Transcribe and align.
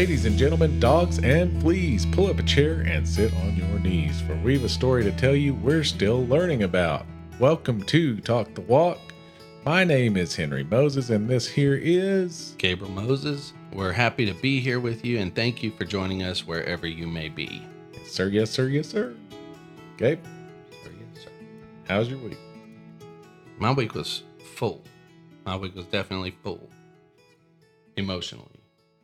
Ladies 0.00 0.24
and 0.24 0.38
gentlemen, 0.38 0.80
dogs 0.80 1.18
and 1.18 1.60
fleas, 1.60 2.06
pull 2.06 2.28
up 2.28 2.38
a 2.38 2.42
chair 2.42 2.80
and 2.86 3.06
sit 3.06 3.34
on 3.34 3.54
your 3.54 3.78
knees, 3.80 4.18
for 4.22 4.34
we've 4.36 4.64
a 4.64 4.68
story 4.68 5.04
to 5.04 5.12
tell 5.12 5.36
you 5.36 5.52
we're 5.52 5.84
still 5.84 6.26
learning 6.26 6.62
about. 6.62 7.04
Welcome 7.38 7.82
to 7.82 8.18
Talk 8.22 8.54
the 8.54 8.62
Walk. 8.62 8.98
My 9.66 9.84
name 9.84 10.16
is 10.16 10.34
Henry 10.34 10.64
Moses, 10.64 11.10
and 11.10 11.28
this 11.28 11.46
here 11.46 11.74
is. 11.74 12.54
Gabriel 12.56 12.90
Moses. 12.90 13.52
We're 13.74 13.92
happy 13.92 14.24
to 14.24 14.32
be 14.32 14.58
here 14.58 14.80
with 14.80 15.04
you 15.04 15.18
and 15.18 15.34
thank 15.34 15.62
you 15.62 15.70
for 15.70 15.84
joining 15.84 16.22
us 16.22 16.46
wherever 16.46 16.86
you 16.86 17.06
may 17.06 17.28
be. 17.28 17.62
Yes, 17.92 18.10
sir, 18.10 18.28
yes, 18.28 18.50
sir, 18.50 18.68
yes, 18.68 18.88
sir. 18.88 19.14
Gabe, 19.98 20.24
Sir, 20.82 20.92
yes, 20.98 21.24
sir. 21.24 21.30
how's 21.86 22.08
your 22.08 22.20
week? 22.20 22.38
My 23.58 23.70
week 23.70 23.94
was 23.94 24.22
full. 24.54 24.82
My 25.44 25.56
week 25.56 25.76
was 25.76 25.84
definitely 25.84 26.34
full. 26.42 26.70
Emotionally. 27.98 28.46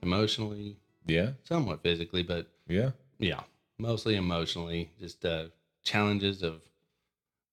Emotionally, 0.02 0.78
Yeah, 1.06 1.30
somewhat 1.44 1.82
physically, 1.82 2.22
but 2.22 2.48
yeah. 2.68 2.90
yeah, 3.18 3.40
mostly 3.78 4.16
emotionally. 4.16 4.90
Just 5.00 5.24
uh, 5.24 5.46
challenges 5.84 6.42
of 6.42 6.62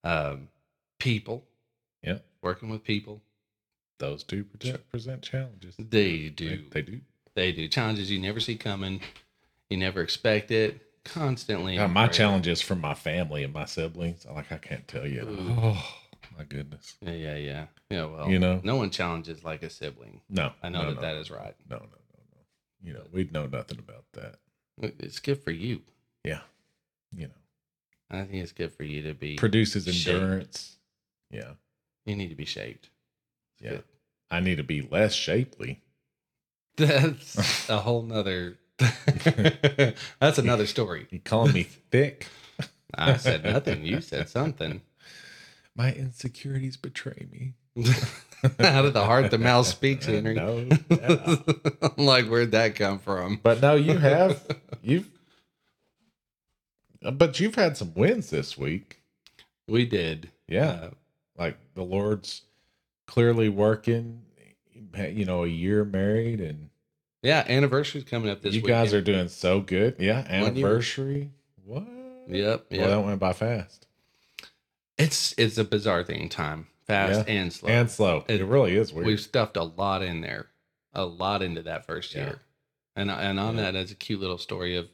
um, 0.04 0.50
people, 1.00 1.46
Yeah. 2.04 2.20
working 2.42 2.70
with 2.70 2.84
people. 2.84 3.22
Those 4.00 4.24
do 4.24 4.44
present, 4.44 4.90
present 4.90 5.22
challenges. 5.22 5.76
They 5.78 6.30
do. 6.30 6.64
They 6.72 6.82
do. 6.82 7.02
They 7.36 7.52
do. 7.52 7.68
Challenges 7.68 8.12
you 8.12 8.20
never 8.20 8.40
see 8.40 8.56
coming. 8.56 9.02
You 9.70 9.78
never 9.78 10.02
expect 10.02 10.52
it. 10.52 10.82
Constantly. 11.06 11.78
My 11.88 12.08
challenges 12.08 12.62
from 12.62 12.82
my 12.82 12.94
family 12.94 13.44
and 13.44 13.54
my 13.54 13.66
siblings. 13.66 14.26
Like, 14.26 14.52
I 14.52 14.58
can't 14.58 14.88
tell 14.88 15.08
you. 15.08 15.22
Ooh. 15.22 15.56
Oh, 15.62 15.95
my 16.38 16.44
goodness. 16.44 16.95
Yeah, 17.02 17.12
yeah, 17.12 17.36
yeah. 17.36 17.66
Yeah, 17.90 18.06
well, 18.06 18.30
You 18.30 18.40
know? 18.40 18.62
no 18.64 18.76
one 18.76 18.90
challenges 18.90 19.44
like 19.44 19.64
a 19.64 19.70
sibling. 19.70 20.22
No. 20.30 20.52
I 20.62 20.70
know 20.70 20.82
no, 20.84 20.90
that 20.90 20.95
no, 20.95 21.02
that 21.02 21.16
is 21.17 21.30
right. 21.32 21.56
No, 21.70 21.78
no. 21.78 21.88
You 22.84 22.94
know, 22.94 23.03
we'd 23.12 23.31
know 23.31 23.45
nothing 23.48 23.80
about 23.80 24.06
that. 24.14 24.36
It's 25.00 25.20
good 25.20 25.42
for 25.42 25.52
you. 25.52 25.81
Yeah. 26.23 26.42
You 27.16 27.28
know, 27.28 27.34
I 28.12 28.23
think 28.23 28.44
it's 28.44 28.52
good 28.52 28.73
for 28.73 28.84
you 28.84 29.02
to 29.03 29.14
be. 29.14 29.36
produces 29.36 29.86
Shaped. 29.86 30.08
endurance. 30.22 30.78
Yeah. 31.31 31.54
you 32.06 32.16
need 32.16 32.30
to 32.30 32.36
be 32.36 32.45
shaped. 32.45 32.89
It's 33.56 33.64
Yeah. 33.64 33.70
good. 33.72 33.84
I 34.31 34.39
need 34.39 34.58
to 34.58 34.64
be 34.64 34.81
less 34.81 35.14
shapely. 35.14 35.81
That's 36.78 37.70
a 37.70 37.80
whole 37.80 38.02
nother. 38.02 38.58
That's 40.20 40.38
another 40.39 40.66
story. 40.66 41.08
You 41.11 41.20
calling 41.20 41.54
me 41.54 41.64
thick? 41.92 42.28
I 42.95 43.17
said 43.17 43.44
nothing. 43.44 43.86
You 43.86 44.02
said 44.02 44.28
something. 44.28 44.81
My 45.76 45.94
insecurities 45.94 46.78
betray 46.78 47.28
me. 47.31 47.54
Out 48.60 48.86
of 48.86 48.94
the 48.94 49.04
heart, 49.06 49.32
the 49.32 49.38
mouth 49.38 49.66
speaks, 49.66 50.06
Henry. 50.08 50.34
No, 50.36 50.68
yeah. 50.90 51.36
I'm 51.82 52.06
like, 52.06 52.28
where'd 52.28 52.52
that 52.52 52.76
come 52.76 53.00
from? 53.00 53.40
But 53.42 53.62
no, 53.62 53.76
you 53.76 53.98
have 53.98 54.46
you've 54.82 55.10
but 57.02 57.40
you've 57.40 57.56
had 57.56 57.78
some 57.78 57.94
wins 57.94 58.30
this 58.30 58.58
week. 58.58 59.02
We 59.68 59.86
did. 59.86 60.32
Yeah. 60.48 60.90
Like 61.38 61.58
the 61.74 61.84
Lord's 61.84 62.44
clearly 63.08 63.50
working, 63.50 64.24
you 64.96 65.26
know, 65.26 65.44
a 65.44 65.48
year 65.48 65.86
married 65.86 66.42
and 66.42 66.70
yeah, 67.22 67.46
anniversary's 67.48 68.04
coming 68.04 68.30
up 68.30 68.42
this 68.42 68.54
week. 68.54 68.64
you 68.64 68.68
guys 68.68 68.94
are 68.94 69.02
doing 69.02 69.30
so 69.30 69.62
good. 69.62 69.96
Yeah, 70.00 70.26
anniversary. 70.28 71.32
What? 71.64 71.88
Yep. 72.28 72.66
Well, 72.72 72.90
that 72.90 73.06
went 73.06 73.20
by 73.20 73.32
fast 73.32 73.88
it's 74.98 75.33
it's 75.38 75.58
a 75.58 75.64
bizarre 75.64 76.04
thing. 76.04 76.30
Time 76.30 76.67
fast 76.86 77.27
Yeah. 77.27 77.33
and 77.36 77.54
slow. 77.54 77.70
and 77.70 77.89
slow. 77.92 78.26
It, 78.27 78.42
It- 78.42 78.45
really 78.45 78.76
is 78.76 78.94
weird. 78.94 79.08
We've 79.08 79.20
stuffed 79.20 79.58
a 79.58 79.64
lot 79.64 80.02
in 80.04 80.21
there, 80.21 80.48
a 80.94 81.05
lot 81.05 81.42
into 81.42 81.61
that 81.64 81.86
first 81.86 82.14
Yeah. 82.14 82.26
year, 82.26 82.39
and 82.95 83.10
and 83.11 83.39
on 83.39 83.55
Yeah. 83.58 83.71
that 83.71 83.76
is 83.76 83.92
a 83.92 83.95
cute 83.95 84.20
little 84.20 84.38
story 84.38 84.76
of 84.76 84.89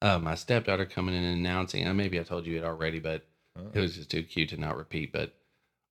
uh, 0.00 0.18
my 0.18 0.36
stepdaughter 0.36 0.86
coming 0.86 1.14
in 1.14 1.24
and 1.24 1.38
announcing. 1.40 1.82
And 1.84 1.96
maybe 1.96 2.20
I 2.20 2.22
told 2.22 2.46
you 2.46 2.56
it 2.56 2.64
already, 2.64 3.00
but 3.00 3.26
Uh, 3.56 3.62
it 3.74 3.80
was 3.80 3.96
just 3.96 4.10
too 4.10 4.22
cute 4.22 4.48
to 4.50 4.56
not 4.56 4.76
repeat. 4.76 5.10
But 5.12 5.34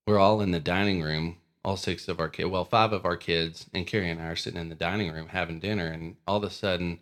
we're 0.05 0.17
all 0.19 0.39
in 0.39 0.51
the 0.51 0.61
dining 0.61 1.01
room, 1.01 1.39
all 1.65 1.75
six 1.75 2.07
of 2.07 2.17
our 2.21 2.29
kids, 2.29 2.47
well, 2.49 2.63
five 2.63 2.93
of 2.93 3.03
our 3.03 3.17
kids, 3.17 3.69
and 3.73 3.85
Carrie 3.85 4.09
and 4.09 4.21
I 4.21 4.27
are 4.27 4.35
sitting 4.37 4.61
in 4.61 4.69
the 4.69 4.75
dining 4.75 5.11
room 5.11 5.27
having 5.27 5.59
dinner, 5.59 5.87
and 5.87 6.15
all 6.27 6.37
of 6.37 6.43
a 6.43 6.49
sudden. 6.49 6.99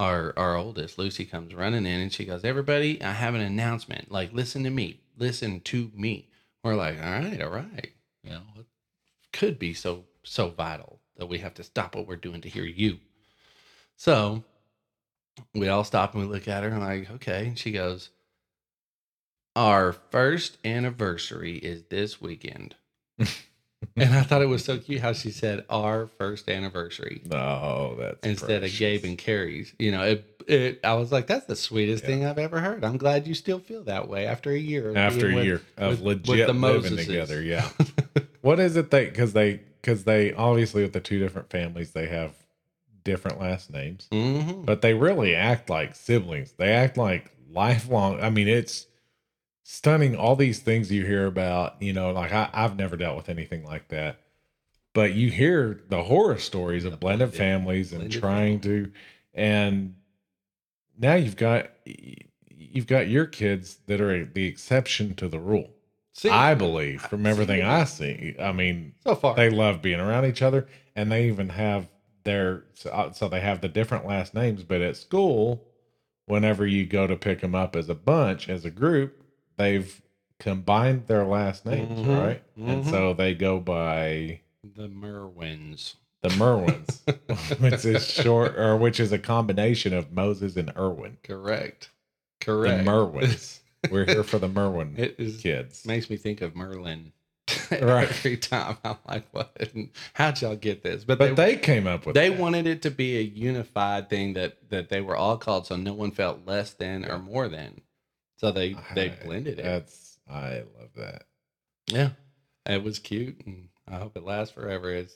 Our, 0.00 0.32
our 0.38 0.56
oldest 0.56 0.96
Lucy 0.96 1.24
comes 1.24 1.52
running 1.56 1.84
in 1.84 2.00
and 2.00 2.12
she 2.12 2.24
goes, 2.24 2.44
Everybody, 2.44 3.02
I 3.02 3.10
have 3.14 3.34
an 3.34 3.40
announcement. 3.40 4.12
Like, 4.12 4.32
listen 4.32 4.62
to 4.62 4.70
me. 4.70 5.00
Listen 5.16 5.60
to 5.62 5.90
me. 5.92 6.27
We're 6.64 6.74
like, 6.76 6.98
All 7.02 7.10
right, 7.10 7.40
all 7.42 7.50
right. 7.50 7.92
You 8.22 8.30
know, 8.30 8.42
it 8.58 8.66
could 9.32 9.58
be 9.58 9.74
so 9.74 10.04
so 10.24 10.48
vital 10.50 11.00
that 11.16 11.26
we 11.26 11.38
have 11.38 11.54
to 11.54 11.62
stop 11.62 11.94
what 11.96 12.06
we're 12.06 12.16
doing 12.16 12.40
to 12.42 12.48
hear 12.48 12.64
you. 12.64 12.98
So 13.96 14.44
we 15.54 15.68
all 15.68 15.84
stop 15.84 16.14
and 16.14 16.22
we 16.22 16.28
look 16.28 16.48
at 16.48 16.62
her 16.64 16.70
and 16.70 16.80
like, 16.80 17.10
okay. 17.10 17.46
And 17.48 17.58
she 17.58 17.72
goes, 17.72 18.10
Our 19.56 19.92
first 19.92 20.58
anniversary 20.64 21.56
is 21.58 21.84
this 21.90 22.20
weekend. 22.20 22.76
and 23.18 24.14
I 24.14 24.22
thought 24.22 24.42
it 24.42 24.46
was 24.46 24.64
so 24.64 24.78
cute 24.78 25.00
how 25.00 25.12
she 25.12 25.30
said 25.30 25.64
our 25.68 26.06
first 26.18 26.48
anniversary 26.48 27.22
no, 27.24 27.96
that's 27.98 28.26
instead 28.26 28.60
precious. 28.60 28.74
of 28.74 28.78
Gabe 28.78 29.04
and 29.04 29.18
Carrie's. 29.18 29.74
You 29.78 29.92
know, 29.92 30.02
it, 30.02 30.37
it 30.48 30.80
I 30.84 30.94
was 30.94 31.12
like, 31.12 31.26
that's 31.26 31.46
the 31.46 31.56
sweetest 31.56 32.02
Yeah. 32.04 32.08
thing 32.10 32.24
I've 32.24 32.38
ever 32.38 32.60
heard. 32.60 32.84
I'm 32.84 32.96
glad 32.96 33.26
you 33.26 33.34
still 33.34 33.58
feel 33.58 33.84
that 33.84 34.08
way 34.08 34.26
after 34.26 34.50
a 34.50 34.58
year. 34.58 34.96
after 34.96 35.30
a 35.30 35.34
with- 35.34 35.44
year 35.44 35.62
of 35.76 36.00
with- 36.02 36.20
with 36.20 36.28
legit 36.28 36.46
the 36.46 36.52
living 36.54 36.92
Moseses. 36.92 37.06
together. 37.06 37.42
Yeah. 37.42 37.68
what 38.40 38.58
is 38.60 38.76
it 38.76 38.90
they 38.90 39.06
because 39.06 39.32
they 39.32 39.60
because 39.80 40.04
they 40.04 40.32
obviously 40.34 40.82
with 40.82 40.92
the 40.92 41.00
two 41.00 41.18
different 41.18 41.50
families 41.50 41.92
they 41.92 42.06
have 42.08 42.32
different 43.04 43.40
last 43.40 43.70
names, 43.72 44.06
Mhm. 44.12 44.66
but 44.66 44.82
they 44.82 44.92
really 44.94 45.34
act 45.34 45.70
like 45.70 45.94
siblings. 45.94 46.52
They 46.52 46.72
act 46.72 46.96
like 46.98 47.30
lifelong. 47.50 48.20
I 48.20 48.28
mean, 48.28 48.48
it's 48.48 48.86
stunning. 49.62 50.16
All 50.16 50.36
these 50.36 50.58
things 50.60 50.90
you 50.92 51.04
hear 51.06 51.26
about, 51.26 51.80
you 51.80 51.92
know, 51.92 52.10
like 52.12 52.32
I, 52.32 52.50
I've 52.52 52.76
never 52.76 52.96
dealt 52.96 53.16
with 53.16 53.28
anything 53.28 53.64
like 53.64 53.88
that. 53.88 54.20
But 54.94 55.14
you 55.14 55.30
hear 55.30 55.80
the 55.88 56.02
horror 56.02 56.38
stories 56.38 56.84
of 56.84 56.98
blended 57.00 57.32
families 57.34 57.92
and 57.92 58.10
trying 58.10 58.60
to, 58.60 58.90
and 59.32 59.94
now 60.98 61.14
you've 61.14 61.36
got 61.36 61.70
you've 62.48 62.86
got 62.86 63.08
your 63.08 63.26
kids 63.26 63.78
that 63.86 64.00
are 64.00 64.24
the 64.24 64.46
exception 64.46 65.14
to 65.14 65.28
the 65.28 65.38
rule. 65.40 65.70
See, 66.12 66.28
I 66.30 66.54
believe 66.54 67.02
from 67.02 67.26
everything 67.26 67.60
that. 67.60 67.70
I 67.70 67.84
see. 67.84 68.34
I 68.40 68.50
mean, 68.52 68.94
so 69.04 69.14
far. 69.14 69.36
they 69.36 69.50
love 69.50 69.80
being 69.80 70.00
around 70.00 70.24
each 70.26 70.42
other, 70.42 70.66
and 70.96 71.10
they 71.12 71.28
even 71.28 71.48
have 71.50 71.88
their 72.24 72.64
so, 72.74 72.90
uh, 72.90 73.12
so 73.12 73.28
they 73.28 73.40
have 73.40 73.60
the 73.60 73.68
different 73.68 74.04
last 74.06 74.34
names. 74.34 74.64
But 74.64 74.80
at 74.80 74.96
school, 74.96 75.64
whenever 76.26 76.66
you 76.66 76.86
go 76.86 77.06
to 77.06 77.16
pick 77.16 77.40
them 77.40 77.54
up 77.54 77.76
as 77.76 77.88
a 77.88 77.94
bunch, 77.94 78.48
as 78.48 78.64
a 78.64 78.70
group, 78.70 79.22
they've 79.56 80.02
combined 80.40 81.06
their 81.06 81.24
last 81.24 81.64
names, 81.64 82.00
Mhm, 82.00 82.18
right? 82.18 82.42
And 82.56 82.84
mhm. 82.84 82.90
so 82.90 83.14
they 83.14 83.34
go 83.34 83.60
by 83.60 84.40
the 84.62 84.88
Mirwins. 84.88 85.94
The 86.28 86.34
Mirwins, 86.34 87.60
which 87.60 87.84
is 87.84 88.06
short 88.10 88.56
or 88.58 88.76
which 88.76 89.00
is 89.00 89.12
a 89.12 89.18
combination 89.18 89.92
of 89.94 90.12
Moses 90.12 90.56
and 90.56 90.72
Irwin. 90.76 91.18
Correct. 91.22 91.90
Correct. 92.40 92.84
The. 92.84 92.90
Mirwins. 92.90 93.60
We're 93.90 94.04
here 94.06 94.24
for 94.24 94.38
the 94.38 94.48
Mirwin 94.48 94.98
It 94.98 95.14
is 95.18 95.40
kids. 95.40 95.86
makes 95.86 96.10
me 96.10 96.16
think 96.16 96.40
of 96.42 96.54
Merlin. 96.56 97.12
Right. 97.70 98.08
Every 98.08 98.36
time 98.38 98.78
I'm 98.82 98.96
like, 99.06 99.26
what? 99.32 99.54
How'd 100.14 100.40
y'all 100.40 100.56
get 100.56 100.82
this? 100.82 101.04
But, 101.04 101.18
But 101.18 101.36
they, 101.36 101.54
they 101.54 101.56
came 101.60 101.86
up 101.86 102.06
with 102.06 102.14
they 102.14 102.30
that. 102.30 102.38
wanted 102.38 102.66
it 102.66 102.80
to 102.82 102.90
be 102.90 103.18
a 103.18 103.22
unified 103.22 104.08
thing 104.08 104.32
that 104.34 104.70
that 104.70 104.88
they 104.88 105.00
were 105.02 105.16
all 105.16 105.36
called, 105.36 105.66
so 105.66 105.76
no 105.76 105.92
one 105.92 106.10
felt 106.10 106.46
less 106.46 106.72
than 106.72 107.02
Yeah. 107.02 107.14
or 107.14 107.18
more 107.18 107.46
than. 107.48 107.82
So 108.38 108.52
they 108.52 108.74
they 108.94 109.10
blended 109.24 109.58
it. 109.58 109.62
That's 109.64 110.18
I 110.30 110.62
love 110.78 110.90
that. 110.96 111.24
Yeah, 111.86 112.10
it 112.66 112.82
was 112.82 112.98
cute, 112.98 113.40
and 113.46 113.68
I 113.86 113.96
hope 113.96 114.16
it 114.16 114.24
lasts 114.24 114.54
forever. 114.54 114.90
It's 114.90 115.14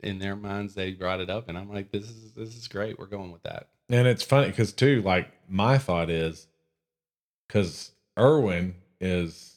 in 0.00 0.18
their 0.18 0.36
minds 0.36 0.74
they 0.74 0.92
brought 0.92 1.20
it 1.20 1.30
up, 1.30 1.48
and 1.48 1.56
I'm 1.58 1.72
like, 1.72 1.90
this 1.90 2.04
is 2.04 2.32
this 2.32 2.56
is 2.56 2.68
great. 2.68 2.98
We're 2.98 3.06
going 3.06 3.32
with 3.32 3.42
that. 3.42 3.68
And 3.90 4.06
it's 4.06 4.22
funny 4.22 4.48
because 4.48 4.72
too, 4.72 5.02
like 5.02 5.30
my 5.48 5.78
thought 5.78 6.10
is, 6.10 6.46
because 7.46 7.92
Irwin 8.18 8.74
is 9.00 9.56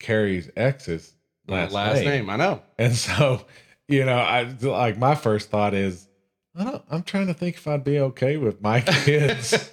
Carrie's 0.00 0.50
ex's 0.56 1.12
My 1.48 1.66
last, 1.68 2.04
name. 2.04 2.28
I 2.30 2.36
know. 2.36 2.62
and 2.78 2.94
so 2.94 3.44
you 3.88 4.04
know, 4.04 4.16
I 4.18 4.44
like 4.62 4.96
my 4.98 5.14
first 5.14 5.50
thought 5.50 5.74
is, 5.74 6.08
I 6.56 6.64
don't. 6.64 6.82
I'm 6.90 7.02
trying 7.02 7.26
to 7.26 7.34
think 7.34 7.56
if 7.56 7.66
I'd 7.66 7.84
be 7.84 7.98
okay 7.98 8.36
with 8.36 8.62
my 8.62 8.80
kids 9.04 9.70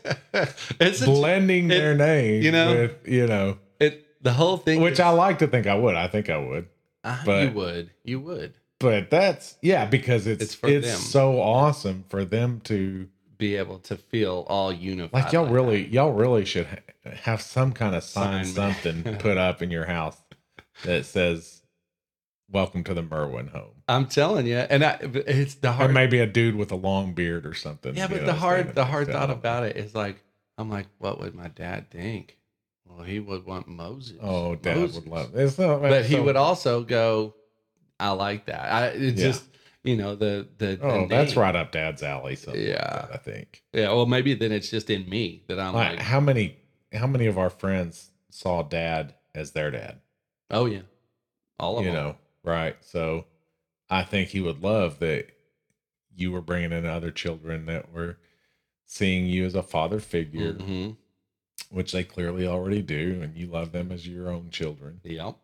it's 0.80 1.01
a, 1.01 1.06
blending 1.06 1.66
it- 1.66 1.69
their 1.69 1.95
name, 1.95 2.42
you 2.44 2.51
know, 2.51 2.74
with 2.75 3.07
you 3.07 3.28
know, 3.28 3.57
it 3.80 4.06
the 4.22 4.33
whole 4.33 4.57
thing, 4.57 4.81
which 4.81 4.94
is- 4.94 5.00
I 5.00 5.10
like 5.10 5.39
to 5.39 5.48
think 5.48 5.68
I 5.68 5.75
would. 5.75 5.95
I 5.95 6.07
think 6.07 6.30
I 6.30 6.38
would. 6.38 6.68
Ah, 7.04 7.22
but- 7.25 7.44
you 7.48 7.51
would, 7.51 7.92
you 8.04 8.19
would 8.19 8.54
But 8.81 9.10
that's 9.10 9.57
yeah, 9.62 9.86
because 9.86 10.28
it's 10.28 10.44
It's 10.44 10.57
it's, 10.63 10.88
them. 10.88 10.98
so 11.00 11.39
awesome 11.42 12.04
for 12.10 12.25
them 12.25 12.60
to 12.66 13.07
be 13.38 13.56
able 13.56 13.80
to 13.80 13.95
feel 13.98 14.45
all 14.50 14.72
unified. 14.74 15.24
like 15.24 15.33
y'all 15.33 15.45
that. 15.45 15.51
really 15.51 15.88
y'all 15.88 16.12
really 16.12 16.45
should 16.45 16.68
ha- 16.68 17.12
have 17.24 17.42
some 17.42 17.72
kind 17.72 17.95
of 17.95 18.04
sign 18.04 18.45
Sign. 18.45 18.74
something 18.83 19.16
put 19.19 19.38
up 19.38 19.62
in 19.62 19.72
your 19.72 19.86
house 19.86 20.18
that 20.83 21.06
says 21.06 21.62
welcome 22.51 22.83
to 22.83 22.94
the 22.94 23.01
mirwin 23.04 23.50
home 23.51 23.72
I'm 23.88 24.06
telling 24.07 24.45
you, 24.48 24.57
and 24.57 24.83
I, 24.86 24.98
it's 25.01 25.56
the 25.56 25.72
hard. 25.74 25.89
Or 25.89 25.94
maybe 25.94 26.19
a 26.19 26.25
dude 26.28 26.56
with 26.56 26.72
a 26.72 26.75
long 26.78 27.13
beard 27.13 27.45
or 27.45 27.54
something. 27.54 27.94
yeah, 27.95 28.07
but 28.07 28.25
the 28.25 28.33
hard, 28.33 28.74
the 28.74 28.86
hard 28.86 29.07
thought 29.10 29.30
about 29.30 29.63
it 29.63 29.75
is 29.75 29.94
like, 29.94 30.24
I'm 30.57 30.69
like, 30.69 30.88
what 30.98 31.19
would 31.19 31.36
my 31.36 31.50
dad 31.50 31.89
think? 31.92 32.38
Well, 32.86 33.04
he 33.04 33.19
would 33.19 33.45
want 33.45 33.68
Moses. 33.68 34.18
Oh, 34.22 34.56
dad 34.56 34.78
Moses. 34.78 34.95
would 34.95 35.07
love 35.10 35.33
not, 35.33 35.81
But 35.81 36.06
he 36.06 36.19
would 36.22 36.38
also 36.38 36.83
go, 36.83 37.33
I 38.01 38.12
like 38.12 38.45
that. 38.48 38.71
I 38.71 38.86
it's 38.88 39.19
Yeah. 39.21 39.27
just 39.27 39.45
you 39.83 39.95
know 39.95 40.15
the 40.15 40.48
the. 40.57 40.75
the 40.77 40.83
Oh, 40.86 41.07
that's 41.07 41.36
right 41.36 41.56
up 41.56 41.71
dad's 41.71 42.03
alley. 42.03 42.36
Something 42.36 42.62
Yeah. 42.62 43.07
yeah, 43.09 43.13
I 43.13 43.18
think. 43.18 43.63
Yeah, 43.74 43.89
well, 43.89 44.06
maybe 44.06 44.33
then 44.33 44.51
it's 44.51 44.69
just 44.69 44.89
in 44.89 45.07
me 45.09 45.44
that 45.48 45.59
I'm 45.59 45.74
Like, 45.74 45.92
like, 45.98 46.00
how 46.00 46.19
many 46.19 46.57
how 46.94 47.07
many 47.07 47.25
of 47.27 47.38
our 47.38 47.50
friends 47.50 48.09
saw 48.30 48.63
dad 48.63 49.15
as 49.36 49.51
their 49.51 49.71
dad? 49.71 50.00
oh 50.50 50.65
yeah, 50.65 50.81
all 51.59 51.77
of 51.77 51.86
them. 51.86 51.94
you 51.94 51.98
them. 51.98 52.07
know, 52.07 52.15
right? 52.44 52.75
So 52.81 53.25
I 53.89 54.04
think 54.04 54.30
he 54.30 54.42
would 54.42 54.62
love 54.63 55.00
that 55.00 55.27
you 56.13 56.31
were 56.31 56.42
bringing 56.42 56.71
in 56.74 56.86
other 56.86 57.12
children 57.12 57.65
that 57.68 57.92
were 57.94 58.18
seeing 58.86 59.25
you 59.25 59.45
as 59.45 59.56
a 59.56 59.63
father 59.63 60.00
figure, 60.00 60.54
Mhm. 60.56 60.97
which 61.69 61.94
they 61.94 62.04
clearly 62.04 62.45
already 62.45 62.81
do, 62.81 63.21
and 63.21 63.38
you 63.38 63.47
love 63.47 63.71
them 63.71 63.92
as 63.92 64.06
your 64.07 64.30
own 64.30 64.50
children. 64.50 65.00
Yep. 65.04 65.38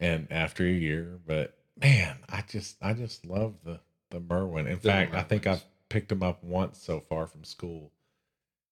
And 0.00 0.26
after 0.30 0.64
a 0.64 0.70
year, 0.70 1.20
but 1.26 1.58
man, 1.80 2.16
I 2.28 2.42
just 2.48 2.76
I 2.82 2.92
just 2.92 3.24
love 3.26 3.54
the 3.64 3.80
the 4.10 4.20
Mirwin. 4.20 4.66
In 4.66 4.74
The 4.74 4.88
fact, 4.88 5.14
I 5.14 5.22
think 5.22 5.46
I've 5.46 5.64
picked 5.88 6.10
him 6.12 6.22
up 6.22 6.42
once 6.44 6.78
so 6.78 7.00
far 7.00 7.26
from 7.26 7.44
school, 7.44 7.92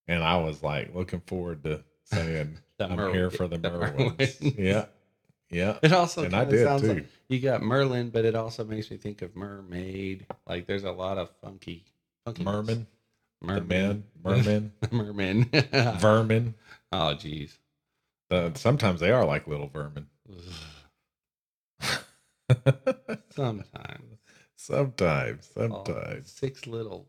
and 0.08 0.22
I 0.22 0.37
was 0.38 0.62
like 0.62 0.94
looking 0.94 1.20
forward 1.26 1.64
to 1.64 1.82
saying 2.04 2.58
I'm 2.81 2.96
Mirwin- 2.99 3.12
here 3.14 3.31
for 3.31 3.49
the, 3.49 3.58
the 3.58 3.70
Mirwins. 3.70 4.16
Mirwins. 4.40 4.58
Yeah, 4.58 4.87
yeah, 5.50 5.78
It 5.82 5.93
also 5.93 6.25
and 6.25 6.34
I 6.34 6.44
did 6.44 6.64
sounds 6.66 6.82
too. 6.82 6.94
like 6.94 7.06
you 7.28 7.40
got 7.40 7.62
Merlin, 7.62 8.10
but 8.10 8.25
it 8.25 8.34
also 8.34 8.64
makes 8.64 8.90
me 8.90 8.96
think 8.96 9.22
of 9.22 9.34
mermaid. 9.37 10.26
Like 10.46 10.66
there's 10.66 10.84
a 10.84 10.93
lot 10.93 11.19
of 11.19 11.31
funky, 11.43 11.84
funky 12.25 12.43
Merman, 12.44 12.87
merman, 13.40 13.69
men, 13.69 14.05
mermen, 14.25 14.72
merman. 14.90 15.50
vermin. 15.98 16.55
oh, 16.93 17.14
jeez. 17.16 17.56
Uh, 18.31 18.50
sometimes 18.55 18.98
they 19.00 19.10
are 19.10 19.25
like 19.26 19.46
little 19.46 19.69
vermin. 19.69 20.06
Sometimes, 23.30 24.18
sometimes, 24.56 25.50
Oh, 25.56 25.60
sometimes, 25.84 26.30
six 26.32 26.66
little, 26.66 27.08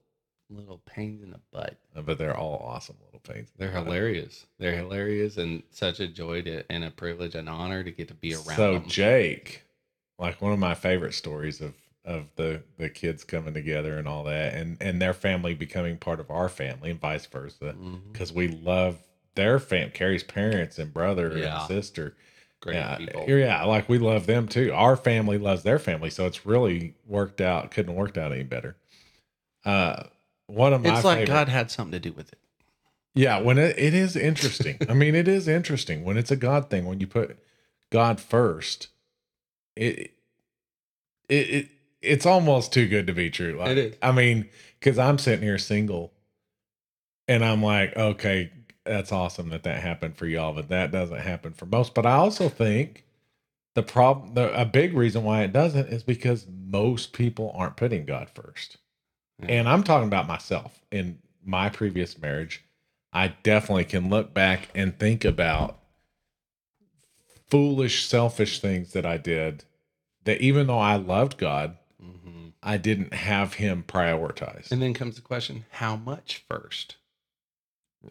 little 0.50 0.82
pains 0.86 1.24
in 1.24 1.32
the 1.32 1.40
butt. 1.52 1.78
Uh, 1.96 2.02
but 2.02 2.18
they're 2.18 2.36
all 2.38 2.58
awesome 2.66 2.98
little 3.06 3.20
pains. 3.20 3.50
They're 3.58 3.72
hilarious. 3.72 4.46
They're 4.60 4.76
hilarious 4.76 5.38
and 5.38 5.64
such 5.72 6.00
a 6.00 6.08
joy 6.08 6.42
to 6.44 6.64
and 6.72 6.84
a 6.84 6.92
privilege 6.92 7.36
and 7.36 7.50
honor 7.50 7.84
to 7.84 7.92
get 7.92 8.08
to 8.10 8.14
be 8.14 8.34
around 8.34 8.56
So 8.56 8.74
them. 8.74 8.88
Jake, 8.88 9.64
like 10.20 10.42
one 10.42 10.54
of 10.54 10.60
my 10.60 10.76
favorite 10.76 11.14
stories 11.14 11.62
of 11.62 11.74
of 12.06 12.26
the 12.36 12.62
the 12.78 12.90
kids 12.90 13.24
coming 13.24 13.54
together 13.54 13.98
and 13.98 14.08
all 14.08 14.26
that, 14.26 14.54
and 14.54 14.78
and 14.82 15.02
their 15.02 15.14
family 15.14 15.54
becoming 15.54 15.98
part 15.98 16.20
of 16.20 16.30
our 16.30 16.50
family, 16.50 16.92
and 16.92 17.00
vice 17.00 17.26
versa, 17.26 17.74
mm-hmm. 17.78 18.12
because 18.12 18.34
we 18.34 18.50
love 18.50 18.98
their 19.36 19.58
fam, 19.58 19.90
Carrie's 19.92 20.24
parents 20.24 20.78
and 20.78 20.94
brother 20.94 21.38
Yeah. 21.38 21.60
and 21.60 21.68
sister. 21.68 22.16
Great 22.64 22.76
yeah, 22.78 22.96
people. 22.96 23.26
yeah, 23.28 23.66
like 23.66 23.90
we 23.90 23.98
love 23.98 24.26
them 24.26 24.48
too. 24.48 24.72
Our 24.74 24.96
family 24.96 25.38
loves 25.38 25.64
their 25.64 25.80
family, 25.80 26.10
so 26.10 26.26
it's 26.26 26.46
really 26.46 26.94
worked 27.06 27.42
out. 27.42 27.72
Couldn't 27.72 27.92
have 27.92 27.98
worked 28.00 28.18
out 28.18 28.32
any 28.32 28.44
better. 28.44 28.78
Uh, 29.66 30.04
one 30.48 30.72
of 30.72 30.82
my 30.82 30.96
It's 30.96 31.04
like 31.04 31.18
favorite- 31.20 31.34
God 31.34 31.50
had 31.50 31.70
something 31.70 31.92
to 31.92 32.00
do 32.00 32.14
with 32.14 32.32
it. 32.32 32.40
yeah, 33.16 33.42
when 33.42 33.58
it, 33.58 33.78
it 33.78 33.94
is 33.94 34.16
interesting. 34.16 34.78
I 34.88 34.94
mean, 34.94 35.14
it 35.14 35.28
is 35.28 35.50
interesting 35.50 36.06
when 36.06 36.16
it's 36.18 36.32
a 36.32 36.38
God 36.38 36.70
thing. 36.70 36.86
When 36.86 37.02
you 37.02 37.08
put 37.08 37.38
God 37.90 38.22
first, 38.22 38.88
it 39.76 40.12
it, 41.28 41.34
it 41.50 41.70
it's 42.02 42.26
almost 42.26 42.72
too 42.72 42.88
good 42.88 43.08
to 43.08 43.14
be 43.14 43.30
true. 43.30 43.58
Like, 43.60 43.72
It 43.72 43.78
is. 43.78 43.96
I 44.02 44.14
mean, 44.14 44.48
because 44.80 44.98
I'm 44.98 45.18
sitting 45.18 45.44
here 45.44 45.58
single, 45.58 46.14
and 47.28 47.44
I'm 47.44 47.62
like, 47.62 47.96
okay, 47.98 48.52
that's 48.86 49.12
awesome 49.12 49.50
that 49.50 49.64
that 49.64 49.82
happened 49.82 50.18
for 50.18 50.26
y'all, 50.26 50.54
but 50.54 50.70
that 50.70 50.92
doesn't 50.92 51.20
happen 51.20 51.54
for 51.54 51.66
most. 51.66 51.94
But 51.94 52.06
I 52.06 52.14
also 52.14 52.50
think 52.50 53.06
the 53.76 53.84
problem, 53.84 54.34
the, 54.34 54.54
a 54.60 54.66
big 54.66 54.94
reason 54.94 55.24
why 55.24 55.44
it 55.44 55.54
doesn't, 55.54 55.88
is 55.88 56.04
because 56.04 56.46
most 56.48 57.14
people 57.14 57.54
aren't 57.56 57.78
putting 57.78 58.06
God 58.06 58.30
first. 58.30 58.78
Yeah. 59.42 59.48
And 59.50 59.70
I'm 59.70 59.84
talking 59.84 60.08
about 60.08 60.28
myself 60.28 60.82
in 60.92 61.20
my 61.44 61.70
previous 61.70 62.20
marriage. 62.22 62.64
I 63.12 63.30
definitely 63.44 63.86
can 63.86 64.10
look 64.10 64.34
back 64.34 64.70
and 64.76 64.98
think 64.98 65.24
about 65.24 65.80
foolish, 67.50 68.06
selfish 68.06 68.60
things 68.60 68.94
that 68.94 69.06
I 69.06 69.18
did 69.18 69.66
that 70.26 70.42
even 70.42 70.68
though 70.68 70.80
I 70.80 70.96
loved 70.96 71.38
God, 71.38 71.78
hmm 72.02 72.48
I 72.66 72.78
didn't 72.78 73.14
have 73.14 73.56
him 73.56 73.84
prioritized. 73.86 74.72
And 74.72 74.82
then 74.82 74.94
comes 74.94 75.16
the 75.16 75.22
question: 75.22 75.66
How 75.72 75.98
much 75.98 76.46
first? 76.50 76.96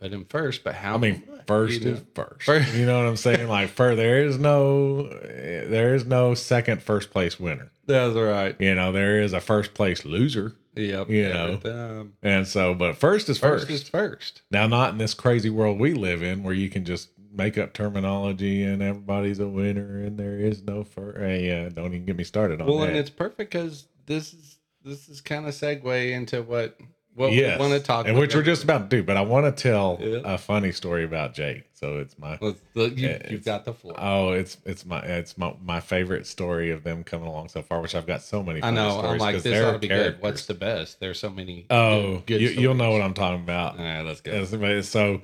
Put 0.01 0.13
him 0.13 0.25
first, 0.29 0.65
but 0.65 0.75
how? 0.75 0.95
I 0.95 0.99
mean, 0.99 1.23
first 1.47 1.83
is 1.83 2.01
first. 2.15 2.43
First- 2.45 2.75
You 2.75 2.87
know 2.87 2.99
what 2.99 3.07
I'm 3.09 3.17
saying? 3.17 3.49
Like, 3.49 3.69
for 3.71 3.95
there 3.95 4.25
is 4.25 4.39
no, 4.39 5.09
there 5.09 5.95
is 5.95 6.05
no 6.07 6.35
second 6.35 6.83
first 6.83 7.11
place 7.11 7.39
winner. 7.39 7.71
that's 7.87 8.15
right. 8.15 8.57
You 8.59 8.75
know, 8.75 8.93
there 8.93 9.21
is 9.21 9.33
a 9.33 9.41
first 9.41 9.75
place 9.75 10.05
loser, 10.05 10.55
Yep. 10.75 11.11
You 11.11 11.29
know, 11.29 11.57
time. 11.59 12.15
and 12.23 12.49
so, 12.49 12.75
but 12.75 12.97
first 12.97 13.29
is 13.29 13.39
first 13.39 13.67
first. 13.69 13.83
is 13.83 13.89
first. 13.89 14.43
Now, 14.51 14.67
not 14.67 14.93
in 14.93 14.99
this 14.99 15.13
crazy 15.15 15.51
world 15.51 15.79
we 15.79 15.93
live 15.93 16.23
in 16.23 16.43
where 16.43 16.55
you 16.55 16.71
can 16.71 16.85
just 16.87 17.11
make 17.35 17.57
up 17.59 17.73
terminology 17.75 18.63
and 18.63 18.83
everybody's 18.83 19.39
a 19.41 19.49
winner 19.49 20.03
and 20.03 20.19
there 20.19 20.39
is 20.39 20.63
no 20.63 20.85
first. 20.85 21.19
Hey, 21.19 21.67
uh, 21.67 21.69
don't 21.69 21.93
even 21.95 22.07
get 22.07 22.17
me 22.17 22.25
started 22.25 22.61
on 22.61 22.67
Well, 22.67 22.77
that. 22.77 22.81
Well, 22.81 22.89
and 22.89 22.97
it's 22.99 23.11
perfect 23.11 23.51
because 23.53 23.87
this 24.07 24.33
is 24.33 24.57
this 24.85 25.09
is 25.11 25.21
kind 25.21 25.47
of 25.47 25.53
segue 25.55 26.11
into 26.13 26.43
what 26.43 26.77
what 27.15 27.33
yes, 27.33 27.59
we 27.59 27.67
want 27.69 27.81
to 27.81 27.87
talk 27.87 28.07
and 28.07 28.11
about. 28.17 28.21
which 28.21 28.35
we're 28.35 28.43
just 28.43 28.65
about 28.65 28.89
to 28.91 28.97
do. 28.97 29.03
But 29.03 29.17
I 29.17 29.21
want 29.21 29.45
to 29.55 29.63
tell 29.63 29.99
Yeah. 30.01 30.21
a 30.25 30.39
funny 30.39 30.73
story 30.73 31.05
about 31.05 31.35
Jake. 31.35 31.65
So 31.75 31.99
it's 31.99 32.19
my 32.19 32.39
Let's, 32.41 32.61
you, 32.75 33.19
you've 33.29 33.45
got 33.45 33.65
the 33.65 33.75
floor. 33.75 33.95
oh, 33.99 34.33
it's 34.33 34.57
it's 34.65 34.87
my 34.87 35.01
it's 35.01 35.37
my 35.37 35.55
my 35.63 35.81
favorite 35.81 36.27
story 36.27 36.71
of 36.71 36.85
them 36.85 37.03
coming 37.05 37.27
along 37.27 37.49
so 37.49 37.61
far. 37.61 37.81
Which 37.81 37.95
I've 37.95 38.07
got 38.07 38.23
so 38.23 38.43
many. 38.43 38.63
I 38.63 38.71
know. 38.71 38.91
Stories 38.99 39.13
I'm 39.13 39.19
like, 39.19 39.43
this 39.43 39.65
ought 39.65 39.73
to 39.73 39.79
be 39.79 39.89
good. 39.89 40.21
What's 40.21 40.47
the 40.47 40.55
best? 40.55 41.01
There's 41.01 41.19
so 41.19 41.29
many. 41.29 41.67
Oh, 41.71 42.19
good, 42.19 42.27
good 42.27 42.41
you, 42.41 42.49
you'll 42.51 42.75
know 42.75 42.93
what 42.93 43.03
I'm 43.03 43.15
talking 43.15 43.43
about. 43.43 43.79
All 43.79 43.85
right, 43.85 44.03
let's 44.03 44.21
go. 44.21 44.45
So, 44.83 45.23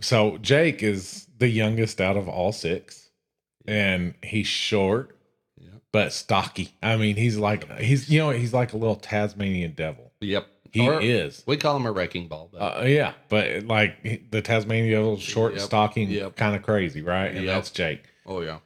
so 0.00 0.38
Jake 0.38 0.82
is 0.82 1.26
the 1.38 1.48
youngest 1.48 2.00
out 2.00 2.16
of 2.16 2.28
all 2.28 2.52
six, 2.52 3.08
and 3.66 4.14
he's 4.22 4.46
short 4.48 5.16
Yeah. 5.58 5.68
but 5.92 6.12
stocky. 6.12 6.74
I 6.82 6.96
mean, 6.96 7.16
he's 7.16 7.38
like 7.38 7.70
he's 7.78 8.10
you 8.10 8.18
know 8.18 8.30
he's 8.30 8.52
like 8.52 8.72
a 8.72 8.76
little 8.76 8.96
Tasmanian 8.96 9.72
devil. 9.72 10.12
Yep. 10.20 10.46
He 10.72 10.88
Or- 10.88 11.00
is. 11.00 11.42
We 11.46 11.56
call 11.56 11.76
him 11.76 11.86
a 11.86 11.92
wrecking 11.92 12.28
ball. 12.28 12.48
But 12.52 12.58
Uh, 12.58 12.84
yeah, 12.84 13.12
but 13.28 13.64
like 13.64 14.30
the 14.30 14.40
Tasmanian 14.42 14.90
devil, 14.92 15.18
short, 15.18 15.54
Yep, 15.54 15.62
stocky, 15.62 16.04
yep. 16.04 16.36
kind 16.36 16.54
of 16.54 16.62
crazy, 16.62 17.02
right? 17.02 17.28
And 17.34 17.44
Yep. 17.44 17.54
that's 17.54 17.70
Jake. 17.70 18.02
oh 18.26 18.40
yeah. 18.40 18.58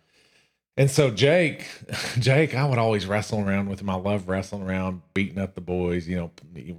And 0.77 0.91
so 0.91 1.11
Jake, 1.11 1.65
Jake, 2.19 2.55
I 2.55 2.65
would 2.69 2.79
always 2.79 3.07
wrestle 3.07 3.41
around 3.41 3.69
with 3.69 3.81
him. 3.81 3.89
I 3.89 3.95
love 3.95 4.29
wrestling 4.29 4.63
around, 4.63 5.03
beating 5.15 5.39
up 5.39 5.55
the 5.55 5.61
boys, 5.61 6.09
you 6.09 6.17
know, 6.17 6.31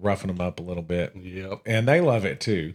roughing 0.02 0.28
them 0.28 0.42
up 0.42 0.60
a 0.60 0.64
little 0.64 0.84
bit. 0.84 1.16
Yep. 1.16 1.62
and 1.66 1.88
they 1.88 2.02
love 2.02 2.26
it 2.26 2.40
too. 2.42 2.74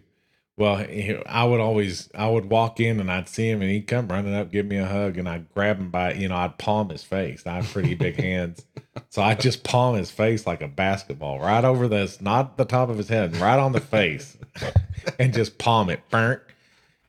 Well, 0.61 0.85
I 1.25 1.43
would 1.43 1.59
always, 1.59 2.11
I 2.14 2.29
would 2.29 2.50
walk 2.50 2.81
in 2.81 3.00
and 3.00 3.11
I'd 3.11 3.31
see 3.31 3.49
him 3.49 3.62
and 3.62 3.71
he'd 3.71 3.87
come 3.87 4.09
running 4.09 4.35
up, 4.35 4.52
give 4.52 4.67
me 4.67 4.76
a 4.76 4.87
hug, 4.87 5.17
and 5.17 5.26
I'd 5.26 5.49
grab 5.55 5.79
him 5.79 5.90
by, 5.90 6.12
you 6.12 6.29
know, 6.29 6.37
I'd 6.37 6.59
palm 6.59 6.90
his 6.90 7.02
face. 7.02 7.47
I 7.47 7.55
have 7.55 7.73
pretty 7.73 7.95
big 7.95 8.17
hands, 8.21 8.67
so 9.09 9.23
I'd 9.23 9.40
just 9.40 9.64
palm 9.64 9.97
his 9.97 10.11
face 10.11 10.47
like 10.47 10.61
a 10.61 10.69
basketball, 10.69 11.40
right 11.40 11.64
over 11.64 11.88
this, 11.88 12.21
not 12.21 12.59
the 12.59 12.67
top 12.67 12.90
of 12.90 12.99
his 12.99 13.09
head, 13.09 13.38
right 13.38 13.59
on 13.59 13.73
the 13.73 13.81
face, 13.81 14.37
and 15.19 15.33
just 15.33 15.57
palm 15.57 15.88
it, 15.88 16.02
burnt. 16.11 16.43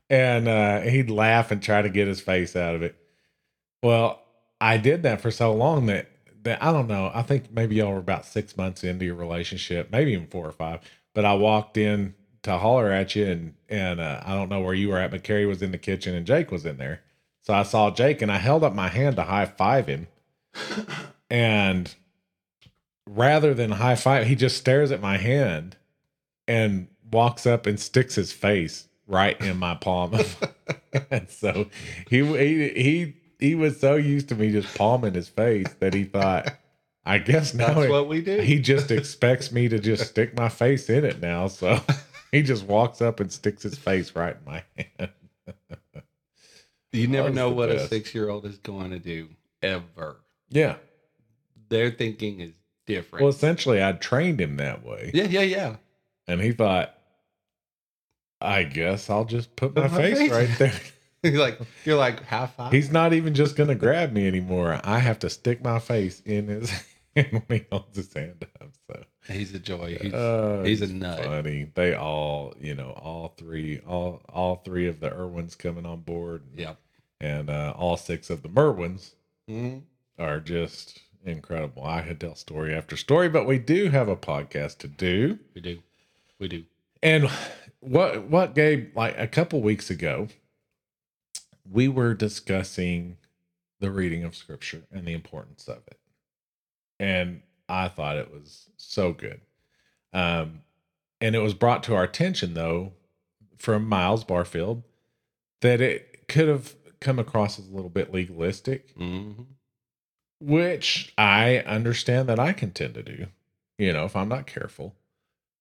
And 0.08 0.48
uh, 0.48 0.80
he'd 0.80 1.10
laugh 1.10 1.50
and 1.50 1.62
try 1.62 1.82
to 1.82 1.90
get 1.90 2.08
his 2.08 2.22
face 2.22 2.56
out 2.56 2.74
of 2.74 2.80
it. 2.80 2.96
Well, 3.82 4.22
I 4.62 4.78
did 4.78 5.02
that 5.02 5.20
for 5.20 5.30
so 5.30 5.52
long 5.52 5.84
that 5.86 6.08
that 6.44 6.62
I 6.62 6.72
don't 6.72 6.88
know. 6.88 7.10
I 7.12 7.20
think 7.20 7.52
maybe 7.52 7.74
y'all 7.74 7.92
were 7.92 7.98
about 7.98 8.24
six 8.24 8.56
months 8.56 8.82
into 8.82 9.04
your 9.04 9.14
relationship, 9.14 9.92
maybe 9.92 10.12
even 10.12 10.28
four 10.28 10.46
or 10.46 10.52
five. 10.52 10.80
But 11.14 11.26
I 11.26 11.34
walked 11.34 11.76
in 11.76 12.14
to 12.42 12.58
holler 12.58 12.90
at 12.90 13.14
you, 13.16 13.26
and 13.26 13.54
and 13.68 14.00
uh, 14.00 14.20
I 14.24 14.34
don't 14.34 14.48
know 14.48 14.60
where 14.60 14.74
you 14.74 14.88
were 14.88 14.98
at, 14.98 15.10
but 15.10 15.22
Carrie 15.24 15.46
was 15.46 15.62
in 15.62 15.70
the 15.72 15.78
kitchen 15.78 16.14
and 16.14 16.26
Jake 16.26 16.50
was 16.50 16.66
in 16.66 16.76
there. 16.78 17.00
So 17.42 17.54
I 17.54 17.62
saw 17.64 17.90
Jake, 17.90 18.22
and 18.22 18.30
I 18.32 18.38
held 18.38 18.62
up 18.64 18.74
my 18.74 18.88
hand 18.88 19.16
to 19.16 19.22
high 19.22 19.46
five 19.46 19.86
him, 19.86 20.06
and 21.30 21.94
rather 23.08 23.54
than 23.54 23.72
high 23.72 23.96
five, 23.96 24.26
he 24.26 24.34
just 24.34 24.56
stares 24.56 24.90
at 24.92 25.00
my 25.00 25.16
hand 25.18 25.76
and 26.46 26.88
walks 27.10 27.46
up 27.46 27.66
and 27.66 27.78
sticks 27.78 28.14
his 28.14 28.32
face 28.32 28.88
right 29.06 29.40
in 29.40 29.58
my 29.58 29.74
palm. 29.74 30.14
and 31.10 31.28
so 31.30 31.66
he 32.08 32.24
he 32.24 32.68
he 32.70 33.14
he 33.38 33.54
was 33.54 33.80
so 33.80 33.96
used 33.96 34.28
to 34.28 34.34
me 34.34 34.52
just 34.52 34.74
palming 34.76 35.14
his 35.14 35.28
face 35.28 35.66
that 35.80 35.94
he 35.94 36.04
thought, 36.04 36.54
I 37.04 37.18
guess 37.18 37.54
now 37.54 37.68
That's 37.74 37.86
it- 37.86 37.90
what 37.90 38.08
we 38.08 38.20
do. 38.20 38.38
he 38.38 38.60
just 38.60 38.90
expects 38.90 39.50
me 39.52 39.68
to 39.68 39.78
just 39.78 40.06
stick 40.10 40.36
my 40.36 40.48
face 40.48 40.88
in 40.88 41.04
it 41.04 41.20
now. 41.20 41.48
So 41.48 41.80
he 42.32 42.42
just 42.42 42.64
walks 42.64 43.00
up 43.00 43.20
and 43.20 43.30
sticks 43.30 43.62
his 43.62 43.78
face 43.78 44.16
right 44.16 44.34
in 44.36 44.44
my 44.44 44.64
hand. 44.76 45.10
you 46.92 47.06
never 47.06 47.30
know 47.30 47.50
what 47.50 47.68
a 47.68 47.86
six 47.86 48.14
year 48.14 48.28
old 48.28 48.44
is 48.46 48.58
going 48.58 48.90
to 48.90 48.98
do 48.98 49.28
ever. 49.62 50.16
Yeah. 50.48 50.76
Their 51.68 51.90
thinking 51.90 52.40
is 52.40 52.52
different. 52.86 53.22
Well, 53.22 53.30
essentially, 53.30 53.82
I 53.82 53.92
trained 53.92 54.40
him 54.40 54.56
that 54.56 54.84
way, 54.84 55.10
yeah, 55.14 55.24
yeah, 55.24 55.40
yeah. 55.42 55.76
and 56.28 56.40
he 56.40 56.52
thought, 56.52 56.94
"I 58.42 58.64
guess 58.64 59.08
I'll 59.08 59.24
just 59.24 59.56
put 59.56 59.74
my 59.74 59.82
Put 59.82 59.92
my 59.92 59.96
face 59.96 60.18
face- 60.18 60.30
right 60.30 60.58
there." 60.58 60.80
You're 61.24 61.40
like 61.40 61.60
you're 61.84 61.96
like 61.96 62.24
half 62.24 62.56
five. 62.56 62.72
He's 62.72 62.90
not 62.90 63.12
even 63.12 63.32
just 63.32 63.54
gonna 63.54 63.76
grab 63.76 64.12
me 64.12 64.26
anymore. 64.26 64.80
I 64.82 64.98
have 64.98 65.20
to 65.20 65.30
stick 65.30 65.62
my 65.62 65.78
face 65.78 66.20
in 66.26 66.48
his 66.48 66.68
hand 66.70 66.84
when 67.30 67.42
he 67.48 67.64
holds 67.70 67.96
his 67.96 68.12
hand 68.12 68.44
up. 68.60 68.70
So 68.86 69.04
He's 69.32 69.54
a 69.54 69.58
joy. 69.58 69.98
He's, 70.00 70.12
uh, 70.14 70.62
he's 70.64 70.82
a 70.82 70.86
nut. 70.92 71.24
Funny. 71.24 71.70
They 71.74 71.94
all, 71.94 72.54
you 72.60 72.74
know, 72.74 72.90
all 72.90 73.34
three, 73.36 73.80
all 73.86 74.22
all 74.28 74.56
three 74.64 74.88
of 74.88 75.00
the 75.00 75.12
Irwins 75.12 75.54
coming 75.54 75.86
on 75.86 76.00
board, 76.00 76.42
yeah. 76.56 76.74
and 77.20 77.48
uh, 77.50 77.72
all 77.76 77.96
six 77.96 78.30
of 78.30 78.42
the 78.42 78.48
Mirwins 78.48 79.12
Mhm. 79.48 79.82
are 80.18 80.40
just 80.40 81.00
incredible. 81.24 81.84
I 81.84 82.02
could 82.02 82.18
tell 82.20 82.34
story 82.34 82.74
after 82.74 82.96
story, 82.96 83.28
but 83.28 83.46
we 83.46 83.58
do 83.58 83.90
have 83.90 84.08
a 84.08 84.16
podcast 84.16 84.78
to 84.78 84.88
do. 84.88 85.38
We 85.54 85.60
do. 85.60 85.78
We 86.38 86.48
do. 86.48 86.64
And 87.02 87.28
what 87.80 88.24
what 88.28 88.54
Gabe 88.54 88.96
like 88.96 89.16
a 89.18 89.28
couple 89.28 89.60
weeks 89.60 89.90
ago, 89.90 90.28
we 91.70 91.88
were 91.88 92.14
discussing 92.14 93.18
the 93.80 93.90
reading 93.90 94.24
of 94.24 94.34
scripture 94.36 94.82
and 94.90 95.06
the 95.06 95.12
importance 95.12 95.68
of 95.68 95.78
it. 95.86 95.98
And 97.02 97.42
I 97.68 97.88
thought 97.88 98.16
it 98.16 98.32
was 98.32 98.70
so 98.76 99.12
good. 99.12 99.40
Um 100.12 100.60
and 101.20 101.34
it 101.36 101.40
was 101.40 101.54
brought 101.54 101.82
to 101.84 101.94
our 101.94 102.04
attention 102.04 102.54
though 102.54 102.92
from 103.56 103.88
Miles 103.88 104.24
Barfield 104.24 104.82
that 105.60 105.80
it 105.80 106.28
could 106.28 106.48
have 106.48 106.74
come 107.00 107.18
across 107.18 107.58
as 107.58 107.68
a 107.68 107.72
little 107.74 107.90
bit 107.90 108.12
legalistic, 108.12 108.92
hmm 108.96 109.32
which 110.40 111.14
I 111.16 111.58
understand 111.58 112.28
that 112.28 112.40
I 112.40 112.52
can 112.52 112.72
tend 112.72 112.94
to 112.94 113.02
do, 113.04 113.26
you 113.78 113.92
know, 113.92 114.04
if 114.04 114.16
I'm 114.16 114.28
not 114.28 114.48
careful. 114.48 114.96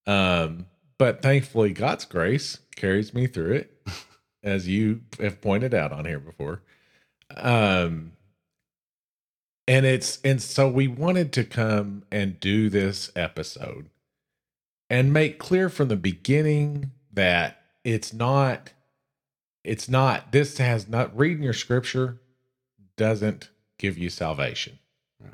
Um, 0.08 0.66
but 0.98 1.22
thankfully, 1.22 1.72
God's 1.72 2.06
grace 2.06 2.58
carries 2.76 3.14
me 3.14 3.28
through 3.28 3.54
it, 3.54 3.88
as 4.44 4.68
you 4.68 5.02
have 5.20 5.40
pointed 5.40 5.76
out 5.76 5.92
on 5.92 6.06
here 6.06 6.20
before. 6.20 6.64
Um, 7.38 8.14
and 9.72 9.86
it's 9.86 10.20
and 10.26 10.42
so 10.42 10.68
we 10.68 10.86
wanted 10.88 11.32
to 11.32 11.46
come 11.46 12.04
and 12.12 12.40
do 12.42 12.70
this 12.70 13.10
episode 13.16 13.90
and 14.90 15.14
make 15.14 15.40
clear 15.40 15.70
from 15.70 15.88
the 15.88 15.96
beginning 15.96 16.92
that 17.14 17.62
it's 17.86 18.12
not 18.12 18.74
it's 19.64 19.88
not 19.88 20.32
this 20.34 20.58
has 20.58 20.90
not 20.90 21.16
reading 21.18 21.42
your 21.44 21.54
scripture 21.54 22.20
doesn't 22.98 23.50
give 23.78 23.98
you 23.98 24.10
salvation 24.10 24.78
Right. 25.22 25.32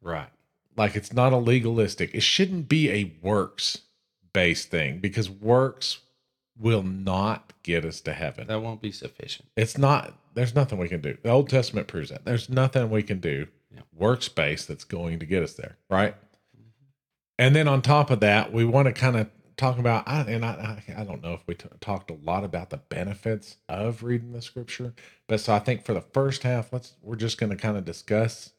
Right. 0.00 0.28
like 0.76 0.94
it's 0.94 1.12
not 1.12 1.32
a 1.32 1.36
legalistic 1.38 2.14
it 2.14 2.22
shouldn't 2.22 2.68
be 2.68 2.90
a 2.90 3.12
works 3.22 3.78
based 4.32 4.70
thing 4.70 5.00
because 5.00 5.28
works 5.28 5.98
will 6.56 6.84
not 6.84 7.52
get 7.64 7.84
us 7.84 8.00
to 8.02 8.12
heaven 8.12 8.46
That 8.46 8.62
won't 8.62 8.80
be 8.82 8.92
sufficient. 8.92 9.48
it's 9.56 9.76
not 9.76 10.14
there's 10.34 10.54
nothing 10.54 10.78
we 10.78 10.88
can 10.88 11.00
do 11.00 11.16
the 11.24 11.30
old 11.30 11.48
testament 11.48 11.88
proves 11.88 12.10
that 12.10 12.24
there's 12.24 12.48
nothing 12.48 12.88
we 12.88 13.02
can 13.02 13.18
do 13.18 13.48
Yeah. 13.80 13.98
works 13.98 14.28
based 14.28 14.68
that's 14.68 14.84
going 14.84 15.18
to 15.18 15.26
get 15.26 15.42
us 15.42 15.54
there 15.54 15.76
right 15.88 16.14
and 17.38 17.54
then 17.54 17.68
on 17.68 17.82
top 17.82 18.10
of 18.10 18.20
that 18.20 18.52
we 18.52 18.64
want 18.64 18.86
to 18.86 18.92
kind 18.92 19.16
of 19.16 19.28
talk 19.56 19.78
about 19.78 20.08
I, 20.08 20.20
and 20.22 20.44
I, 20.44 20.82
I 20.88 21.00
I 21.02 21.04
don't 21.04 21.22
know 21.22 21.34
if 21.34 21.46
we 21.46 21.54
t- 21.54 21.68
talked 21.80 22.10
a 22.10 22.14
lot 22.14 22.44
about 22.44 22.70
the 22.70 22.78
benefits 22.78 23.56
of 23.68 24.02
reading 24.02 24.32
the 24.32 24.40
scripture 24.42 24.94
but 25.28 25.40
so 25.40 25.52
i 25.54 25.58
think 25.58 25.84
for 25.84 25.92
the 25.94 26.00
first 26.00 26.42
half 26.44 26.72
let's 26.72 26.94
we're 27.02 27.16
just 27.16 27.38
going 27.38 27.50
to 27.50 27.56
kind 27.56 27.76
of 27.76 27.84
discuss 27.84 28.52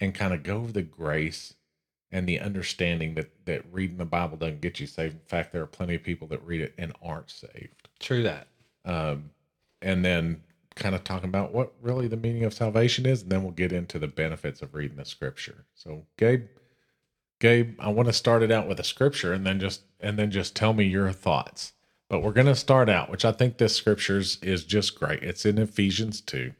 and 0.00 0.14
kind 0.14 0.34
of 0.34 0.42
go 0.42 0.56
over 0.58 0.72
the 0.72 0.82
grace 0.82 1.54
and 2.10 2.26
the 2.28 2.40
understanding 2.40 3.14
that 3.14 3.30
that 3.46 3.62
reading 3.70 3.98
the 3.98 4.04
bible 4.04 4.36
doesn't 4.36 4.60
get 4.60 4.80
you 4.80 4.86
saved 4.86 5.14
in 5.14 5.20
fact 5.26 5.52
there 5.52 5.62
are 5.62 5.66
plenty 5.66 5.94
of 5.94 6.02
people 6.02 6.26
that 6.26 6.42
read 6.44 6.60
it 6.60 6.74
and 6.78 6.92
aren't 7.02 7.30
saved 7.30 7.88
True 8.00 8.22
that. 8.24 8.48
um, 8.84 9.30
and 9.80 10.04
then 10.04 10.42
kind 10.78 10.94
of 10.94 11.04
talking 11.04 11.28
about 11.28 11.52
what 11.52 11.74
really 11.82 12.08
the 12.08 12.16
meaning 12.16 12.44
of 12.44 12.54
salvation 12.54 13.04
is, 13.04 13.22
and 13.22 13.30
then 13.30 13.42
we'll 13.42 13.52
get 13.52 13.72
into 13.72 13.98
the 13.98 14.08
benefits 14.08 14.62
of 14.62 14.74
reading 14.74 14.96
the 14.96 15.04
scripture. 15.04 15.66
So, 15.74 16.06
Gabe, 16.16 16.46
Gabe, 17.40 17.76
I 17.78 17.88
want 17.90 18.08
to 18.08 18.12
start 18.12 18.42
it 18.42 18.50
out 18.50 18.68
with 18.68 18.80
a 18.80 18.84
scripture, 18.84 19.32
and 19.32 19.46
then 19.46 19.60
just 19.60 19.82
and 20.00 20.18
then 20.18 20.30
just 20.30 20.56
tell 20.56 20.72
me 20.72 20.84
your 20.84 21.12
thoughts. 21.12 21.72
But 22.08 22.20
we're 22.20 22.32
going 22.32 22.46
to 22.46 22.54
start 22.54 22.88
out, 22.88 23.10
which 23.10 23.24
I 23.24 23.32
think 23.32 23.58
this 23.58 23.76
scriptures 23.76 24.38
is 24.40 24.64
just 24.64 24.98
great. 24.98 25.22
It's 25.22 25.44
in 25.44 25.58
Ephesians 25.58 26.20
two, 26.20 26.54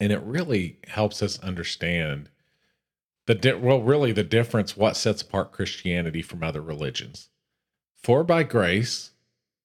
and 0.00 0.12
it 0.12 0.22
really 0.22 0.78
helps 0.88 1.22
us 1.22 1.38
understand 1.40 2.30
the 3.26 3.34
di- 3.34 3.54
well, 3.54 3.82
really 3.82 4.12
the 4.12 4.24
difference. 4.24 4.76
What 4.76 4.96
sets 4.96 5.22
apart 5.22 5.52
Christianity 5.52 6.22
from 6.22 6.42
other 6.42 6.62
religions? 6.62 7.28
For 7.94 8.24
by 8.24 8.42
grace 8.42 9.12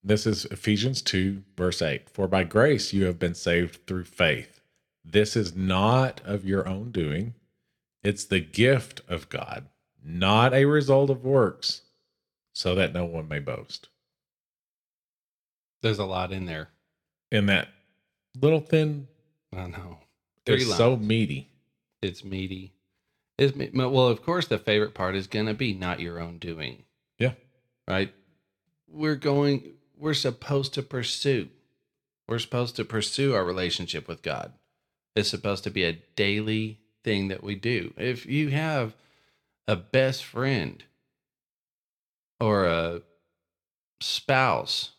this 0.04 0.26
is 0.28 0.46
Ephesians 0.46 1.02
2, 1.02 1.44
verse 1.56 1.82
8. 1.82 2.10
For 2.10 2.28
by 2.28 2.44
grace 2.44 2.94
you 2.94 3.06
have 3.06 3.20
been 3.20 3.36
saved 3.36 3.88
through 3.88 4.06
faith. 4.06 4.60
This 5.06 5.36
is 5.36 5.56
not 5.56 6.22
of 6.26 6.46
your 6.46 6.68
own 6.68 6.92
doing, 6.92 7.34
it's 8.04 8.26
the 8.26 8.40
gift 8.40 9.02
of 9.08 9.30
God, 9.30 9.68
not 10.04 10.54
a 10.54 10.66
result 10.66 11.10
of 11.10 11.24
works, 11.24 11.82
so 12.54 12.76
that 12.76 12.94
no 12.94 13.06
one 13.06 13.28
may 13.28 13.40
boast. 13.40 13.90
There's 15.82 16.00
a 16.00 16.06
lot 16.06 16.32
in 16.32 16.46
there. 16.46 16.70
In 17.32 17.46
that 17.48 17.70
little 18.40 18.60
thin, 18.60 19.08
I 19.56 19.68
know. 19.68 20.00
it's 20.46 20.64
Three 20.64 20.74
so 20.74 20.96
meaty. 20.96 21.50
It's 22.02 22.24
meaty. 22.24 22.74
It's 23.38 23.56
me- 23.56 23.72
well, 23.74 24.08
of 24.08 24.22
course, 24.24 24.48
the 24.48 24.60
favorite 24.60 24.94
part 24.94 25.16
is 25.16 25.28
gonna 25.28 25.54
be 25.54 25.74
not 25.74 26.00
your 26.00 26.20
own 26.20 26.38
doing. 26.38 26.84
Yeah. 27.18 27.34
Right. 27.88 28.14
We're 28.88 29.16
going. 29.16 29.74
We're 30.04 30.14
supposed 30.14 30.74
to 30.74 30.84
pursue. 30.84 31.48
We're 32.28 32.40
supposed 32.40 32.76
to 32.76 32.84
pursue 32.84 33.34
our 33.34 33.46
relationship 33.46 34.06
with 34.06 34.22
God. 34.22 34.52
It's 35.16 35.30
supposed 35.30 35.64
to 35.64 35.70
be 35.70 35.86
a 35.86 36.02
daily 36.18 36.80
thing 37.06 37.30
that 37.30 37.42
we 37.42 37.56
do. 37.56 37.94
If 37.96 38.26
you 38.26 38.50
have 38.50 38.96
a 39.66 39.78
best 39.78 40.26
friend 40.26 40.84
or 42.42 42.66
a 42.66 43.02
spouse 44.02 44.92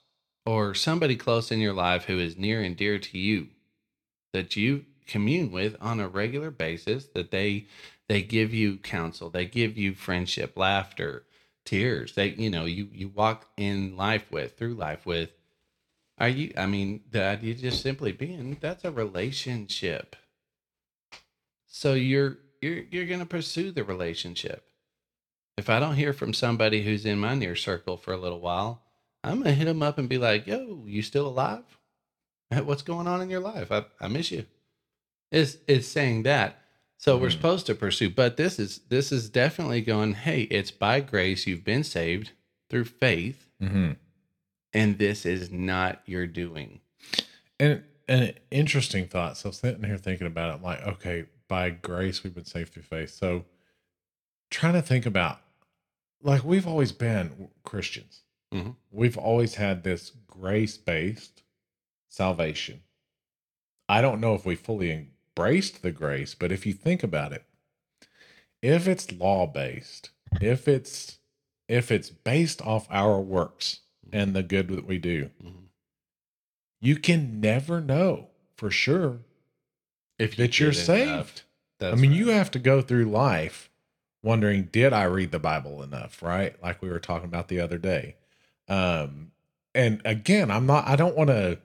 or 0.47 0.73
somebody 0.73 1.17
close 1.17 1.53
in 1.53 1.61
your 1.61 1.75
life 1.75 2.07
who 2.07 2.19
is 2.19 2.39
near 2.39 2.63
and 2.63 2.75
dear 2.75 2.99
to 2.99 3.19
you 3.19 3.49
that 4.33 4.57
you 4.57 4.87
commune 5.07 5.53
with 5.53 5.77
on 5.83 6.01
a 6.01 6.09
regular 6.09 6.51
basis 6.51 7.09
that 7.13 7.31
they 7.31 7.67
they 8.09 8.23
give 8.23 8.55
you 8.55 8.79
counsel 8.79 9.29
they 9.29 9.45
give 9.45 9.77
you 9.77 9.95
friendship 9.95 10.57
laughter 10.57 11.25
tears 11.65 12.15
that 12.15 12.39
you 12.39 12.51
know 12.51 12.65
you 12.65 12.89
you 12.93 13.09
walk 13.09 13.47
in 13.57 13.97
life 13.97 14.31
with 14.31 14.57
through 14.57 14.75
life 14.75 15.07
with 15.07 15.31
are 16.19 16.29
you 16.29 16.53
i 16.57 16.67
mean 16.67 17.01
that 17.11 17.43
you 17.43 17.55
just 17.55 17.83
simply 17.83 18.13
being 18.13 18.57
that's 18.61 18.85
a 18.85 18.91
relationship. 18.91 20.17
So 21.67 21.95
you're 21.95 22.39
you're 22.61 22.85
you're 22.91 23.07
going 23.07 23.21
to 23.21 23.27
pursue 23.27 23.73
the 23.73 23.85
relationship. 23.85 24.65
If 25.57 25.71
i 25.71 25.81
don't 25.81 25.97
hear 25.97 26.13
from 26.13 26.35
somebody 26.35 26.85
who's 26.85 27.07
in 27.07 27.19
my 27.19 27.35
near 27.35 27.57
circle 27.57 27.97
for 27.97 28.13
a 28.13 28.19
little 28.19 28.41
while 28.41 28.83
i'm 29.23 29.35
going 29.43 29.45
to 29.47 29.53
hit 29.53 29.67
them 29.67 29.83
up 29.83 29.99
and 29.99 30.09
be 30.09 30.19
like 30.19 30.47
yo 30.47 30.85
you 30.87 31.03
still 31.03 31.27
alive? 31.27 31.65
What's 32.51 32.83
going 32.83 33.09
on 33.09 33.23
in 33.23 33.31
your 33.31 33.41
life? 33.41 33.73
I, 33.73 33.85
I 34.01 34.09
miss 34.09 34.31
you. 34.31 34.47
It's 35.33 35.57
it's 35.67 35.89
saying 35.89 36.25
that 36.25 36.64
so 37.05 37.19
we're 37.19 37.29
Mhm. 37.29 37.33
supposed 37.33 37.67
to 37.67 37.75
pursue 37.75 38.09
but 38.11 38.37
this 38.37 38.59
is 38.59 38.79
this 38.89 39.13
is 39.13 39.29
definitely 39.29 39.81
going 39.83 40.15
hey 40.15 40.43
it's 40.43 40.71
by 40.71 41.01
grace 41.01 41.47
you've 41.47 41.65
been 41.65 41.85
saved 41.85 42.31
through 42.71 42.85
faith 42.85 43.51
Mm-hmm. 43.63 43.93
and 44.73 44.99
this 44.99 45.25
is 45.27 45.51
not 45.51 46.03
your 46.07 46.27
doing 46.27 46.81
And 47.61 47.85
an 48.09 48.35
interesting 48.51 49.07
thought. 49.07 49.37
So 49.39 49.51
sitting 49.53 49.85
here 49.85 49.97
thinking 49.97 50.27
about 50.27 50.55
it, 50.57 50.63
like, 50.63 50.83
okay, 50.83 51.25
by 51.49 51.71
grace 51.71 52.23
we've 52.23 52.35
been 52.35 52.45
saved 52.45 52.73
through 52.75 52.83
faith. 52.83 53.11
So 53.11 53.47
trying 54.51 54.75
to 54.75 54.83
think 54.83 55.07
about 55.07 55.41
like 56.21 56.43
we've 56.45 56.67
always 56.67 56.91
been 56.93 57.49
Christians. 57.63 58.23
Mhm. 58.53 58.77
We've 58.91 59.17
always 59.17 59.55
had 59.55 59.85
this 59.85 60.11
grace 60.27 60.77
based 60.77 61.43
salvation. 62.09 62.83
I 63.89 64.01
don't 64.03 64.21
know 64.21 64.35
if 64.35 64.45
we 64.45 64.57
fully 64.57 64.91
embraced 65.37 65.83
the 65.83 65.91
grace, 65.93 66.35
but 66.35 66.53
if 66.53 66.67
you 66.67 66.73
think 66.73 67.03
about 67.03 67.33
it, 67.33 67.45
if 68.63 68.87
it's 68.89 69.13
law 69.13 69.47
based, 69.47 70.11
if 70.41 70.69
it's 70.69 71.19
if 71.69 71.91
it's 71.91 72.11
based 72.11 72.61
off 72.63 72.87
our 72.91 73.21
works 73.21 73.81
and 74.13 74.35
the 74.35 74.43
good 74.43 74.69
that 74.69 74.87
we 74.87 74.99
do, 74.99 75.31
Mhm. 75.43 75.69
you 76.81 76.97
can 76.97 77.41
never 77.41 77.81
know 77.81 78.29
for 78.57 78.71
sure 78.71 79.21
if 80.19 80.37
that 80.37 80.61
you're 80.61 80.73
saved. 80.75 81.43
I 81.81 81.95
mean, 81.95 82.11
right. 82.11 82.19
you 82.19 82.29
have 82.29 82.51
to 82.53 82.59
go 82.59 82.81
through 82.83 83.07
life 83.07 83.71
wondering, 84.23 84.65
did 84.65 84.93
I 84.93 85.05
read 85.05 85.33
the 85.33 85.39
Bible 85.39 85.83
enough? 85.83 86.23
Right? 86.23 86.61
Like 86.63 86.83
we 86.83 86.91
were 86.91 87.01
talking 87.01 87.29
about 87.29 87.49
the 87.49 87.61
other 87.61 87.79
day. 87.79 88.17
Um, 88.69 89.33
and 89.75 90.01
again, 90.05 90.51
I'm 90.51 90.67
not, 90.67 90.87
I 90.87 90.97
don't 90.97 91.17
want 91.17 91.29
to, 91.31 91.59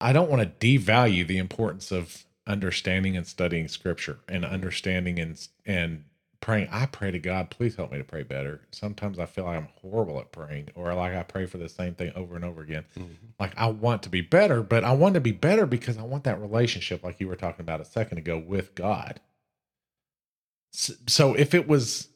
I 0.00 0.12
don't 0.12 0.30
want 0.30 0.42
to 0.42 0.66
devalue 0.78 1.26
the 1.26 1.38
importance 1.38 1.90
of 1.92 2.24
understanding 2.50 3.16
and 3.16 3.26
studying 3.26 3.68
scripture 3.68 4.18
and 4.28 4.44
understanding 4.44 5.18
and, 5.20 5.48
and 5.66 6.04
praying. 6.40 6.68
I 6.72 6.86
pray 6.86 7.10
to 7.10 7.18
God, 7.18 7.50
please 7.50 7.76
help 7.76 7.92
me 7.92 7.98
to 7.98 8.04
pray 8.04 8.22
better. 8.24 8.60
Sometimes 8.72 9.18
I 9.18 9.26
feel 9.26 9.44
like 9.44 9.58
I'm 9.58 9.68
horrible 9.80 10.18
at 10.18 10.32
praying, 10.32 10.70
or 10.74 10.92
like 10.94 11.14
I 11.14 11.22
pray 11.22 11.46
for 11.46 11.58
the 11.58 11.68
same 11.68 11.94
thing 11.94 12.12
over 12.16 12.36
and 12.36 12.44
over 12.44 12.62
again. 12.62 12.84
Mhm. 12.98 13.08
Like 13.38 13.52
I 13.56 13.66
want 13.68 14.02
to 14.04 14.08
be 14.08 14.20
better, 14.22 14.62
but 14.62 14.84
I 14.84 14.92
want 14.92 15.14
to 15.14 15.20
be 15.20 15.32
better 15.32 15.66
because 15.66 15.98
I 15.98 16.02
want 16.02 16.24
that 16.24 16.40
relationship, 16.40 17.04
like 17.04 17.20
you 17.20 17.28
were 17.28 17.36
talking 17.36 17.62
about 17.62 17.80
a 17.80 17.84
second 17.84 18.18
ago, 18.18 18.38
with 18.38 18.74
God. 18.74 19.20
S- 20.74 20.92
So 21.06 21.34
if 21.34 21.54
it 21.54 21.68
was, 21.68 22.08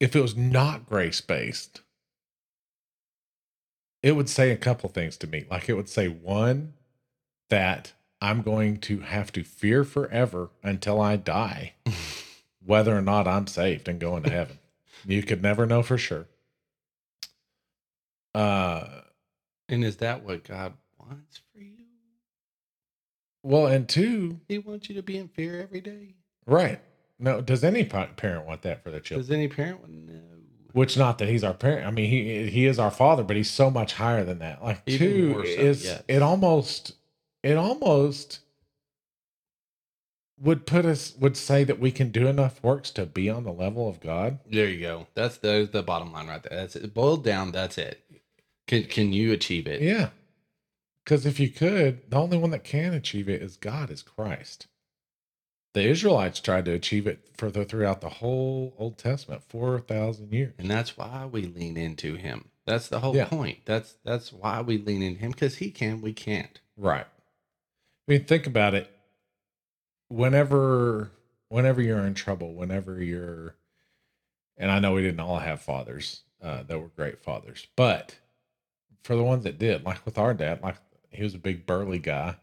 if 0.00 0.14
it 0.16 0.20
was 0.20 0.36
not 0.36 0.86
grace 0.86 1.20
based, 1.20 1.80
it 4.02 4.12
would 4.16 4.28
say 4.28 4.50
a 4.50 4.56
couple 4.56 4.88
things 4.90 5.16
to 5.18 5.26
me. 5.26 5.46
Like 5.50 5.68
it 5.68 5.74
would 5.74 5.88
say 5.88 6.08
one 6.08 6.74
that 7.50 7.92
I'm 8.22 8.42
going 8.42 8.78
to 8.78 9.00
have 9.00 9.32
to 9.32 9.42
fear 9.42 9.82
forever 9.82 10.50
until 10.62 11.00
I 11.00 11.16
die 11.16 11.74
whether 12.64 12.96
or 12.96 13.02
not 13.02 13.26
I'm 13.26 13.46
saved 13.48 13.88
and 13.88 13.98
going 13.98 14.22
to 14.22 14.30
heaven. 14.30 14.58
You 15.04 15.22
could 15.24 15.42
never 15.42 15.66
know 15.66 15.82
for 15.82 15.98
sure. 15.98 16.26
Uh 18.34 19.02
And 19.68 19.84
is 19.84 19.96
that 19.96 20.22
what 20.24 20.44
God 20.44 20.74
wants 20.98 21.40
for 21.52 21.60
you? 21.60 21.84
well, 23.42 23.66
and 23.66 23.88
two, 23.88 24.40
He 24.48 24.58
wants 24.58 24.88
you 24.88 24.94
to 24.94 25.02
be 25.02 25.18
in 25.18 25.28
fear 25.28 25.60
every 25.60 25.80
day. 25.80 26.14
right. 26.46 26.80
No, 27.18 27.40
does 27.40 27.62
any 27.62 27.84
pa- 27.84 28.08
parent 28.16 28.46
want 28.46 28.62
that 28.62 28.82
for 28.82 28.90
their 28.90 28.98
children? 28.98 29.20
Does 29.22 29.30
any 29.30 29.46
parent 29.46 29.80
want 29.80 29.92
know? 29.92 30.20
Which 30.72 30.96
not 30.96 31.18
that 31.18 31.28
he's 31.28 31.44
our 31.44 31.54
parent. 31.54 31.86
I 31.86 31.90
mean, 31.92 32.08
he 32.10 32.48
he 32.50 32.66
is 32.66 32.78
our 32.78 32.90
father, 32.90 33.22
but 33.22 33.36
he's 33.36 33.50
so 33.50 33.70
much 33.70 33.92
higher 33.94 34.24
than 34.24 34.38
that. 34.40 34.62
Like 34.62 34.82
Even 34.86 35.08
two 35.08 35.32
so, 35.34 35.40
is 35.42 35.84
yes. 35.84 36.02
it 36.08 36.22
almost 36.22 36.94
it 37.42 37.56
almost 37.56 38.40
would 40.38 40.66
put 40.66 40.84
us 40.84 41.14
would 41.18 41.36
say 41.36 41.62
that 41.64 41.78
we 41.78 41.92
can 41.92 42.10
do 42.10 42.26
enough 42.26 42.62
works 42.62 42.90
to 42.90 43.06
be 43.06 43.30
on 43.30 43.44
the 43.44 43.52
level 43.52 43.88
of 43.88 44.00
God. 44.00 44.38
There 44.50 44.68
you 44.68 44.80
go. 44.80 45.06
That's 45.14 45.38
the 45.38 45.68
the 45.70 45.82
bottom 45.82 46.12
line 46.12 46.26
right 46.28 46.42
there. 46.42 46.58
That's 46.58 46.76
it. 46.76 46.94
Boiled 46.94 47.24
down. 47.24 47.52
That's 47.52 47.78
it. 47.78 48.02
Can 48.66 48.84
can 48.84 49.12
you 49.12 49.32
achieve 49.32 49.66
it? 49.66 49.82
Yeah. 49.82 50.10
Because 51.04 51.26
if 51.26 51.40
you 51.40 51.48
could, 51.48 52.10
the 52.10 52.16
only 52.16 52.38
one 52.38 52.50
that 52.50 52.64
can 52.64 52.94
achieve 52.94 53.28
it 53.28 53.42
is 53.42 53.56
God, 53.56 53.90
is 53.90 54.02
Christ. 54.02 54.68
The 55.74 55.82
Israelites 55.88 56.38
tried 56.38 56.66
to 56.66 56.72
achieve 56.72 57.06
it 57.06 57.28
for 57.36 57.50
the 57.50 57.64
throughout 57.64 58.00
the 58.00 58.08
whole 58.08 58.74
Old 58.78 58.98
Testament, 58.98 59.42
four 59.48 59.80
thousand 59.80 60.32
years. 60.32 60.54
And 60.58 60.70
that's 60.70 60.96
why 60.96 61.26
we 61.30 61.42
lean 61.42 61.76
into 61.76 62.14
him. 62.16 62.48
That's 62.66 62.88
the 62.88 63.00
whole 63.00 63.16
Yeah. 63.16 63.24
point. 63.26 63.60
That's 63.64 63.94
that's 64.04 64.32
why 64.32 64.60
we 64.60 64.78
lean 64.78 65.02
into 65.02 65.20
him 65.20 65.30
because 65.32 65.56
he 65.56 65.70
can, 65.70 66.00
we 66.00 66.12
can't. 66.12 66.60
Right. 66.76 67.06
I 68.12 68.16
mean, 68.16 68.24
think 68.26 68.46
about 68.46 68.74
it. 68.74 68.90
Whenever, 70.08 71.12
whenever 71.48 71.80
you're 71.80 72.04
in 72.04 72.12
trouble, 72.12 72.52
whenever 72.52 73.02
you're, 73.02 73.54
and 74.58 74.70
I 74.70 74.80
know 74.80 74.92
we 74.92 75.00
didn't 75.00 75.20
all 75.20 75.38
have 75.38 75.62
fathers 75.62 76.20
uh, 76.42 76.62
that 76.64 76.78
were 76.78 76.88
great 76.88 77.22
fathers, 77.22 77.66
but 77.74 78.18
for 79.02 79.16
the 79.16 79.24
ones 79.24 79.44
that 79.44 79.58
did, 79.58 79.84
like 79.84 80.04
with 80.04 80.18
our 80.18 80.34
dad, 80.34 80.62
like 80.62 80.76
he 81.08 81.22
was 81.22 81.34
a 81.34 81.38
big 81.38 81.64
burly 81.64 81.98
guy, 81.98 82.36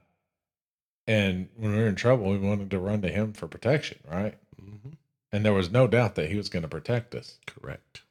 and 1.05 1.49
when 1.55 1.73
we 1.73 1.77
were 1.77 1.87
in 1.87 1.93
trouble, 1.93 2.31
we 2.31 2.39
wanted 2.39 2.71
to 2.71 2.79
run 2.79 3.03
to 3.03 3.09
him 3.09 3.33
for 3.33 3.47
protection, 3.47 3.99
right? 4.09 4.39
hmm 4.59 4.93
And 5.31 5.45
there 5.45 5.53
was 5.53 5.69
no 5.69 5.85
doubt 5.85 6.15
that 6.15 6.31
he 6.31 6.35
was 6.35 6.49
going 6.49 6.63
to 6.63 6.67
protect 6.67 7.13
us, 7.13 7.37
Correct. 7.45 8.01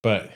but 0.00 0.30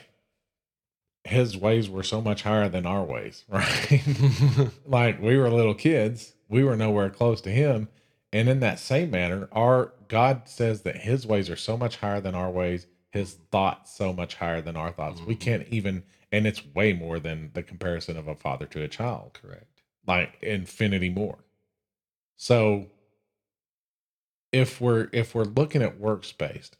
his 1.29 1.55
ways 1.57 1.89
were 1.89 2.03
so 2.03 2.21
much 2.21 2.43
higher 2.43 2.69
than 2.69 2.85
our 2.85 3.03
ways, 3.03 3.45
right? 3.49 4.01
like 4.85 5.21
we 5.21 5.37
were 5.37 5.49
little 5.49 5.73
kids, 5.75 6.33
we 6.49 6.63
were 6.63 6.75
nowhere 6.75 7.09
close 7.09 7.41
to 7.41 7.49
him. 7.51 7.87
And 8.31 8.47
in 8.47 8.59
that 8.59 8.79
same 8.79 9.09
manner, 9.11 9.49
our 9.51 9.93
God 10.07 10.43
says 10.47 10.81
that 10.83 10.97
his 10.97 11.25
ways 11.25 11.49
are 11.49 11.55
so 11.55 11.77
much 11.77 11.97
higher 11.97 12.21
than 12.21 12.35
our 12.35 12.49
ways, 12.51 12.85
his 13.11 13.35
thoughts 13.51 13.95
so 13.95 14.13
much 14.13 14.35
higher 14.35 14.61
than 14.61 14.75
our 14.75 14.91
thoughts. 14.91 15.21
We 15.21 15.35
Mhm. 15.35 15.39
can't 15.39 15.67
even 15.69 16.03
and 16.31 16.45
it's 16.45 16.63
way 16.75 16.93
more 16.93 17.19
than 17.19 17.49
the 17.53 17.63
comparison 17.63 18.15
of 18.15 18.27
a 18.27 18.35
father 18.35 18.67
to 18.67 18.83
a 18.83 18.87
child. 18.87 19.33
Correct. 19.33 19.81
Like 20.05 20.37
infinity 20.43 21.09
more. 21.09 21.39
So 22.37 22.91
if 24.51 24.79
we're 24.81 25.09
if 25.11 25.33
we're 25.33 25.43
looking 25.43 25.81
at 25.81 25.99
works 25.99 26.31
based 26.31 26.77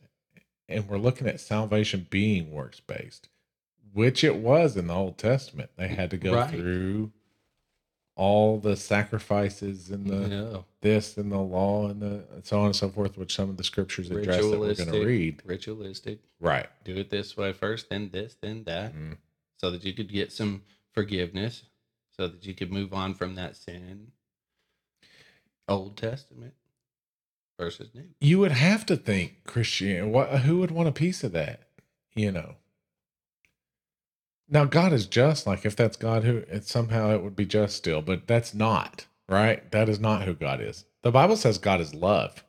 and 0.68 0.88
we're 0.88 0.98
looking 1.00 1.28
at 1.28 1.40
salvation 1.40 2.06
being 2.10 2.52
works 2.52 2.80
based, 2.80 3.30
which 3.94 4.24
it 4.24 4.38
was 4.38 4.76
in 4.78 4.88
the 4.88 4.94
Old 4.96 5.18
Testament, 5.18 5.72
they 5.78 5.88
had 5.90 6.10
to 6.12 6.18
go 6.18 6.34
Right. 6.36 6.50
through 6.50 7.12
all 8.16 8.60
the 8.60 8.76
sacrifices 8.76 9.90
and 9.90 10.06
the 10.08 10.28
no. 10.28 10.66
this 10.82 11.18
and 11.18 11.32
the 11.32 11.38
law 11.40 11.88
and 11.88 12.02
the 12.02 12.26
so 12.44 12.60
on 12.60 12.66
and 12.68 12.76
so 12.76 12.90
forth, 12.90 13.18
which 13.18 13.34
some 13.34 13.50
of 13.50 13.56
the 13.58 13.64
scriptures 13.64 14.12
address 14.12 14.42
that 14.42 14.60
we're 14.60 14.74
going 14.76 14.92
to 14.92 15.06
read. 15.06 15.42
Ritualistic. 15.46 16.20
Right. 16.40 16.68
Do 16.84 16.98
it 16.98 17.10
this 17.10 17.38
way 17.38 17.54
first, 17.54 17.90
then 17.90 18.10
this, 18.12 18.36
then 18.42 18.66
that, 18.66 18.94
Mhm. 18.94 19.18
so 19.58 19.72
that 19.72 19.86
you 19.86 19.94
could 19.94 20.10
get 20.12 20.32
some 20.34 20.64
forgiveness, 20.92 21.64
so 22.12 22.28
that 22.28 22.46
you 22.46 22.54
could 22.54 22.74
move 22.74 22.94
on 22.94 23.14
from 23.14 23.36
that 23.36 23.56
sin. 23.56 24.12
Old 25.70 25.96
Testament 25.98 26.56
versus 27.58 27.94
New. 27.94 28.10
You 28.20 28.40
would 28.40 28.52
have 28.52 28.86
to 28.88 28.98
think 28.98 29.44
Christian. 29.46 30.12
What? 30.12 30.42
Who 30.42 30.58
would 30.60 30.72
want 30.72 30.90
a 30.90 30.94
piece 30.94 31.24
of 31.24 31.32
that? 31.34 31.70
You 32.16 32.32
know. 32.32 32.56
Now 34.50 34.66
God 34.66 34.94
is 34.94 35.06
just. 35.06 35.46
Like 35.46 35.66
if 35.66 35.76
that's 35.76 35.98
God, 35.98 36.24
who 36.24 36.38
it 36.48 36.66
somehow 36.66 37.12
it 37.12 37.24
would 37.24 37.36
be 37.36 37.46
just 37.46 37.76
still, 37.76 38.02
but 38.02 38.28
that's 38.28 38.54
not 38.54 39.06
right. 39.28 39.70
That 39.72 39.90
is 39.90 40.00
not 40.00 40.24
who 40.24 40.34
God 40.34 40.62
is. 40.62 40.86
The 41.04 41.12
Bible 41.12 41.38
says 41.38 41.58
God 41.58 41.82
is 41.82 41.94
love. 41.94 42.44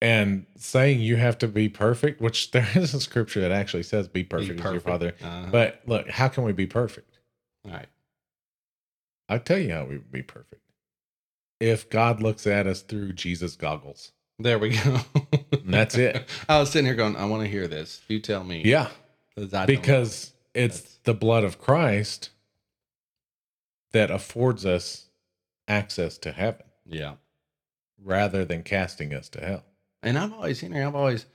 And 0.00 0.46
saying 0.56 1.00
you 1.00 1.14
have 1.16 1.38
to 1.38 1.48
be 1.48 1.68
perfect, 1.68 2.20
which 2.20 2.50
there 2.52 2.68
is 2.74 2.92
a 2.92 3.00
scripture 3.00 3.40
that 3.40 3.52
actually 3.52 3.84
says 3.84 4.08
be 4.08 4.24
perfect, 4.24 4.60
as 4.60 4.72
your 4.72 4.80
father. 4.80 5.14
Uh-huh. 5.22 5.46
But 5.50 5.82
look, 5.86 6.08
how 6.10 6.28
can 6.28 6.44
we 6.44 6.52
be 6.52 6.66
perfect? 6.66 7.18
all 7.64 7.72
right. 7.72 7.86
I'll 9.28 9.38
tell 9.38 9.58
you 9.58 9.72
how 9.72 9.84
we 9.84 9.96
would 9.98 10.12
be 10.12 10.22
perfect. 10.22 10.60
If 11.60 11.88
God 11.88 12.20
looks 12.20 12.46
at 12.46 12.66
us 12.66 12.82
through 12.82 13.12
Jesus 13.12 13.54
goggles. 13.54 14.12
There 14.38 14.58
we 14.58 14.70
go. 14.70 14.98
That's 15.64 15.94
it. 15.94 16.28
I 16.48 16.58
was 16.58 16.70
sitting 16.70 16.86
here 16.86 16.96
going, 16.96 17.16
I 17.16 17.24
want 17.26 17.44
to 17.44 17.48
hear 17.48 17.68
this. 17.68 18.02
You 18.08 18.18
tell 18.18 18.42
me. 18.42 18.62
Yeah. 18.64 18.88
'Cause 19.36 19.54
I 19.54 19.64
it's 19.64 20.32
That's- 20.54 20.98
the 21.04 21.14
blood 21.14 21.44
of 21.44 21.58
Christ 21.58 22.30
that 23.92 24.10
affords 24.10 24.64
us 24.66 25.08
access 25.68 26.18
to 26.18 26.32
heaven 26.32 26.66
yeah. 26.84 27.16
rather 27.98 28.44
than 28.44 28.62
casting 28.62 29.14
us 29.14 29.28
to 29.30 29.40
hell. 29.44 29.64
And 30.02 30.18
I've 30.18 30.32
always 30.32 30.58
seen 30.58 30.72
her. 30.72 30.86
I've 30.86 30.94
always, 30.94 31.26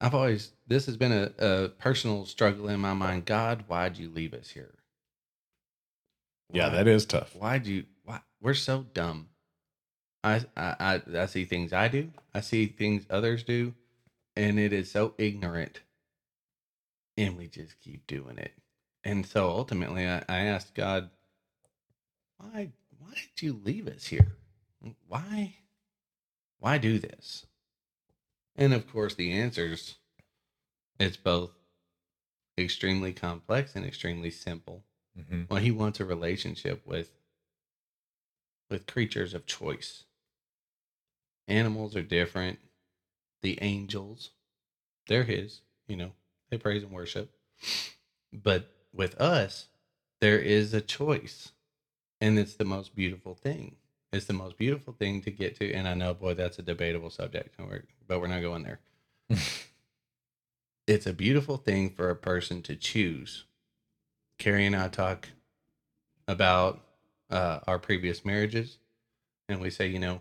I've 0.00 0.14
always. 0.14 0.52
This 0.66 0.86
has 0.86 0.96
been 0.96 1.12
a, 1.12 1.32
a 1.38 1.68
personal 1.68 2.26
struggle 2.26 2.68
in 2.68 2.80
my 2.80 2.94
mind. 2.94 3.24
God, 3.26 3.64
why'd 3.68 3.96
you 3.96 4.08
leave 4.10 4.34
us 4.34 4.50
here? 4.50 4.74
Yeah, 6.52 6.68
that 6.70 6.86
is 6.88 7.06
tough. 7.06 7.34
Why'd 7.36 7.66
you? 7.66 7.84
Why 8.04 8.20
we're 8.40 8.54
so 8.54 8.82
dumb. 8.92 9.28
I, 10.24 10.44
I 10.56 10.74
I 11.06 11.20
I 11.20 11.26
see 11.26 11.44
things 11.44 11.72
I 11.72 11.88
do. 11.88 12.12
I 12.34 12.40
see 12.40 12.66
things 12.66 13.06
others 13.08 13.42
do, 13.44 13.74
and 14.36 14.58
it 14.58 14.72
is 14.72 14.90
so 14.90 15.14
ignorant. 15.18 15.80
And 17.16 17.36
we 17.36 17.48
just 17.48 17.78
keep 17.80 18.06
doing 18.06 18.38
it. 18.38 18.52
And 19.04 19.26
so 19.26 19.48
ultimately, 19.48 20.06
I, 20.06 20.22
I 20.28 20.40
asked 20.42 20.74
God, 20.74 21.10
why 22.36 22.68
why 22.98 23.14
did 23.14 23.42
you 23.42 23.52
leave 23.54 23.86
us 23.88 24.06
here? 24.06 24.36
Why 25.06 25.54
why 26.58 26.78
do 26.78 26.98
this? 26.98 27.44
And 28.56 28.72
of 28.72 28.86
course, 28.86 29.14
the 29.14 29.30
answers 29.30 29.96
it's 30.98 31.16
both 31.18 31.50
extremely 32.58 33.12
complex 33.12 33.74
and 33.74 33.84
extremely 33.84 34.30
simple. 34.30 34.84
Mhm. 35.18 35.48
Well, 35.50 35.60
he 35.60 35.70
wants 35.70 36.00
a 36.00 36.04
relationship 36.04 36.80
with 36.86 37.10
with 38.68 38.86
creatures 38.86 39.34
of 39.34 39.46
choice. 39.46 40.04
Animals 41.46 41.94
are 41.94 42.02
different. 42.02 42.58
The 43.42 43.58
angels, 43.62 44.32
they're 45.08 45.24
his, 45.24 45.62
you 45.86 45.96
know, 45.96 46.14
they 46.52 46.58
praise 46.58 46.82
and 46.82 46.92
worship. 46.92 47.34
But 48.30 48.70
with 48.92 49.18
us, 49.18 49.68
there 50.20 50.38
is 50.38 50.74
a 50.74 50.82
choice. 50.82 51.52
And 52.20 52.38
it's 52.38 52.54
the 52.54 52.66
most 52.66 52.94
beautiful 52.94 53.34
thing. 53.34 53.76
It's 54.12 54.26
the 54.26 54.34
most 54.34 54.58
beautiful 54.58 54.92
thing 54.92 55.22
to 55.22 55.30
get 55.30 55.58
to. 55.58 55.72
And 55.72 55.88
I 55.88 55.94
know, 55.94 56.12
boy, 56.12 56.34
that's 56.34 56.58
a 56.58 56.62
debatable 56.62 57.08
subject, 57.08 57.56
but 58.06 58.20
we're 58.20 58.26
not 58.26 58.42
going 58.42 58.64
there. 58.64 58.80
it's 60.86 61.06
a 61.06 61.14
beautiful 61.14 61.56
thing 61.56 61.88
for 61.88 62.10
a 62.10 62.16
person 62.16 62.60
to 62.62 62.76
choose. 62.76 63.44
Carrie 64.38 64.66
and 64.66 64.76
I 64.76 64.88
talk 64.88 65.30
about 66.28 66.82
uh, 67.30 67.60
our 67.66 67.78
previous 67.78 68.26
marriages, 68.26 68.76
and 69.48 69.58
we 69.58 69.70
say, 69.70 69.86
you 69.86 69.98
know, 69.98 70.20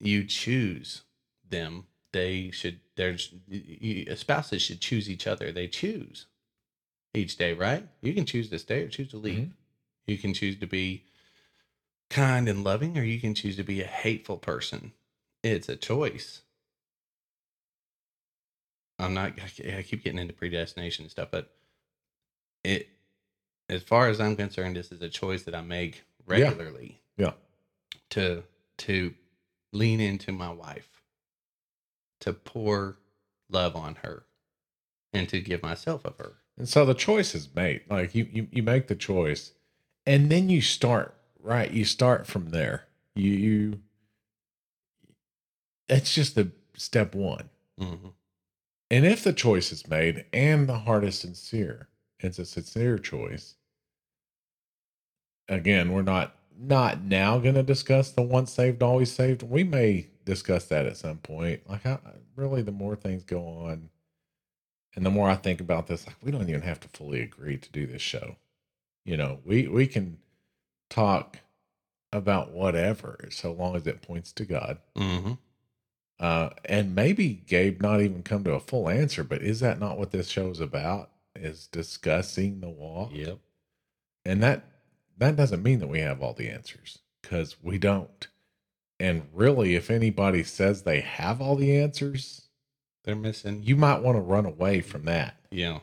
you 0.00 0.24
choose 0.24 1.02
them. 1.48 1.86
They 2.12 2.50
should. 2.50 2.80
There's 2.96 3.34
spouses 4.16 4.62
should 4.62 4.80
choose 4.80 5.10
each 5.10 5.26
other. 5.26 5.52
They 5.52 5.68
choose 5.68 6.26
each 7.14 7.36
day, 7.36 7.52
right? 7.52 7.86
You 8.00 8.14
can 8.14 8.24
choose 8.26 8.48
to 8.50 8.58
stay 8.58 8.82
or 8.82 8.88
choose 8.88 9.08
to 9.10 9.18
leave. 9.18 9.38
Mhm. 9.38 9.52
You 10.06 10.18
can 10.18 10.32
choose 10.34 10.56
to 10.58 10.66
be 10.66 11.04
kind 12.10 12.48
and 12.48 12.64
loving, 12.64 12.96
or 12.96 13.02
you 13.04 13.20
can 13.20 13.34
choose 13.34 13.56
to 13.56 13.62
be 13.62 13.82
a 13.82 13.86
hateful 13.86 14.38
person. 14.38 14.92
It's 15.42 15.68
a 15.68 15.76
choice. 15.76 16.42
I'm 18.98 19.14
not. 19.14 19.38
I 19.40 19.82
keep 19.82 20.02
getting 20.02 20.18
into 20.18 20.34
predestination 20.34 21.04
and 21.04 21.10
stuff, 21.10 21.28
but 21.30 21.54
it, 22.64 22.88
as 23.68 23.82
far 23.82 24.08
as 24.08 24.20
I'm 24.20 24.34
concerned, 24.34 24.76
this 24.76 24.90
is 24.90 25.02
a 25.02 25.08
choice 25.08 25.44
that 25.44 25.54
I 25.54 25.60
make 25.60 26.02
regularly. 26.26 27.00
Yeah. 27.16 27.32
To 28.10 28.44
to 28.78 29.14
lean 29.72 30.00
into 30.00 30.32
my 30.32 30.50
wife, 30.50 30.97
to 32.20 32.32
pour 32.32 32.98
love 33.50 33.76
on 33.76 33.96
her, 34.02 34.24
and 35.12 35.28
to 35.28 35.40
give 35.40 35.62
myself 35.62 36.04
of 36.04 36.16
her. 36.18 36.36
And 36.56 36.68
so 36.68 36.84
the 36.84 36.94
choice 36.94 37.34
is 37.34 37.48
made. 37.54 37.82
Like 37.88 38.14
you, 38.14 38.28
you, 38.30 38.48
you 38.50 38.62
make 38.62 38.88
the 38.88 38.96
choice, 38.96 39.52
and 40.04 40.30
then 40.30 40.48
you 40.48 40.60
start 40.60 41.14
right. 41.40 41.70
You 41.70 41.84
start 41.84 42.26
from 42.26 42.50
there. 42.50 42.86
You, 43.14 43.30
you 43.30 43.80
it's 45.88 46.14
just 46.14 46.34
the 46.34 46.50
step 46.76 47.14
one. 47.14 47.48
Mm-hmm. 47.80 48.08
And 48.90 49.06
if 49.06 49.22
the 49.22 49.32
choice 49.32 49.72
is 49.72 49.88
made 49.88 50.24
and 50.32 50.68
the 50.68 50.78
heart 50.78 51.04
is 51.04 51.18
sincere, 51.18 51.88
it's 52.20 52.38
a 52.38 52.44
sincere 52.44 52.98
choice. 52.98 53.54
Again, 55.48 55.92
we're 55.92 56.02
not 56.02 56.34
not 56.60 57.02
now 57.02 57.38
going 57.38 57.54
to 57.54 57.62
discuss 57.62 58.10
the 58.10 58.22
once 58.22 58.52
saved 58.52 58.82
always 58.82 59.12
saved. 59.12 59.42
We 59.42 59.62
may 59.62 60.08
discuss 60.28 60.66
that 60.66 60.86
at 60.86 60.98
some 60.98 61.16
point. 61.18 61.68
Like 61.68 61.86
I 61.86 61.98
really 62.36 62.62
the 62.62 62.70
more 62.70 62.94
things 62.94 63.24
go 63.24 63.40
on 63.40 63.88
and 64.94 65.06
the 65.06 65.10
more 65.10 65.30
I 65.30 65.36
think 65.36 65.60
about 65.60 65.86
this, 65.86 66.06
like 66.06 66.16
we 66.22 66.30
don't 66.30 66.48
even 66.48 66.62
have 66.62 66.80
to 66.80 66.88
fully 66.88 67.22
agree 67.22 67.56
to 67.56 67.72
do 67.72 67.86
this 67.86 68.02
show. 68.02 68.36
You 69.04 69.16
know, 69.16 69.40
we 69.44 69.66
we 69.66 69.86
can 69.86 70.18
talk 70.90 71.38
about 72.12 72.52
whatever 72.52 73.28
so 73.30 73.52
long 73.52 73.74
as 73.74 73.86
it 73.86 74.02
points 74.02 74.32
to 74.32 74.44
God. 74.44 74.78
Mm-hmm. 74.96 75.32
Uh, 76.20 76.50
and 76.64 76.94
maybe 76.94 77.42
Gabe 77.46 77.80
not 77.80 78.00
even 78.00 78.22
come 78.22 78.44
to 78.44 78.54
a 78.54 78.60
full 78.60 78.88
answer, 78.88 79.22
but 79.22 79.40
is 79.40 79.60
that 79.60 79.78
not 79.78 79.98
what 79.98 80.10
this 80.10 80.28
show 80.28 80.50
is 80.50 80.60
about? 80.60 81.10
Is 81.34 81.68
discussing 81.68 82.60
the 82.60 82.68
walk? 82.68 83.10
Yep. 83.12 83.38
And 84.24 84.42
that 84.42 84.64
that 85.16 85.36
doesn't 85.36 85.62
mean 85.62 85.78
that 85.78 85.88
we 85.88 86.00
have 86.00 86.20
all 86.20 86.34
the 86.34 86.48
answers 86.48 86.98
because 87.22 87.56
we 87.62 87.78
don't. 87.78 88.26
And 89.00 89.28
really, 89.32 89.74
if 89.76 89.90
anybody 89.90 90.42
says 90.42 90.82
they 90.82 91.00
have 91.00 91.40
all 91.40 91.54
the 91.56 91.76
answers, 91.76 92.48
They're 93.04 93.14
missing. 93.14 93.62
you 93.62 93.76
might 93.76 94.02
want 94.02 94.16
to 94.16 94.20
run 94.20 94.44
away 94.44 94.80
from 94.80 95.04
that. 95.04 95.36
Yeah. 95.50 95.78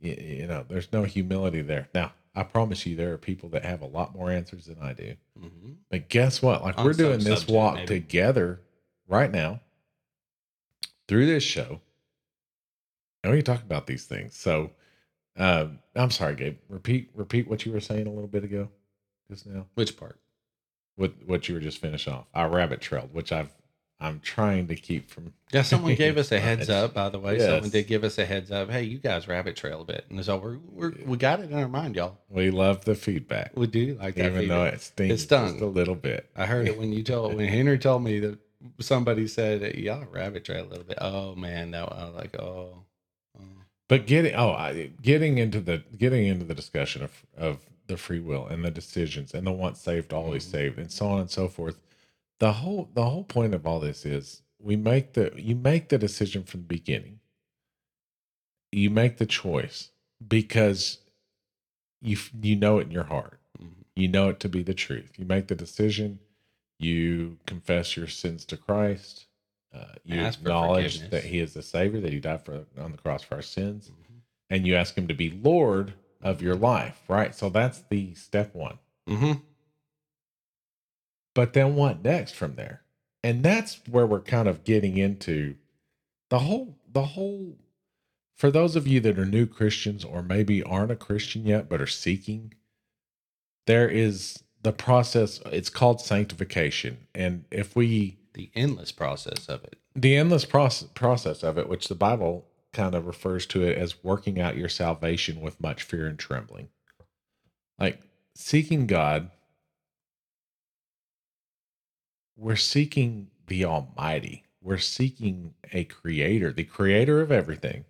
You, 0.00 0.12
you 0.14 0.46
know, 0.46 0.64
there's 0.68 0.92
no 0.92 1.02
humility 1.04 1.62
there. 1.62 1.88
Now, 1.94 2.12
I 2.34 2.42
promise 2.42 2.84
you, 2.86 2.96
there 2.96 3.12
are 3.12 3.18
people 3.18 3.48
that 3.50 3.64
have 3.64 3.80
a 3.80 3.86
lot 3.86 4.14
more 4.14 4.30
answers 4.30 4.66
than 4.66 4.78
I 4.80 4.92
do. 4.92 5.14
Mm-hmm. 5.38 5.72
But 5.90 6.08
guess 6.08 6.42
what? 6.42 6.62
Like 6.62 6.78
On 6.78 6.84
we're 6.84 6.92
doing 6.92 7.18
this 7.18 7.40
subject, 7.40 7.50
walk 7.50 7.74
maybe. 7.76 7.86
together 7.86 8.60
right 9.08 9.30
now 9.30 9.60
through 11.08 11.26
this 11.26 11.42
show. 11.42 11.80
And 13.24 13.32
we 13.32 13.38
can 13.42 13.54
talk 13.54 13.62
about 13.64 13.86
these 13.86 14.04
things. 14.04 14.36
So 14.36 14.70
um, 15.36 15.78
I'm 15.96 16.10
sorry, 16.10 16.36
Gabe. 16.36 16.58
Repeat 16.68 17.10
repeat 17.14 17.48
what 17.48 17.66
you 17.66 17.72
were 17.72 17.80
saying 17.80 18.06
a 18.06 18.10
little 18.10 18.28
bit 18.28 18.44
ago, 18.44 18.68
just 19.30 19.46
now. 19.46 19.66
Which 19.74 19.96
part? 19.96 20.20
What 20.96 21.12
what 21.26 21.48
you 21.48 21.54
were 21.54 21.60
just 21.60 21.78
finished 21.78 22.08
off. 22.08 22.26
I 22.34 22.44
rabbit 22.44 22.80
trailed, 22.80 23.12
which 23.12 23.32
I've 23.32 23.50
I'm 23.98 24.20
trying 24.20 24.66
to 24.68 24.74
keep 24.76 25.08
from. 25.10 25.32
Yeah, 25.52 25.62
someone 25.62 25.94
gave 25.94 26.18
us 26.18 26.32
a 26.32 26.40
heads 26.48 26.68
up. 26.68 26.92
By 26.94 27.08
the 27.08 27.18
way, 27.20 27.36
Yes. 27.38 27.46
someone 27.46 27.70
did 27.70 27.86
give 27.86 28.02
us 28.04 28.18
a 28.18 28.26
heads 28.26 28.50
up. 28.50 28.68
Hey, 28.68 28.82
you 28.82 28.98
guys 28.98 29.28
rabbit 29.28 29.54
trail 29.56 29.82
a 29.82 29.84
bit, 29.84 30.04
and 30.10 30.22
so 30.24 30.36
we're, 30.38 30.58
we're 30.72 30.92
we 31.06 31.16
got 31.16 31.38
it 31.40 31.50
in 31.50 31.56
our 31.56 31.68
mind, 31.68 31.94
y'all. 31.96 32.18
We 32.28 32.50
love 32.50 32.84
the 32.84 32.94
feedback, 32.96 33.52
We 33.54 33.68
do 33.68 33.96
like 34.00 34.16
that. 34.16 34.32
even 34.32 34.48
though 34.48 34.64
it 34.64 34.80
stings 34.80 35.12
It 35.12 35.18
stung. 35.18 35.50
just 35.52 35.62
a 35.62 35.66
little 35.66 35.94
bit. 35.94 36.28
I 36.36 36.46
heard 36.46 36.66
it 36.66 36.76
when 36.78 36.92
you 36.92 37.02
told 37.04 37.34
when 37.36 37.46
Henry 37.58 37.78
told 37.78 38.02
me 38.02 38.18
that 38.20 38.38
somebody 38.80 39.28
said 39.28 39.76
y'all 39.76 40.04
rabbit 40.10 40.44
trail 40.44 40.64
a 40.66 40.68
little 40.68 40.84
bit. 40.84 40.98
Oh 41.00 41.34
man, 41.36 41.70
that 41.70 41.90
I 41.92 42.04
was 42.06 42.14
like, 42.16 42.34
oh, 42.40 42.82
oh. 43.38 43.42
But 43.88 44.06
getting 44.06 44.34
oh, 44.34 44.50
I, 44.50 44.90
getting 45.00 45.38
into 45.38 45.60
the 45.60 45.84
getting 45.96 46.26
into 46.26 46.44
the 46.44 46.54
discussion 46.54 47.02
of 47.02 47.12
of 47.36 47.58
the 47.86 47.96
free 47.96 48.20
will 48.20 48.46
and 48.46 48.64
the 48.64 48.70
decisions 48.70 49.34
and 49.34 49.46
the 49.46 49.52
once 49.52 49.80
saved 49.80 50.12
always 50.12 50.44
Mhm. 50.46 50.50
saved 50.50 50.78
and 50.78 50.90
so 50.92 51.06
on 51.08 51.20
and 51.20 51.30
so 51.30 51.48
forth. 51.48 51.80
The 52.38 52.52
whole 52.54 52.90
the 52.94 53.08
whole 53.08 53.24
point 53.24 53.54
of 53.54 53.66
all 53.66 53.80
this 53.80 54.04
is 54.04 54.42
we 54.58 54.76
make 54.76 55.12
the 55.14 55.32
you 55.36 55.54
make 55.54 55.88
the 55.88 55.98
decision 55.98 56.42
from 56.44 56.60
the 56.60 56.66
beginning. 56.66 57.20
You 58.72 58.90
make 58.90 59.16
the 59.18 59.26
choice 59.26 59.90
because 60.26 60.98
you 62.02 62.18
you 62.42 62.56
know 62.56 62.78
it 62.78 62.82
in 62.86 62.90
your 62.90 63.04
heart. 63.04 63.40
Mhm. 63.58 63.84
You 63.94 64.08
know 64.08 64.28
it 64.28 64.40
to 64.40 64.48
be 64.48 64.62
the 64.62 64.74
truth. 64.74 65.18
You 65.18 65.24
make 65.24 65.46
the 65.48 65.54
decision. 65.54 66.18
You 66.78 67.38
confess 67.46 67.96
your 67.96 68.06
sins 68.08 68.44
to 68.46 68.56
Christ. 68.56 69.26
Uh, 69.72 69.94
you 70.04 70.20
Ask 70.20 70.40
acknowledge 70.40 71.08
that 71.10 71.24
He 71.24 71.38
is 71.38 71.54
the 71.54 71.62
Savior, 71.62 72.00
that 72.00 72.12
He 72.12 72.20
died 72.20 72.42
for 72.44 72.66
on 72.76 72.92
the 72.92 72.98
cross 72.98 73.22
for 73.22 73.36
our 73.36 73.42
sins, 73.42 73.90
Mhm. 73.90 74.20
and 74.50 74.66
you 74.66 74.74
ask 74.74 74.94
Him 74.96 75.08
to 75.08 75.14
be 75.14 75.30
Lord 75.30 75.94
of 76.26 76.42
your 76.42 76.56
life. 76.56 77.00
Right. 77.08 77.34
So 77.34 77.48
that's 77.48 77.82
the 77.88 78.14
step 78.14 78.54
one. 78.54 78.78
Mhm. 79.08 79.42
But 81.34 81.52
then 81.52 81.74
what 81.76 82.02
next 82.02 82.32
from 82.34 82.56
there? 82.56 82.82
And 83.22 83.42
that's 83.44 83.80
where 83.88 84.06
we're 84.06 84.20
kind 84.20 84.48
of 84.48 84.64
getting 84.64 84.96
into 84.96 85.56
the 86.28 86.40
whole 86.40 86.76
the 86.92 87.04
whole 87.06 87.56
for 88.36 88.50
those 88.50 88.76
of 88.76 88.86
you 88.86 89.00
that 89.00 89.18
are 89.18 89.24
new 89.26 89.46
Christians 89.46 90.04
or 90.04 90.22
maybe 90.22 90.62
aren't 90.62 90.90
a 90.90 90.96
Christian 90.96 91.46
yet 91.46 91.68
but 91.68 91.80
are 91.80 91.86
seeking 91.86 92.54
there 93.66 93.88
is 93.88 94.42
the 94.62 94.72
process 94.72 95.40
it's 95.46 95.70
called 95.70 96.00
sanctification 96.00 97.06
and 97.14 97.44
if 97.50 97.76
we 97.76 98.18
the 98.34 98.50
endless 98.54 98.92
process 98.92 99.46
of 99.48 99.62
it. 99.64 99.78
the 99.94 100.16
endless 100.16 100.44
process 100.44 100.88
process 100.94 101.42
of 101.42 101.56
it 101.58 101.68
which 101.68 101.88
the 101.88 101.94
Bible 101.94 102.46
kind 102.76 102.94
of 102.94 103.06
refers 103.06 103.46
to 103.46 103.62
it 103.62 103.76
as 103.76 104.04
working 104.04 104.40
out 104.40 104.56
your 104.56 104.68
salvation 104.68 105.40
with 105.40 105.60
much 105.60 105.82
fear 105.82 106.06
and 106.06 106.18
trembling 106.18 106.68
like 107.78 108.00
seeking 108.34 108.86
God 108.86 109.30
we're 112.36 112.56
seeking 112.56 113.28
the 113.46 113.64
Almighty. 113.64 114.44
We're 114.60 114.78
seeking 114.78 115.54
a 115.72 115.84
creator, 115.84 116.52
the 116.52 116.64
creator 116.64 117.20
of 117.20 117.32
everything, 117.32 117.84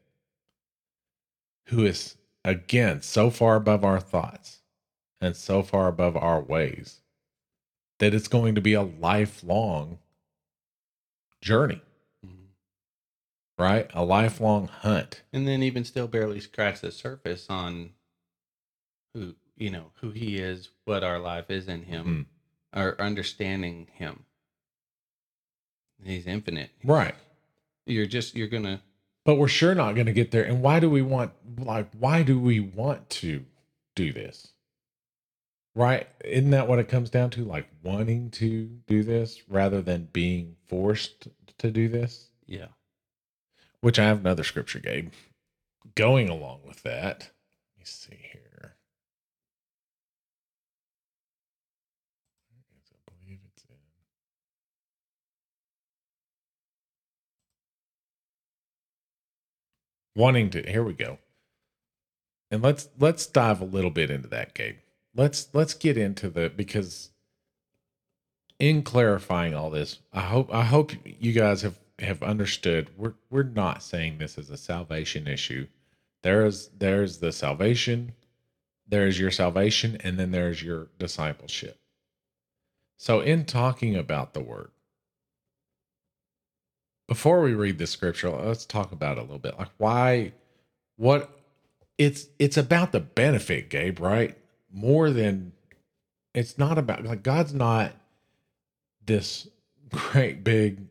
who 1.66 1.84
is, 1.84 2.16
again, 2.44 3.02
so 3.02 3.30
far 3.30 3.56
above 3.56 3.84
our 3.84 4.00
thoughts 4.00 4.60
and 5.20 5.34
so 5.34 5.62
far 5.62 5.88
above 5.88 6.16
our 6.16 6.40
ways 6.40 7.00
that 7.98 8.14
it's 8.14 8.28
going 8.28 8.54
to 8.54 8.60
be 8.60 8.74
a 8.74 8.82
lifelong 8.82 9.98
journey. 11.40 11.80
Right? 13.58 13.90
A 13.94 14.04
lifelong 14.04 14.68
hunt. 14.68 15.22
And 15.32 15.46
then 15.46 15.62
even 15.62 15.84
still 15.84 16.06
barely 16.06 16.40
scratch 16.40 16.80
the 16.80 16.92
surface 16.92 17.46
on 17.48 17.90
who 19.14 19.34
you 19.56 19.70
know 19.70 19.92
who 20.00 20.10
he 20.10 20.36
is, 20.36 20.70
what 20.84 21.02
our 21.02 21.18
life 21.18 21.50
is 21.50 21.68
in 21.68 21.84
him, 21.84 22.28
mm-hmm. 22.74 22.80
or 22.80 23.00
understanding 23.00 23.88
him. 23.92 24.24
He's 26.04 26.26
infinite. 26.26 26.70
Right. 26.84 27.14
You're 27.86 28.06
just 28.06 28.36
you're 28.36 28.48
gonna 28.48 28.82
But 29.24 29.36
we're 29.36 29.48
sure 29.48 29.74
not 29.74 29.94
going 29.94 30.06
to 30.06 30.12
get 30.12 30.30
there. 30.30 30.44
And 30.44 30.62
why 30.62 30.80
do 30.80 30.90
we 30.90 31.02
want, 31.02 31.32
like, 31.58 31.88
why 31.98 32.22
do 32.22 32.38
we 32.38 32.60
want 32.60 33.08
to 33.10 33.44
do 33.94 34.12
this? 34.12 34.52
Right? 35.74 36.06
Isn't 36.24 36.50
that 36.50 36.68
what 36.68 36.78
it 36.78 36.88
comes 36.88 37.10
down 37.10 37.30
to? 37.30 37.44
Like 37.44 37.68
wanting 37.82 38.30
to 38.32 38.66
do 38.86 39.02
this 39.02 39.42
rather 39.48 39.82
than 39.82 40.08
being 40.12 40.56
forced 40.68 41.28
to 41.58 41.70
do 41.70 41.88
this? 41.88 42.30
yeah. 42.46 42.66
Which 43.80 43.98
I 43.98 44.04
have 44.04 44.20
another 44.20 44.44
scripture, 44.44 44.80
Gabe. 44.80 45.10
Going 45.94 46.28
along 46.28 46.60
with 46.66 46.82
that, 46.82 47.18
let 47.20 47.78
me 47.78 47.84
see 47.84 48.18
here. 48.32 48.76
I 52.90 53.10
believe 53.24 53.38
it's 53.52 53.64
in. 53.68 53.76
Wanting 60.14 60.50
to 60.50 60.62
here 60.68 60.82
we 60.82 60.92
go. 60.92 61.18
And 62.50 62.62
let's 62.62 62.88
let's 62.98 63.26
dive 63.26 63.60
a 63.60 63.64
little 63.64 63.90
bit 63.90 64.10
into 64.10 64.28
that, 64.28 64.54
Gabe. 64.54 64.76
Let's 65.14 65.48
let's 65.52 65.74
get 65.74 65.96
into 65.96 66.28
the 66.28 66.48
because 66.48 67.10
in 68.58 68.82
clarifying 68.82 69.54
all 69.54 69.70
this, 69.70 69.98
I 70.12 70.20
hope 70.20 70.52
I 70.52 70.64
hope 70.64 70.92
you 71.04 71.32
guys 71.32 71.62
have 71.62 71.78
have 71.98 72.22
understood 72.22 72.90
we're 72.96 73.14
we're 73.30 73.42
not 73.42 73.82
saying 73.82 74.18
this 74.18 74.38
as 74.38 74.50
a 74.50 74.56
salvation 74.56 75.26
issue. 75.26 75.66
There's 76.22 76.68
there's 76.76 77.18
the 77.18 77.32
salvation, 77.32 78.12
there's 78.86 79.18
your 79.18 79.30
salvation, 79.30 79.96
and 80.00 80.18
then 80.18 80.30
there's 80.30 80.62
your 80.62 80.88
discipleship. 80.98 81.78
So 82.98 83.20
in 83.20 83.44
talking 83.44 83.96
about 83.96 84.34
the 84.34 84.40
word, 84.40 84.70
before 87.08 87.40
we 87.42 87.54
read 87.54 87.78
the 87.78 87.86
scripture, 87.86 88.30
let's 88.30 88.66
talk 88.66 88.92
about 88.92 89.18
a 89.18 89.22
little 89.22 89.38
bit. 89.38 89.58
Like 89.58 89.70
why 89.78 90.32
what 90.96 91.30
it's 91.98 92.26
it's 92.38 92.56
about 92.56 92.92
the 92.92 93.00
benefit, 93.00 93.70
Gabe, 93.70 94.00
right? 94.00 94.36
More 94.72 95.10
than 95.10 95.52
it's 96.34 96.58
not 96.58 96.76
about 96.76 97.04
like 97.04 97.22
God's 97.22 97.54
not 97.54 97.92
this 99.04 99.48
great 99.90 100.44
big 100.44 100.88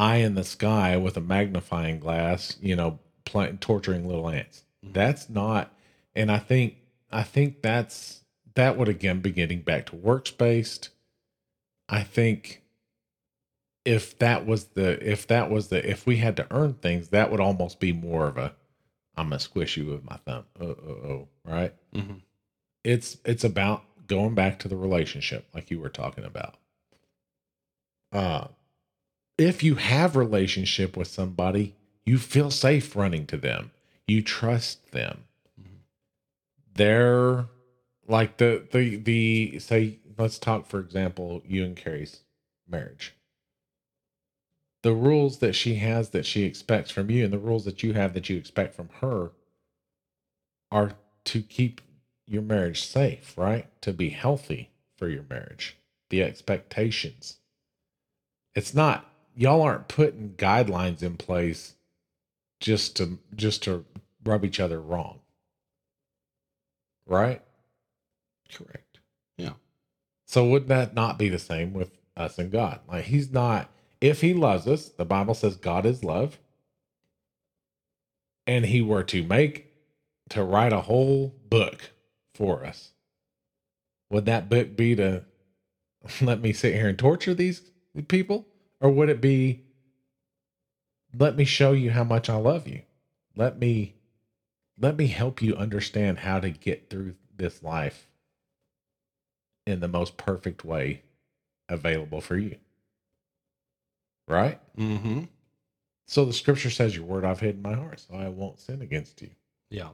eye 0.00 0.16
in 0.16 0.34
the 0.34 0.44
sky 0.44 0.96
with 0.96 1.16
a 1.16 1.20
magnifying 1.20 1.98
glass, 2.00 2.56
you 2.60 2.76
know, 2.76 2.98
playing, 3.24 3.58
torturing 3.58 4.06
little 4.08 4.28
ants. 4.28 4.64
Mhm. 4.84 4.94
That's 4.94 5.28
not, 5.30 5.74
and 6.14 6.30
I 6.32 6.38
think, 6.38 6.76
I 7.10 7.22
think 7.22 7.62
that's, 7.62 8.24
that 8.54 8.76
would 8.76 8.88
again 8.88 9.20
be 9.20 9.30
getting 9.30 9.60
back 9.62 9.86
to 9.86 9.96
works 9.96 10.30
based. 10.30 10.90
I 11.88 12.02
think 12.02 12.62
if 13.84 14.18
that 14.18 14.46
was 14.46 14.66
the, 14.66 15.08
if 15.08 15.26
that 15.28 15.50
was 15.50 15.68
the, 15.68 15.88
if 15.88 16.06
we 16.06 16.16
had 16.18 16.36
to 16.36 16.46
earn 16.50 16.74
things, 16.74 17.08
that 17.08 17.30
would 17.30 17.40
almost 17.40 17.80
be 17.80 17.92
more 17.92 18.26
of 18.26 18.36
a, 18.36 18.54
I'm 19.16 19.30
to 19.30 19.38
squish 19.38 19.76
you 19.76 19.86
with 19.86 20.04
my 20.04 20.16
thumb. 20.18 20.44
Oh, 20.60 20.66
oh, 20.66 21.08
oh, 21.10 21.28
right? 21.44 21.74
hmm 21.94 22.14
it's 22.84 23.18
it's 23.24 23.44
about 23.44 23.84
going 24.06 24.34
back 24.34 24.58
to 24.58 24.68
the 24.68 24.76
relationship 24.76 25.46
like 25.54 25.70
you 25.70 25.78
were 25.80 25.90
talking 25.90 26.24
about 26.24 26.56
uh 28.12 28.46
if 29.40 29.62
you 29.62 29.76
have 29.76 30.16
relationship 30.16 30.96
with 30.96 31.08
somebody 31.08 31.74
you 32.04 32.18
feel 32.18 32.50
safe 32.50 32.94
running 32.94 33.26
to 33.26 33.36
them 33.36 33.70
you 34.06 34.22
trust 34.22 34.92
them 34.92 35.24
they're 36.74 37.46
like 38.06 38.36
the 38.36 38.66
the 38.72 38.96
the 38.96 39.58
say 39.58 39.98
let's 40.18 40.38
talk 40.38 40.66
for 40.66 40.80
example 40.80 41.42
you 41.46 41.64
and 41.64 41.76
carrie's 41.76 42.20
marriage 42.68 43.14
the 44.82 44.92
rules 44.92 45.38
that 45.38 45.54
she 45.54 45.76
has 45.76 46.10
that 46.10 46.24
she 46.24 46.44
expects 46.44 46.90
from 46.90 47.10
you 47.10 47.24
and 47.24 47.32
the 47.32 47.38
rules 47.38 47.64
that 47.64 47.82
you 47.82 47.92
have 47.92 48.14
that 48.14 48.28
you 48.30 48.36
expect 48.36 48.74
from 48.74 48.88
her 49.00 49.32
are 50.70 50.92
to 51.24 51.42
keep 51.42 51.80
your 52.26 52.42
marriage 52.42 52.82
safe, 52.82 53.36
right? 53.36 53.66
To 53.82 53.92
be 53.92 54.10
healthy 54.10 54.70
for 54.96 55.08
your 55.08 55.24
marriage. 55.28 55.76
The 56.08 56.22
expectations. 56.22 57.36
It's 58.54 58.72
not 58.72 59.09
y'all 59.40 59.62
aren't 59.62 59.88
putting 59.88 60.34
guidelines 60.36 61.02
in 61.02 61.16
place 61.16 61.74
just 62.60 62.94
to 62.96 63.18
just 63.34 63.62
to 63.62 63.86
rub 64.22 64.44
each 64.44 64.60
other 64.60 64.78
wrong. 64.78 65.20
Right? 67.06 67.40
Correct. 68.52 68.98
Yeah. 69.38 69.54
So 70.26 70.44
would 70.44 70.68
that 70.68 70.94
not 70.94 71.18
be 71.18 71.30
the 71.30 71.38
same 71.38 71.72
with 71.72 71.96
us 72.16 72.38
and 72.38 72.52
God? 72.52 72.80
Like 72.86 73.06
he's 73.06 73.32
not 73.32 73.70
if 74.00 74.20
he 74.20 74.34
loves 74.34 74.66
us, 74.66 74.90
the 74.90 75.06
Bible 75.06 75.34
says 75.34 75.56
God 75.56 75.86
is 75.86 76.04
love. 76.04 76.38
And 78.46 78.66
he 78.66 78.82
were 78.82 79.04
to 79.04 79.22
make 79.22 79.72
to 80.30 80.44
write 80.44 80.72
a 80.72 80.82
whole 80.82 81.34
book 81.48 81.92
for 82.34 82.64
us. 82.64 82.92
Would 84.10 84.26
that 84.26 84.50
book 84.50 84.76
be 84.76 84.94
to 84.96 85.24
let 86.20 86.42
me 86.42 86.52
sit 86.52 86.74
here 86.74 86.88
and 86.88 86.98
torture 86.98 87.32
these 87.32 87.62
people? 88.08 88.46
Or 88.80 88.90
would 88.90 89.08
it 89.08 89.20
be 89.20 89.62
let 91.18 91.36
me 91.36 91.44
show 91.44 91.72
you 91.72 91.90
how 91.90 92.04
much 92.04 92.30
I 92.30 92.36
love 92.36 92.68
you? 92.68 92.82
Let 93.36 93.58
me 93.58 93.94
let 94.78 94.96
me 94.96 95.08
help 95.08 95.42
you 95.42 95.54
understand 95.56 96.20
how 96.20 96.40
to 96.40 96.50
get 96.50 96.88
through 96.88 97.14
this 97.36 97.62
life 97.62 98.08
in 99.66 99.80
the 99.80 99.88
most 99.88 100.16
perfect 100.16 100.64
way 100.64 101.02
available 101.68 102.20
for 102.20 102.36
you. 102.36 102.56
Right? 104.26 104.58
Mm-hmm. 104.76 105.24
So 106.06 106.24
the 106.24 106.32
scripture 106.32 106.70
says, 106.70 106.96
Your 106.96 107.04
word 107.04 107.24
I've 107.24 107.40
hid 107.40 107.56
in 107.56 107.62
my 107.62 107.74
heart, 107.74 108.00
so 108.00 108.16
I 108.16 108.28
won't 108.28 108.60
sin 108.60 108.80
against 108.80 109.20
you. 109.22 109.30
Yeah. 109.70 109.90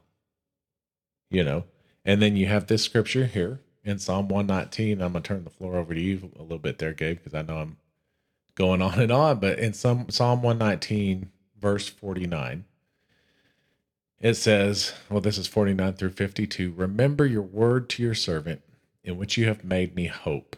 You 1.30 1.44
know? 1.44 1.64
And 2.04 2.22
then 2.22 2.36
you 2.36 2.46
have 2.46 2.66
this 2.66 2.82
scripture 2.82 3.26
here 3.26 3.60
in 3.84 3.98
Psalm 3.98 4.28
119. 4.28 5.02
I'm 5.02 5.12
going 5.12 5.22
to 5.22 5.28
turn 5.28 5.44
the 5.44 5.50
floor 5.50 5.76
over 5.76 5.94
to 5.94 6.00
you 6.00 6.30
a 6.38 6.42
little 6.42 6.58
bit 6.58 6.78
there, 6.78 6.92
Gabe, 6.92 7.18
because 7.18 7.34
I 7.34 7.42
know 7.42 7.58
I'm 7.58 7.76
going 8.56 8.82
on 8.82 8.98
and 8.98 9.12
on. 9.12 9.38
But 9.38 9.60
in 9.60 9.72
some, 9.72 10.10
Psalm 10.10 10.42
119, 10.42 11.30
verse 11.60 11.88
49, 11.88 12.64
it 14.20 14.34
says, 14.34 14.92
Well, 15.08 15.20
this 15.20 15.38
is 15.38 15.46
49 15.46 15.92
through 15.92 16.10
52. 16.10 16.72
Remember 16.72 17.24
your 17.24 17.42
word 17.42 17.88
to 17.90 18.02
your 18.02 18.14
servant, 18.14 18.62
in 19.04 19.16
which 19.16 19.36
you 19.36 19.46
have 19.46 19.62
made 19.62 19.94
me 19.94 20.06
hope. 20.08 20.56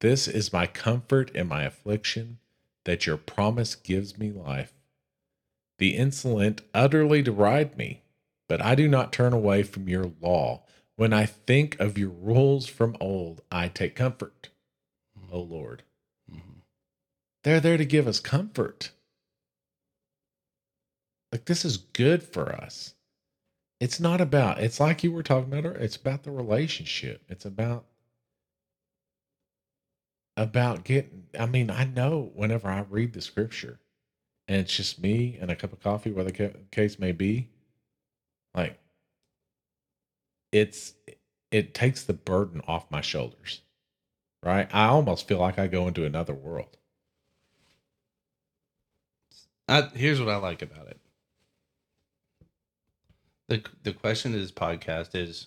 This 0.00 0.28
is 0.28 0.52
my 0.52 0.66
comfort 0.66 1.30
in 1.34 1.48
my 1.48 1.64
affliction, 1.64 2.38
that 2.84 3.06
your 3.06 3.16
promise 3.16 3.74
gives 3.74 4.16
me 4.16 4.30
life. 4.30 4.72
The 5.78 5.96
insolent 5.96 6.62
utterly 6.74 7.22
deride 7.22 7.76
me, 7.76 8.02
but 8.48 8.62
I 8.62 8.74
do 8.74 8.88
not 8.88 9.12
turn 9.12 9.32
away 9.32 9.62
from 9.62 9.88
your 9.88 10.12
law. 10.20 10.62
When 10.96 11.12
I 11.12 11.26
think 11.26 11.78
of 11.80 11.98
your 11.98 12.10
rules 12.10 12.66
from 12.66 12.96
old, 13.00 13.40
I 13.50 13.68
take 13.68 13.94
comfort, 13.94 14.48
O 15.32 15.40
Lord. 15.40 15.82
They're 17.44 17.60
there 17.60 17.76
to 17.76 17.84
give 17.84 18.06
us 18.06 18.20
comfort. 18.20 18.90
Like, 21.32 21.44
this 21.44 21.64
is 21.64 21.76
good 21.76 22.22
for 22.22 22.52
us. 22.52 22.94
It's 23.80 24.00
not 24.00 24.20
about, 24.20 24.60
it's 24.60 24.80
like 24.80 25.04
you 25.04 25.12
were 25.12 25.22
talking 25.22 25.52
about, 25.52 25.76
it's 25.76 25.96
about 25.96 26.24
the 26.24 26.30
relationship. 26.30 27.22
It's 27.28 27.44
about, 27.44 27.84
about 30.36 30.84
getting, 30.84 31.24
I 31.38 31.46
mean, 31.46 31.70
I 31.70 31.84
know 31.84 32.32
whenever 32.34 32.68
I 32.68 32.84
read 32.88 33.12
the 33.12 33.20
scripture 33.20 33.78
and 34.48 34.56
it's 34.56 34.74
just 34.74 35.00
me 35.00 35.38
and 35.40 35.50
a 35.50 35.56
cup 35.56 35.72
of 35.72 35.80
coffee, 35.80 36.10
whatever 36.10 36.30
the 36.32 36.54
case 36.72 36.98
may 36.98 37.12
be, 37.12 37.50
like, 38.54 38.78
it's, 40.50 40.94
it 41.50 41.74
takes 41.74 42.02
the 42.04 42.14
burden 42.14 42.62
off 42.66 42.90
my 42.90 43.02
shoulders, 43.02 43.60
right? 44.42 44.68
I 44.74 44.86
almost 44.86 45.28
feel 45.28 45.38
like 45.38 45.58
I 45.58 45.66
go 45.66 45.86
into 45.86 46.06
another 46.06 46.34
world. 46.34 46.77
I, 49.68 49.82
here's 49.94 50.18
what 50.20 50.28
I 50.30 50.36
like 50.36 50.62
about 50.62 50.86
it. 50.88 50.98
the 53.48 53.62
The 53.82 53.92
question 53.92 54.34
of 54.34 54.40
this 54.40 54.52
podcast 54.52 55.14
is, 55.14 55.46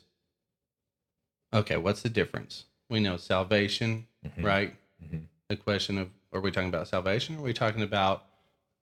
okay, 1.54 1.78
what's 1.78 2.02
the 2.02 2.10
difference? 2.10 2.66
We 2.90 3.00
know 3.00 3.18
salvation, 3.18 4.08
Mhm. 4.26 4.44
right? 4.44 4.76
Mhm. 5.04 5.28
The 5.50 5.56
question 5.58 5.98
of 5.98 6.10
are 6.34 6.40
we 6.42 6.52
talking 6.52 6.70
about 6.70 6.88
salvation? 6.88 7.36
Or 7.36 7.40
are 7.40 7.44
we 7.44 7.54
talking 7.54 7.82
about 7.82 8.26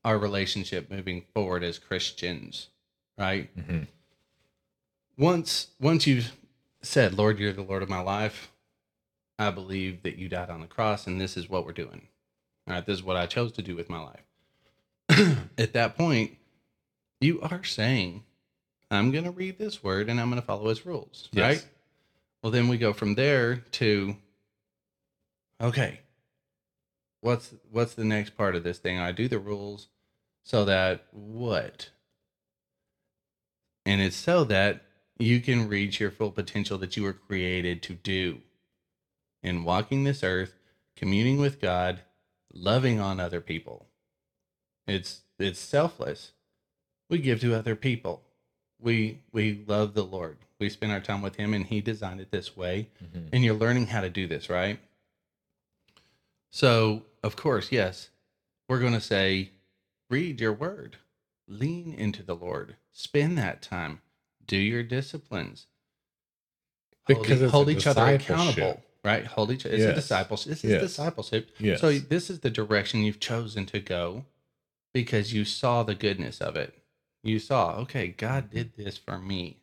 our 0.06 0.18
relationship 0.20 0.90
moving 0.90 1.24
forward 1.34 1.64
as 1.64 1.80
Christians, 1.80 2.70
right? 3.18 3.54
Mhm. 3.58 3.88
once 5.18 5.68
once 5.82 6.08
you've 6.08 6.32
said 6.82 7.14
lord 7.14 7.38
you're 7.40 7.52
the 7.52 7.62
lord 7.62 7.84
of 7.84 7.90
my 7.90 8.00
life 8.00 8.50
i 9.38 9.50
believe 9.52 10.02
that 10.04 10.16
you 10.16 10.30
died 10.30 10.50
on 10.50 10.62
the 10.62 10.68
cross 10.68 11.06
and 11.08 11.20
this 11.20 11.36
is 11.36 11.50
what 11.50 11.66
we're 11.66 11.74
doing 11.74 12.08
all 12.66 12.76
right 12.76 12.86
this 12.86 12.94
is 13.00 13.04
what 13.04 13.18
i 13.18 13.26
chose 13.26 13.52
to 13.52 13.62
do 13.62 13.76
with 13.76 13.90
my 13.90 14.00
life 14.00 14.24
at 15.58 15.74
that 15.74 15.98
point 15.98 16.38
you 17.22 17.42
are 17.42 17.64
saying 17.64 18.24
i'm 18.92 19.12
going 19.12 19.24
to 19.26 19.32
read 19.32 19.58
this 19.58 19.84
word 19.84 20.10
and 20.10 20.20
i'm 20.20 20.30
going 20.30 20.42
to 20.42 20.46
follow 20.46 20.70
its 20.70 20.86
rules 20.86 21.30
Yes. 21.32 21.44
right? 21.44 21.68
Well 22.42 22.52
then 22.52 22.68
we 22.70 22.78
go 22.78 22.94
from 22.94 23.16
there 23.16 23.58
to 23.74 24.16
okay 25.62 26.00
what's 27.22 27.54
what's 27.70 27.96
the 27.96 28.06
next 28.06 28.38
part 28.38 28.56
of 28.56 28.64
this 28.64 28.78
thing? 28.80 28.98
I 28.98 29.12
do 29.12 29.28
the 29.28 29.40
rules 29.40 29.90
so 30.46 30.64
that 30.66 31.04
what? 31.12 31.90
And 33.86 34.02
it's 34.02 34.16
so 34.16 34.44
that 34.46 34.84
you 35.18 35.42
can 35.42 35.68
reach 35.68 36.00
your 36.00 36.12
full 36.12 36.32
potential 36.32 36.78
that 36.78 36.96
you 36.96 37.04
were 37.04 37.12
created 37.14 37.84
to 37.84 37.94
do 37.94 38.40
in 39.44 39.66
walking 39.66 40.06
this 40.06 40.24
earth 40.24 40.54
communing 40.96 41.38
with 41.40 41.60
god 41.60 42.02
loving 42.54 43.00
on 43.02 43.20
other 43.20 43.42
people 43.42 43.86
it's 44.92 45.22
it's 45.38 45.60
selfless. 45.60 46.32
We 47.10 47.18
give 47.20 47.40
to 47.42 47.56
other 47.56 47.76
people. 47.76 48.24
We 48.80 49.20
we 49.32 49.64
love 49.68 49.94
the 49.94 50.04
lord. 50.04 50.38
We 50.60 50.70
spend 50.70 50.92
our 50.92 51.00
time 51.00 51.22
with 51.22 51.36
him 51.38 51.54
and 51.54 51.66
he 51.66 51.82
designed 51.82 52.20
it 52.22 52.32
this 52.32 52.56
way. 52.58 52.90
Mhm. 53.04 53.30
and 53.34 53.44
you're 53.44 53.56
learning 53.56 53.88
how 53.88 54.02
to 54.02 54.10
do 54.10 54.28
this 54.28 54.50
right? 54.50 54.80
So 56.52 57.04
of 57.24 57.36
course 57.36 57.72
yes 57.72 58.10
we're 58.68 58.80
going 58.80 58.94
to 58.94 59.02
say 59.02 59.52
read 60.10 60.40
your 60.40 60.54
word. 60.54 60.98
Lean 61.48 61.94
into 61.94 62.22
the 62.22 62.36
lord. 62.36 62.76
Spend 62.92 63.36
that 63.40 63.62
time. 63.64 64.02
Do 64.46 64.58
your 64.58 64.84
disciplines. 64.84 65.66
Hold, 67.08 67.24
Because 67.24 67.42
it's 67.42 67.52
hold 67.52 67.70
each 67.70 67.88
other 67.88 68.06
accountable 68.06 68.84
right? 69.04 69.26
Hold 69.26 69.52
each 69.52 69.66
other. 69.66 69.76
it's 69.76 69.84
a 69.86 69.94
discipleship 69.96 70.50
this 70.50 70.64
is 70.64 70.72
Yes. 70.72 70.82
discipleship. 70.82 71.50
Yes. 71.60 71.80
so 71.82 71.98
this 71.98 72.30
is 72.30 72.42
the 72.42 72.50
direction 72.50 73.00
you've 73.02 73.20
chosen 73.20 73.66
to 73.68 73.80
go 73.80 74.26
because 74.94 75.34
you 75.34 75.46
saw 75.46 75.84
the 75.84 75.96
goodness 75.96 76.40
of 76.42 76.56
it. 76.56 76.74
You 77.24 77.40
saw 77.40 77.76
okay 77.80 78.08
god 78.08 78.50
did 78.50 78.74
this 78.76 78.98
for 78.98 79.18
me. 79.20 79.58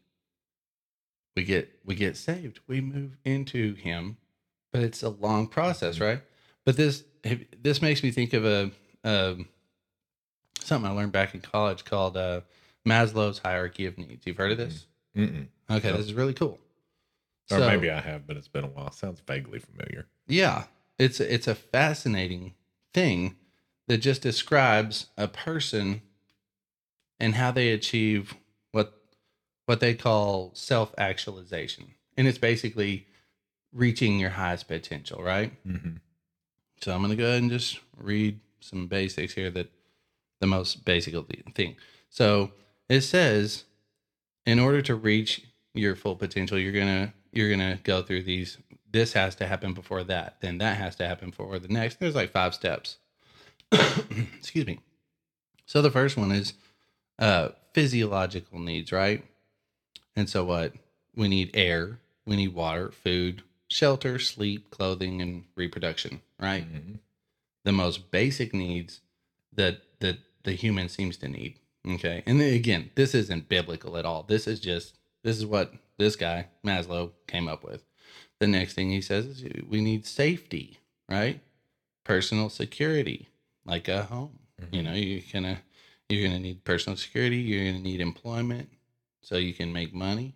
We 1.37 1.45
get 1.45 1.71
we 1.85 1.95
get 1.95 2.17
saved. 2.17 2.61
We 2.67 2.81
move 2.81 3.17
into 3.25 3.75
him 3.75 4.17
but 4.73 4.83
it's 4.83 5.03
a 5.03 5.09
long 5.09 5.47
process 5.49 6.01
right? 6.01 6.21
But 6.65 6.77
this 6.77 7.05
this 7.63 7.81
makes 7.83 8.03
me 8.03 8.11
think 8.11 8.33
of 8.35 8.45
a 8.45 8.71
um, 9.05 9.49
something 10.61 10.91
i 10.91 10.95
learned 10.95 11.13
back 11.13 11.33
in 11.35 11.41
college 11.41 11.85
called 11.85 12.17
uh, 12.17 12.41
maslow's 12.87 13.39
hierarchy 13.39 13.87
of 13.87 13.97
needs. 13.99 14.27
You've 14.27 14.37
heard 14.37 14.53
of 14.53 14.59
this? 14.59 14.87
Mm-mm. 15.17 15.47
okay 15.71 15.93
this 15.93 16.07
is 16.07 16.15
really 16.15 16.35
cool. 16.35 16.59
Or 17.51 17.59
So- 17.59 17.67
maybe 17.69 17.91
I 17.91 18.01
have, 18.01 18.27
but 18.27 18.37
it's 18.37 18.49
been 18.49 18.65
a 18.65 18.69
while. 18.69 18.91
Sounds 18.93 19.21
vaguely 19.27 19.59
familiar. 19.61 20.07
yeah 20.27 20.65
it's 20.99 21.21
it's 21.21 21.47
a 21.47 21.55
fascinating 21.55 22.55
thing 22.93 23.37
that 23.89 23.99
just 23.99 24.23
describes 24.23 25.07
a 25.17 25.29
person 25.29 26.03
and 27.19 27.35
how 27.35 27.51
they 27.51 27.71
achieve 27.71 28.35
what 28.73 29.01
what 29.67 29.81
they 29.81 29.95
call 29.95 30.53
self-actualization. 30.55 31.95
And 32.17 32.27
it's 32.27 32.39
basically 32.39 33.07
reaching 33.73 34.19
your 34.19 34.31
highest 34.31 34.69
potential, 34.69 35.23
right? 35.23 35.53
Mm-hmm. 35.67 35.97
So 36.81 36.93
I'm 36.93 37.01
going 37.01 37.11
to 37.11 37.17
go 37.17 37.27
ahead 37.27 37.43
and 37.43 37.51
just 37.51 37.81
read 37.97 38.41
some 38.61 38.87
basics 38.87 39.35
here 39.35 39.51
that 39.51 39.71
the 40.41 40.47
most 40.47 40.85
basic 40.85 41.15
thing. 41.55 41.77
So 42.11 42.53
it 42.89 43.01
says 43.03 43.65
in 44.45 44.59
order 44.59 44.83
to 44.83 44.95
reach 44.95 45.43
your 45.75 45.97
full 45.97 46.17
potential, 46.17 46.59
you're 46.59 46.73
going 46.73 47.07
to 47.07 47.13
you're 47.33 47.49
going 47.55 47.77
to 47.77 47.83
go 47.83 48.03
through 48.03 48.23
these 48.23 48.59
this 48.93 49.13
has 49.13 49.35
to 49.37 49.47
happen 49.47 49.75
before 49.75 50.05
that, 50.05 50.37
then 50.41 50.59
that 50.59 50.79
has 50.79 50.97
to 50.97 51.07
happen 51.07 51.31
before 51.31 51.59
the 51.59 51.69
next. 51.69 52.01
There's 52.01 52.15
like 52.15 52.31
five 52.31 52.55
steps. 52.55 52.97
Excuse 54.39 54.67
me. 54.67 54.81
So 55.67 55.83
the 55.83 55.91
first 55.91 56.17
one 56.17 56.33
is 56.33 56.55
uh 57.19 57.51
physiological 57.73 58.59
needs, 58.59 58.93
right? 58.93 59.25
And 60.15 60.29
so 60.29 60.45
what? 60.45 60.73
We 61.15 61.29
need 61.29 61.51
air, 61.55 61.99
we 62.27 62.37
need 62.37 62.55
water, 62.55 62.91
food, 62.91 63.43
shelter, 63.69 64.19
sleep, 64.19 64.71
clothing, 64.71 65.21
and 65.21 65.45
reproduction, 65.55 66.21
right? 66.41 66.65
Mm-hmm. 66.65 66.95
The 67.65 67.73
most 67.73 68.11
basic 68.11 68.55
needs 68.55 69.01
that 69.55 69.81
that 70.01 70.19
the 70.45 70.53
human 70.53 70.89
seems 70.89 71.17
to 71.19 71.29
need. 71.29 71.59
Okay. 71.89 72.23
And 72.27 72.41
then 72.41 72.55
again, 72.55 72.91
this 72.95 73.15
isn't 73.15 73.49
biblical 73.49 73.97
at 73.97 74.05
all. 74.05 74.23
This 74.23 74.47
is 74.47 74.61
just 74.61 74.97
this 75.23 75.37
is 75.37 75.47
what 75.47 75.73
this 75.99 76.17
guy, 76.17 76.49
Maslow, 76.65 77.13
came 77.27 77.49
up 77.49 77.65
with. 77.65 77.85
The 78.39 78.47
next 78.47 78.75
thing 78.75 78.91
he 78.91 79.01
says 79.01 79.27
is 79.27 79.45
we 79.69 79.81
need 79.81 80.07
safety, 80.07 80.79
right? 81.09 81.41
Personal 82.05 82.49
security, 82.49 83.29
like 83.67 83.89
a 83.89 84.05
home. 84.05 84.39
Mm-hmm. 84.61 84.75
You 84.75 84.83
know, 84.83 84.93
you're 84.93 85.23
gonna 85.33 85.59
you're 86.09 86.27
gonna 86.27 86.41
need 86.41 86.65
personal 86.65 86.97
security, 86.97 87.39
you're 87.39 87.71
gonna 87.71 87.83
need 87.83 88.01
employment 88.01 88.71
so 89.21 89.37
you 89.37 89.53
can 89.55 89.73
make 89.73 89.93
money. 89.93 90.35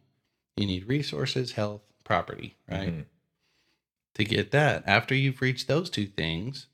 You 0.57 0.66
need 0.66 0.88
resources, 0.88 1.53
health, 1.53 1.83
property, 2.05 2.57
right? 2.69 2.88
Mhm. 2.93 3.05
to 4.14 4.25
get 4.25 4.51
that. 4.51 4.83
After 4.87 5.14
you've 5.14 5.40
reached 5.40 5.69
those 5.69 5.88
two 5.88 6.07
things, 6.07 6.66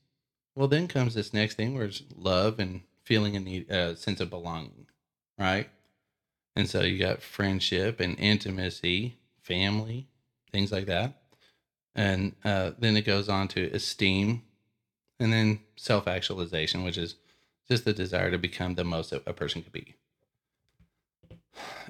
well, 0.55 0.67
then 0.67 0.87
comes 0.87 1.13
this 1.13 1.33
next 1.33 1.53
thing 1.55 1.75
where 1.75 1.85
it's 1.85 2.01
love 2.15 2.59
and 2.59 2.81
feeling 3.03 3.35
a 3.35 3.39
need, 3.39 3.69
a 3.69 3.95
sense 3.95 4.19
of 4.19 4.29
belonging, 4.31 4.87
right? 5.37 5.69
And 6.55 6.67
so 6.67 6.81
you 6.81 6.97
got 6.97 7.21
friendship 7.21 7.99
and 7.99 8.19
intimacy, 8.19 9.19
family, 9.43 10.07
things 10.51 10.71
like 10.71 10.87
that. 10.87 11.13
And 11.93 12.35
uh, 12.43 12.71
then 12.79 12.97
it 12.97 13.05
goes 13.05 13.29
on 13.29 13.47
to 13.49 13.69
esteem 13.71 14.41
and 15.19 15.31
then 15.33 15.59
self 15.75 16.07
actualization, 16.07 16.83
which 16.83 16.97
is 16.97 17.15
just 17.67 17.85
the 17.85 17.93
desire 17.93 18.31
to 18.31 18.37
become 18.37 18.75
the 18.75 18.83
most 18.83 19.11
a 19.11 19.19
person 19.33 19.61
could 19.61 19.71
be. 19.73 19.95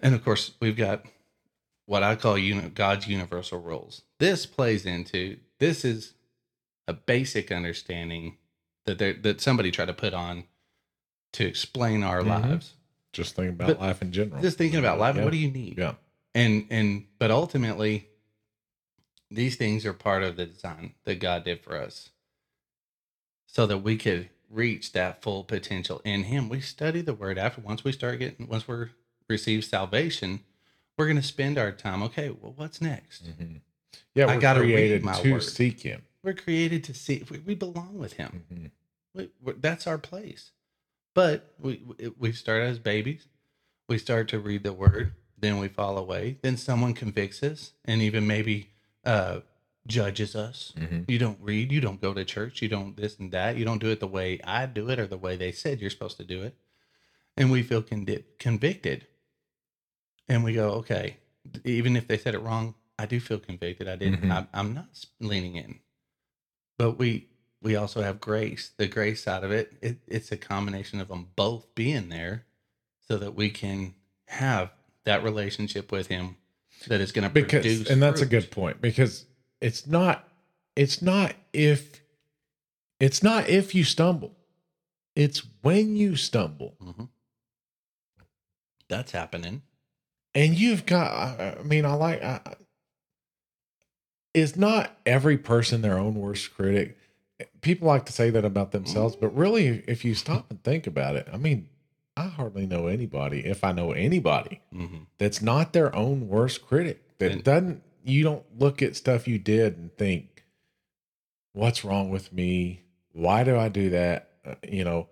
And 0.01 0.15
of 0.15 0.23
course, 0.23 0.51
we've 0.59 0.77
got 0.77 1.05
what 1.85 2.03
I 2.03 2.15
call 2.15 2.37
uni- 2.37 2.69
God's 2.69 3.07
universal 3.07 3.59
rules. 3.59 4.01
This 4.19 4.45
plays 4.45 4.85
into 4.85 5.37
this 5.59 5.83
is 5.83 6.13
a 6.87 6.93
basic 6.93 7.51
understanding 7.51 8.37
that 8.85 8.97
there, 8.97 9.13
that 9.13 9.41
somebody 9.41 9.71
tried 9.71 9.85
to 9.87 9.93
put 9.93 10.13
on 10.13 10.45
to 11.33 11.45
explain 11.45 12.03
our 12.03 12.21
Mhm. 12.21 12.27
lives. 12.43 12.73
Just 13.13 13.35
thinking 13.35 13.55
about 13.55 13.67
But 13.67 13.79
life 13.81 14.01
in 14.01 14.11
general. 14.11 14.41
Just 14.41 14.57
thinking 14.57 14.79
about 14.79 14.99
life, 14.99 15.15
Yeah. 15.15 15.23
what 15.23 15.31
do 15.31 15.37
you 15.37 15.51
need? 15.51 15.77
Yeah. 15.77 15.95
And 16.33 16.67
and 16.69 17.07
but 17.19 17.31
ultimately, 17.31 18.07
these 19.31 19.55
things 19.55 19.85
are 19.85 19.93
part 19.93 20.23
of 20.23 20.35
the 20.37 20.45
design 20.45 20.93
that 21.03 21.15
God 21.19 21.43
did 21.43 21.61
for 21.61 21.75
us, 21.75 22.09
so 23.47 23.65
that 23.65 23.79
we 23.79 23.97
could 23.97 24.29
reach 24.49 24.91
that 24.93 25.21
full 25.23 25.43
potential 25.43 26.01
in 26.05 26.23
Him. 26.25 26.47
We 26.49 26.61
study 26.61 27.01
the 27.01 27.13
Word 27.13 27.37
after 27.39 27.61
once 27.61 27.83
we 27.83 27.91
start 27.91 28.19
getting 28.19 28.47
once 28.47 28.67
we're 28.67 28.91
receive 29.29 29.65
salvation, 29.65 30.41
we're 30.97 31.05
going 31.07 31.17
to 31.17 31.23
spend 31.23 31.57
our 31.57 31.71
time. 31.71 32.01
Okay, 32.03 32.29
well, 32.29 32.53
what's 32.55 32.81
next? 32.81 33.25
Mhm. 33.25 33.61
Yeah, 34.15 34.25
I 34.27 34.35
we're 34.35 34.41
gotta 34.41 34.61
read 34.61 34.73
created 34.73 35.03
my 35.03 35.19
to 35.21 35.33
word. 35.33 35.43
seek 35.43 35.81
Him. 35.81 36.03
We're 36.23 36.33
created 36.33 36.83
to 36.85 36.93
see. 36.93 37.23
We, 37.29 37.39
we 37.39 37.55
belong 37.55 37.97
with 37.97 38.13
Him. 38.13 38.43
Mhm. 38.53 38.71
we, 39.43 39.53
that's 39.59 39.87
our 39.87 39.97
place. 39.97 40.51
But 41.13 41.53
we- 41.59 41.81
we 42.17 42.31
start 42.31 42.61
as 42.63 42.77
babies. 42.79 43.27
We 43.89 43.97
start 43.97 44.27
to 44.29 44.39
read 44.39 44.63
the 44.63 44.73
word, 44.73 45.13
then 45.37 45.57
we 45.59 45.67
fall 45.67 45.97
away. 45.97 46.37
Then 46.41 46.57
someone 46.57 46.93
convicts 46.93 47.41
us, 47.43 47.71
and 47.85 48.01
even 48.01 48.27
maybe 48.27 48.69
uh, 49.05 49.39
judges 49.87 50.35
us. 50.35 50.73
Mhm. 50.77 51.05
You 51.09 51.17
don't 51.17 51.39
read. 51.41 51.71
You 51.71 51.79
don't 51.81 52.01
go 52.01 52.13
to 52.13 52.25
church. 52.25 52.61
You 52.61 52.67
don't 52.67 52.95
this 52.97 53.17
and 53.19 53.31
that. 53.31 53.57
You 53.57 53.65
don't 53.65 53.79
do 53.81 53.89
it 53.89 53.99
the 53.99 54.07
way 54.07 54.39
I 54.43 54.65
do 54.65 54.89
it 54.89 54.99
or 54.99 55.07
the 55.07 55.17
way 55.17 55.35
they 55.37 55.51
said 55.51 55.79
you're 55.79 55.89
supposed 55.89 56.17
to 56.17 56.23
do 56.25 56.43
it. 56.43 56.55
And 57.35 57.51
we 57.51 57.63
feel 57.63 57.81
condi- 57.81 58.23
convicted. 58.39 59.07
And 60.27 60.43
we 60.43 60.53
go, 60.53 60.71
okay, 60.73 61.17
even 61.63 61.95
if 61.95 62.07
they 62.07 62.17
said 62.17 62.35
it 62.35 62.39
wrong, 62.39 62.75
I 62.99 63.05
do 63.05 63.19
feel 63.19 63.39
convicted. 63.39 63.87
I 63.87 63.95
didn't. 63.95 64.21
Mhm. 64.23 64.31
I'm, 64.31 64.47
I'm 64.53 64.73
not 64.73 65.05
leaning 65.19 65.55
in. 65.55 65.79
But 66.77 66.97
we 66.99 67.27
we 67.61 67.75
also 67.75 68.01
have 68.01 68.19
grace. 68.19 68.71
The 68.77 68.87
grace 68.87 69.23
side 69.23 69.43
of 69.43 69.51
it, 69.51 69.73
it, 69.81 69.97
it's 70.07 70.31
a 70.31 70.37
combination 70.37 70.99
of 70.99 71.07
them 71.07 71.29
both 71.35 71.73
being 71.75 72.09
there, 72.09 72.45
so 73.07 73.17
that 73.17 73.33
we 73.35 73.49
can 73.49 73.95
have 74.25 74.71
that 75.05 75.23
relationship 75.23 75.91
with 75.91 76.07
Him 76.07 76.35
that 76.87 76.99
is 77.01 77.11
going 77.11 77.23
to 77.23 77.29
because 77.33 77.61
produce. 77.63 77.89
and 77.89 78.01
that's 78.03 78.21
a 78.21 78.25
good 78.25 78.51
point 78.51 78.81
because 78.81 79.25
it's 79.61 79.87
not 79.87 80.27
it's 80.75 81.01
not 81.01 81.33
if 81.53 82.01
it's 82.99 83.21
not 83.23 83.49
if 83.49 83.73
you 83.75 83.83
stumble 83.83 84.35
it's 85.15 85.41
when 85.61 85.95
you 85.95 86.15
stumble 86.15 86.75
Mhm. 86.81 87.09
That's 88.89 89.11
happening. 89.11 89.61
and 90.35 90.55
you've 90.57 90.85
got 90.85 91.11
i, 91.39 91.61
mean 91.63 91.85
i 91.85 91.93
like 91.93 92.21
I, 92.23 92.39
is 94.33 94.55
not 94.55 94.95
every 95.05 95.37
person 95.37 95.81
their 95.81 95.97
own 95.97 96.15
worst 96.15 96.53
critic 96.53 96.97
people 97.61 97.87
like 97.87 98.05
to 98.05 98.11
say 98.13 98.29
that 98.29 98.45
about 98.45 98.71
themselves 98.71 99.15
but 99.15 99.29
really 99.35 99.83
if 99.87 100.05
you 100.05 100.13
stop 100.15 100.49
and 100.49 100.63
think 100.63 100.85
about 100.87 101.15
it 101.15 101.27
i 101.33 101.37
mean 101.37 101.67
i 102.15 102.27
hardly 102.27 102.65
know 102.65 102.87
anybody 102.87 103.45
if 103.45 103.63
i 103.63 103.71
know 103.71 103.91
anybody 103.91 104.61
hmm 104.71 104.97
that's 105.17 105.41
not 105.41 105.73
their 105.73 105.93
own 105.95 106.27
worst 106.27 106.65
critic 106.65 107.01
that 107.19 107.31
And- 107.31 107.43
doesn't 107.43 107.83
you 108.07 108.23
don't 108.23 108.45
look 108.57 108.81
at 108.81 108.95
stuff 108.95 109.27
you 109.27 109.37
did 109.37 109.77
and 109.77 109.95
think 109.97 110.43
what's 111.53 111.83
wrong 111.83 112.09
with 112.09 112.31
me? 112.31 112.81
Why 113.13 113.43
do 113.43 113.57
i 113.57 113.67
do 113.69 113.89
that? 113.91 114.29
Uh, 114.45 114.55
you 114.67 114.83
know 114.83 115.07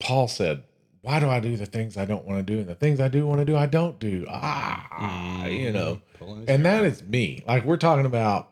paul 0.00 0.28
said 0.28 0.62
why 1.02 1.18
do 1.20 1.28
i 1.28 1.40
do 1.40 1.56
the 1.56 1.64
things 1.66 1.96
i 1.96 2.04
don't 2.04 2.24
want 2.26 2.38
to 2.44 2.52
do 2.54 2.58
and 2.60 2.68
the 2.68 2.74
things 2.74 3.00
i 3.00 3.08
do 3.08 3.26
want 3.26 3.38
to 3.40 3.44
do 3.44 3.56
i 3.56 3.66
don't 3.66 3.98
do? 3.98 4.26
Ah 4.28 5.44
you 5.46 5.72
know 5.72 6.00
and 6.48 6.64
that 6.64 6.84
is 6.84 7.02
me. 7.02 7.42
Like 7.46 7.64
we're 7.64 7.76
talking 7.76 8.06
about 8.06 8.50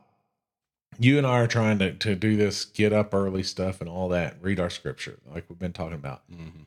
you 0.98 1.18
and 1.18 1.26
i 1.26 1.40
are 1.40 1.46
trying 1.46 1.78
to, 1.80 1.92
to 1.92 2.14
do 2.14 2.36
this 2.36 2.64
get 2.64 2.92
up 2.92 3.12
early 3.14 3.42
stuff 3.42 3.80
and 3.80 3.88
all 3.90 4.08
that 4.10 4.36
read 4.40 4.60
our 4.60 4.70
scripture 4.70 5.18
like 5.32 5.44
we've 5.48 5.58
been 5.58 5.72
talking 5.72 5.94
about. 5.94 6.22
Mhm. 6.30 6.66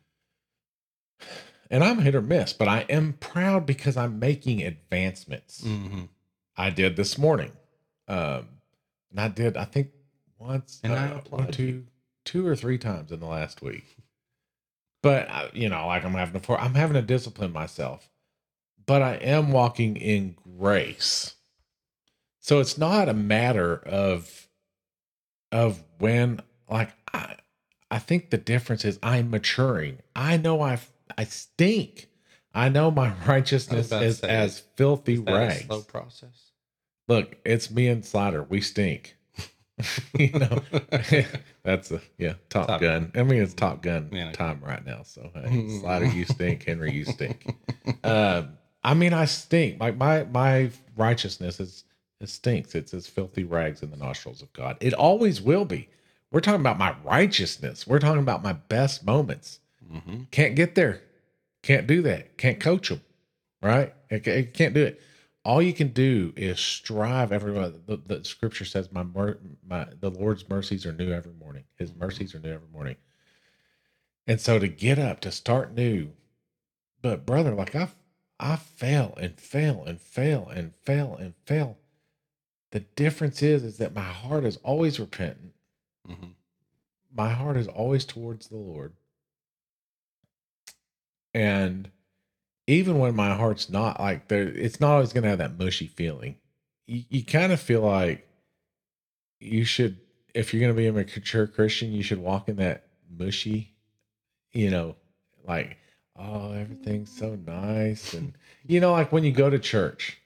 and 1.69 1.83
i'm 1.83 1.99
hit 1.99 2.15
or 2.15 2.21
miss 2.21 2.53
but 2.53 2.67
i 2.67 2.79
am 2.89 3.13
proud 3.19 3.65
because 3.65 3.95
i'm 3.97 4.19
making 4.19 4.61
advancements. 4.63 5.61
Mhm. 5.63 6.09
I 6.57 6.69
did 6.69 6.95
this 6.95 7.17
morning. 7.17 7.51
Um, 8.07 8.47
and 9.11 9.19
I 9.19 9.27
did, 9.27 9.57
I 9.57 9.65
think 9.65 9.89
once, 10.39 10.79
And 10.83 10.93
I 10.93 11.07
uh, 11.09 11.17
applaud 11.17 11.41
one, 11.45 11.51
two, 11.51 11.85
two 12.25 12.45
or 12.47 12.55
three 12.55 12.77
times 12.77 13.11
in 13.11 13.19
the 13.19 13.25
last 13.25 13.61
week. 13.61 13.85
But 15.03 15.29
I, 15.29 15.49
you 15.53 15.69
know, 15.69 15.87
like 15.87 16.03
I'm 16.03 16.13
having 16.13 16.41
to, 16.41 16.61
I'm 16.61 16.73
having 16.73 16.95
to 16.95 17.01
discipline 17.01 17.53
myself, 17.53 18.09
but 18.85 19.01
I 19.01 19.15
am 19.15 19.51
walking 19.51 19.95
in 19.97 20.35
grace. 20.57 21.35
So 22.39 22.59
it's 22.59 22.77
not 22.77 23.09
a 23.09 23.13
matter 23.13 23.75
of, 23.75 24.47
of 25.51 25.83
when, 25.99 26.41
like 26.69 26.91
I, 27.13 27.35
I 27.91 27.99
think 27.99 28.29
the 28.29 28.37
difference 28.37 28.83
is 28.85 28.99
I'm 29.03 29.29
maturing. 29.29 29.99
I 30.15 30.37
know 30.37 30.61
I, 30.61 30.79
I 31.17 31.25
stink. 31.25 32.07
I 32.53 32.69
know 32.69 32.89
my 32.89 33.13
righteousness 33.27 33.91
is 33.91 34.21
as 34.21 34.59
filthy 34.75 35.13
Is 35.13 35.23
that 35.25 35.33
a 35.33 35.37
rags. 35.37 35.65
slow 35.65 35.81
process. 35.81 36.46
Look, 37.07 37.35
it's 37.45 37.71
me 37.71 37.87
and 37.87 38.05
Slider. 38.05 38.43
We 38.43 38.61
stink. 38.61 39.15
you 40.17 40.31
know, 40.31 40.61
that's 41.63 41.91
a 41.91 42.01
yeah, 42.17 42.33
Top, 42.49 42.67
Top 42.67 42.81
Gun. 42.81 43.11
I 43.15 43.23
mean, 43.23 43.41
it's 43.41 43.53
Top 43.53 43.81
Gun 43.83 44.09
Yeah. 44.11 44.31
time 44.31 44.59
right 44.63 44.83
now. 44.85 45.03
So 45.03 45.29
hey, 45.35 45.67
Slider, 45.79 46.05
you 46.07 46.25
stink. 46.25 46.65
Henry, 46.65 46.91
you 46.91 47.05
stink. 47.05 47.55
Um, 48.03 48.57
I 48.83 48.93
mean, 48.95 49.13
I 49.13 49.25
stink. 49.25 49.79
Like 49.79 49.95
my 49.97 50.23
my 50.25 50.71
righteousness 50.95 51.59
is 51.59 51.83
it 52.19 52.29
stinks. 52.29 52.73
It's 52.73 52.93
as 52.95 53.05
filthy 53.07 53.43
rags 53.43 53.83
in 53.83 53.91
the 53.91 53.97
nostrils 53.97 54.41
of 54.41 54.51
God. 54.53 54.77
It 54.81 54.93
always 54.95 55.41
will 55.41 55.65
be. 55.65 55.89
We're 56.31 56.41
talking 56.41 56.61
about 56.61 56.79
my 56.79 56.95
righteousness. 57.03 57.85
We're 57.85 57.99
talking 57.99 58.21
about 58.21 58.43
my 58.43 58.53
best 58.53 59.05
moments. 59.05 59.59
hmm 59.87 60.23
Can't 60.31 60.55
get 60.55 60.73
there. 60.75 61.01
Can't 61.61 61.85
do 61.85 62.01
that. 62.01 62.37
Can't 62.37 62.59
coach 62.59 62.89
them. 62.89 63.01
Right? 63.61 63.93
It, 64.09 64.25
it 64.27 64.53
can't 64.55 64.73
do 64.73 64.83
it. 64.83 65.01
All 65.47 65.63
you 65.63 65.73
can 65.73 65.89
do 65.93 66.31
is 66.37 66.59
strive 66.59 67.31
everywhere. 67.31 67.69
The, 67.71 67.97
the 67.97 68.23
scripture 68.25 68.65
says, 68.65 68.91
"My 68.91 69.03
mer- 69.03 69.39
my 69.67 69.87
the 69.99 70.11
Lord's 70.11 70.47
mercies 70.49 70.85
are 70.85 70.93
new 70.93 71.11
every 71.11 71.33
morning. 71.33 71.65
His 71.77 71.95
mercies 71.95 72.35
are 72.35 72.39
new 72.39 72.53
every 72.53 72.69
morning." 72.69 72.97
And 74.27 74.39
so 74.39 74.59
to 74.59 74.67
get 74.67 74.99
up, 74.99 75.21
to 75.21 75.31
start 75.31 75.73
new. 75.73 76.13
But 77.01 77.25
brother, 77.25 77.55
like 77.55 77.75
I 77.75 77.89
I 78.39 78.57
fail 78.57 79.15
and 79.21 79.39
fail 79.39 79.83
and 79.85 80.01
fail 80.01 80.47
and 80.49 80.75
fail 80.75 81.15
and 81.15 81.35
fail. 81.45 81.79
The 82.71 82.81
difference 82.81 83.43
is 83.43 83.63
is 83.63 83.77
that 83.79 83.93
my 83.95 84.01
heart 84.03 84.45
is 84.45 84.57
always 84.57 84.99
repentant. 84.99 85.53
Mhm. 86.07 86.35
My 87.11 87.31
heart 87.33 87.57
is 87.57 87.67
always 87.67 88.05
towards 88.05 88.49
the 88.49 88.57
Lord. 88.57 88.95
And 91.33 91.91
even 92.67 92.99
when 92.99 93.15
my 93.15 93.33
heart's 93.33 93.69
not 93.69 93.99
like 93.99 94.27
there, 94.27 94.47
it's 94.47 94.79
not 94.79 94.91
always 94.91 95.13
gonna 95.13 95.29
have 95.29 95.37
that 95.39 95.57
mushy 95.57 95.87
feeling. 95.87 96.35
You, 96.85 97.03
you 97.09 97.23
kind 97.25 97.51
of 97.51 97.59
feel 97.59 97.81
like 97.81 98.27
you 99.39 99.63
should, 99.65 99.97
if 100.33 100.53
you're 100.53 100.61
gonna 100.61 100.73
be 100.73 100.87
a 100.87 100.93
mature 100.93 101.47
Christian, 101.47 101.91
you 101.91 102.03
should 102.03 102.19
walk 102.19 102.49
in 102.49 102.57
that 102.57 102.87
mushy, 103.09 103.73
you 104.51 104.69
know, 104.69 104.95
like 105.47 105.77
oh 106.15 106.51
everything's 106.51 107.11
so 107.11 107.35
nice, 107.35 108.13
and 108.15 108.33
you 108.65 108.79
know, 108.79 108.91
like 108.91 109.11
when 109.11 109.23
you 109.23 109.31
go 109.31 109.49
to 109.49 109.59
church 109.59 110.17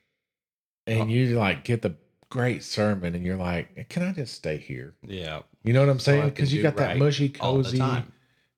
and 0.87 1.01
Oh. 1.03 1.05
you 1.05 1.37
like 1.37 1.63
get 1.63 1.81
the 1.81 1.95
great 2.29 2.63
sermon, 2.63 3.13
and 3.13 3.25
you're 3.25 3.37
like, 3.37 3.87
can 3.89 4.03
I 4.03 4.13
just 4.13 4.33
stay 4.33 4.57
here? 4.57 4.95
Yeah. 5.05 5.41
You 5.63 5.73
know 5.73 5.81
what 5.81 5.89
I'm 5.89 5.99
saying? 5.99 6.29
Because 6.29 6.53
you 6.53 6.63
got 6.63 6.75
that 6.77 6.87
right 6.87 6.97
mushy, 6.97 7.33
All 7.39 7.57
the 7.57 7.63
cozy. 7.63 8.03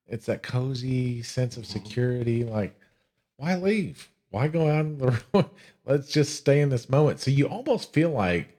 It's 0.07 0.27
that 0.27 0.43
cozy 0.43 1.21
sense 1.23 1.57
of 1.57 1.63
Mhm. 1.63 1.67
security. 1.67 2.43
Like, 2.43 2.79
why 3.43 3.55
leave? 3.57 4.09
Why 4.29 4.47
go 4.47 4.69
out 4.69 4.85
in 4.85 4.97
the 4.97 5.21
road? 5.33 5.49
Let's 5.85 6.09
just 6.09 6.35
stay 6.35 6.61
in 6.61 6.69
this 6.69 6.89
moment. 6.89 7.19
So 7.19 7.29
you 7.29 7.47
almost 7.47 7.91
feel 7.93 8.09
like 8.11 8.57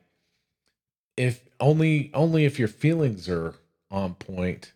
if 1.16 1.42
only 1.58 2.10
only 2.12 2.44
if 2.44 2.58
your 2.58 2.68
feelings 2.68 3.28
are 3.28 3.54
on 3.90 4.14
point, 4.14 4.72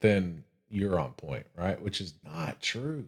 then 0.00 0.44
you're 0.68 0.98
on 0.98 1.12
point, 1.12 1.46
right? 1.56 1.80
Which 1.80 2.00
is 2.00 2.14
not 2.24 2.60
true. 2.60 3.06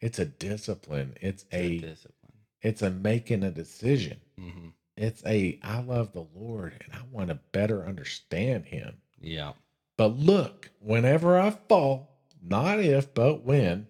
It's 0.00 0.18
a 0.18 0.24
discipline. 0.24 1.16
It's 1.20 1.44
It's 1.50 1.54
a 1.54 1.64
a 1.64 1.78
discipline. 1.78 2.32
it's 2.62 2.82
a 2.82 2.90
making 2.90 3.42
a 3.42 3.50
decision. 3.50 4.20
hmm 4.38 4.68
It's 4.96 5.24
a 5.26 5.58
I 5.62 5.80
love 5.80 6.12
the 6.12 6.26
Lord 6.34 6.74
and 6.84 6.92
I 6.94 7.02
want 7.10 7.28
to 7.30 7.40
better 7.52 7.84
understand 7.84 8.66
him. 8.66 8.98
Yeah. 9.20 9.54
But 9.96 10.16
look, 10.16 10.70
whenever 10.78 11.38
I 11.38 11.50
fall, 11.50 12.10
not 12.40 12.78
if, 12.78 13.12
but 13.14 13.42
when, 13.42 13.88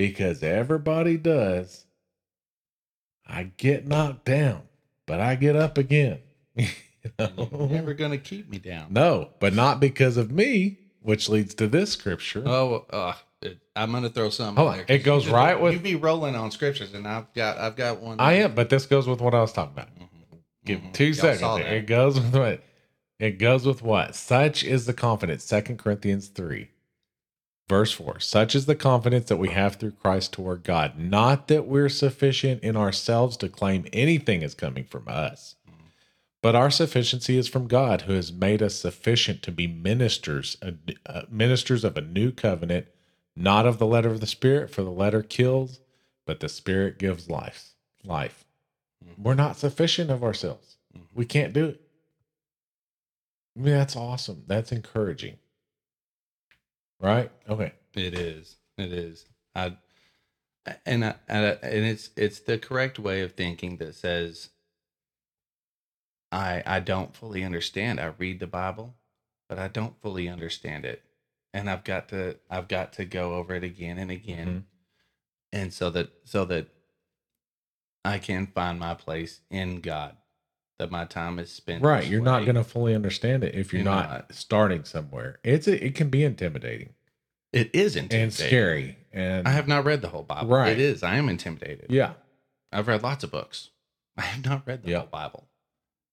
because 0.00 0.42
everybody 0.42 1.18
does, 1.18 1.84
I 3.26 3.50
get 3.58 3.86
knocked 3.86 4.24
down, 4.24 4.62
but 5.06 5.20
I 5.20 5.34
get 5.34 5.56
up 5.56 5.76
again. 5.78 6.20
You 7.02 7.10
know? 7.18 7.66
never 7.70 7.94
gonna 7.94 8.18
keep 8.18 8.50
me 8.50 8.58
down. 8.58 8.88
No, 8.90 9.30
but 9.40 9.54
not 9.54 9.80
because 9.80 10.18
of 10.18 10.30
me, 10.30 10.80
which 11.00 11.30
leads 11.30 11.54
to 11.54 11.66
this 11.66 11.92
scripture. 11.92 12.42
Oh, 12.44 12.84
uh, 12.90 13.14
I'm 13.74 13.92
gonna 13.92 14.10
throw 14.10 14.28
something. 14.28 14.62
On, 14.62 14.84
it 14.86 14.98
goes 14.98 15.26
you- 15.26 15.32
right 15.32 15.58
with- 15.58 15.72
You 15.72 15.80
be 15.80 15.94
rolling 15.94 16.34
on 16.36 16.50
scriptures, 16.50 16.92
and 16.92 17.08
I've 17.08 17.32
got 17.32 17.56
I've 17.56 17.74
got 17.74 18.02
one. 18.02 18.20
I 18.20 18.34
am, 18.34 18.54
but 18.54 18.68
this 18.68 18.84
goes 18.84 19.08
with 19.08 19.22
what 19.22 19.34
I 19.34 19.40
was 19.40 19.50
talking 19.50 19.72
about. 19.72 19.88
Mhm. 19.98 20.08
Give 20.66 20.80
Mhm. 20.80 20.92
two 20.92 21.04
Y'all 21.06 21.14
seconds. 21.14 21.60
It 21.68 21.86
goes 21.86 22.14
with 22.20 22.34
what? 22.36 22.62
It 23.18 23.38
goes 23.38 23.64
with 23.64 23.80
what? 23.80 24.14
Such 24.14 24.62
is 24.62 24.84
the 24.84 24.92
confidence. 24.92 25.42
Second 25.44 25.78
Corinthians 25.78 26.28
3, 26.28 26.68
verse 27.70 27.92
4. 27.92 28.18
Such 28.18 28.56
is 28.56 28.66
the 28.66 28.74
confidence 28.74 29.28
that 29.28 29.36
we 29.36 29.50
have 29.50 29.76
through 29.76 29.92
Christ 29.92 30.32
toward 30.32 30.64
God. 30.64 30.98
Not 30.98 31.46
that 31.46 31.68
we're 31.68 31.88
sufficient 31.88 32.64
in 32.64 32.76
ourselves 32.76 33.36
to 33.38 33.48
claim 33.48 33.86
anything 33.92 34.42
is 34.42 34.54
coming 34.54 34.84
from 34.84 35.04
us, 35.06 35.54
but 36.42 36.56
our 36.56 36.70
sufficiency 36.70 37.38
is 37.38 37.46
from 37.46 37.68
God, 37.68 38.02
who 38.02 38.14
has 38.14 38.32
made 38.32 38.60
us 38.60 38.74
sufficient 38.74 39.42
to 39.44 39.52
be 39.52 39.68
ministers, 39.68 40.56
uh, 41.06 41.22
ministers 41.30 41.84
of 41.84 41.96
a 41.96 42.00
new 42.00 42.32
covenant, 42.32 42.88
not 43.36 43.66
of 43.66 43.78
the 43.78 43.86
letter 43.86 44.08
of 44.08 44.20
the 44.20 44.26
Spirit, 44.26 44.70
for 44.70 44.82
the 44.82 44.90
letter 44.90 45.22
kills, 45.22 45.80
but 46.26 46.40
the 46.40 46.48
Spirit 46.48 46.98
gives 46.98 47.30
life. 47.30 47.74
Life. 48.04 48.44
Mhm. 49.04 49.22
We're 49.22 49.34
not 49.34 49.58
sufficient 49.58 50.10
of 50.10 50.24
ourselves. 50.24 50.76
Mhm. 50.96 51.06
We 51.14 51.24
can't 51.24 51.52
do 51.52 51.66
it. 51.66 51.80
I 53.56 53.60
mean, 53.60 53.74
that's 53.74 53.94
awesome. 53.94 54.42
That's 54.48 54.72
encouraging. 54.72 55.36
Right? 57.00 57.30
Okay. 57.48 57.72
It 57.94 58.14
is. 58.14 58.56
It 58.78 58.92
is. 58.92 59.26
I 59.54 59.76
and 60.86 61.04
I, 61.04 61.14
and 61.28 61.46
I- 61.46 61.66
and 61.66 61.84
it's 61.86 62.10
it's 62.16 62.40
the 62.40 62.58
correct 62.58 62.98
way 62.98 63.22
of 63.22 63.32
thinking 63.34 63.78
that 63.78 63.94
says 63.94 64.50
I 66.32 66.62
I 66.66 66.80
don't 66.80 67.14
fully 67.16 67.44
understand. 67.44 68.00
I 68.00 68.06
read 68.18 68.40
the 68.40 68.46
Bible, 68.46 68.96
but 69.48 69.58
I 69.58 69.68
don't 69.68 70.00
fully 70.00 70.28
understand 70.28 70.84
it. 70.84 71.02
And 71.54 71.70
I've 71.70 71.84
got 71.84 72.08
to 72.10 72.38
I've 72.50 72.68
got 72.68 72.92
to 72.94 73.04
go 73.04 73.34
over 73.34 73.54
it 73.54 73.64
again 73.64 73.98
and 73.98 74.10
again. 74.10 74.48
Mhm. 74.48 74.64
And 75.52 75.74
so 75.74 75.90
that 75.90 76.10
so 76.24 76.44
that 76.46 76.68
I 78.04 78.18
can 78.18 78.46
find 78.48 78.78
my 78.80 78.94
place 78.94 79.40
in 79.50 79.80
God. 79.80 80.16
That 80.80 80.90
my 80.90 81.04
time 81.04 81.38
is 81.38 81.52
spent 81.52 81.82
Right. 81.84 82.06
You're 82.06 82.22
not 82.22 82.44
going 82.44 82.54
to 82.56 82.64
fully 82.64 82.94
understand 82.94 83.44
it 83.44 83.54
if 83.54 83.72
you're, 83.72 83.82
You're 83.82 83.92
not, 83.92 84.10
not. 84.10 84.34
starting 84.34 84.84
somewhere. 84.84 85.38
It's 85.44 85.68
a, 85.68 85.84
it 85.84 85.94
can 85.94 86.08
be 86.08 86.24
intimidating 86.24 86.94
It 87.52 87.70
is 87.74 87.96
and 87.96 88.04
intimidating. 88.06 88.30
scary. 88.48 88.96
And 89.12 89.46
I 89.46 89.50
have 89.50 89.68
not 89.68 89.84
read 89.84 90.00
the 90.00 90.08
whole 90.08 90.22
Bible. 90.22 90.48
Right. 90.48 90.72
It 90.72 90.80
is. 90.80 91.02
I 91.02 91.16
am 91.16 91.28
intimidated. 91.28 91.86
yeah. 91.90 92.14
I've 92.72 92.88
read 92.88 93.02
lots 93.02 93.24
of 93.24 93.30
books. 93.30 93.70
I 94.16 94.22
have 94.22 94.44
not 94.44 94.62
read 94.66 94.82
the 94.84 94.90
Yeah. 94.92 94.98
whole 95.00 95.08
Bible, 95.08 95.48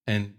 and 0.05 0.33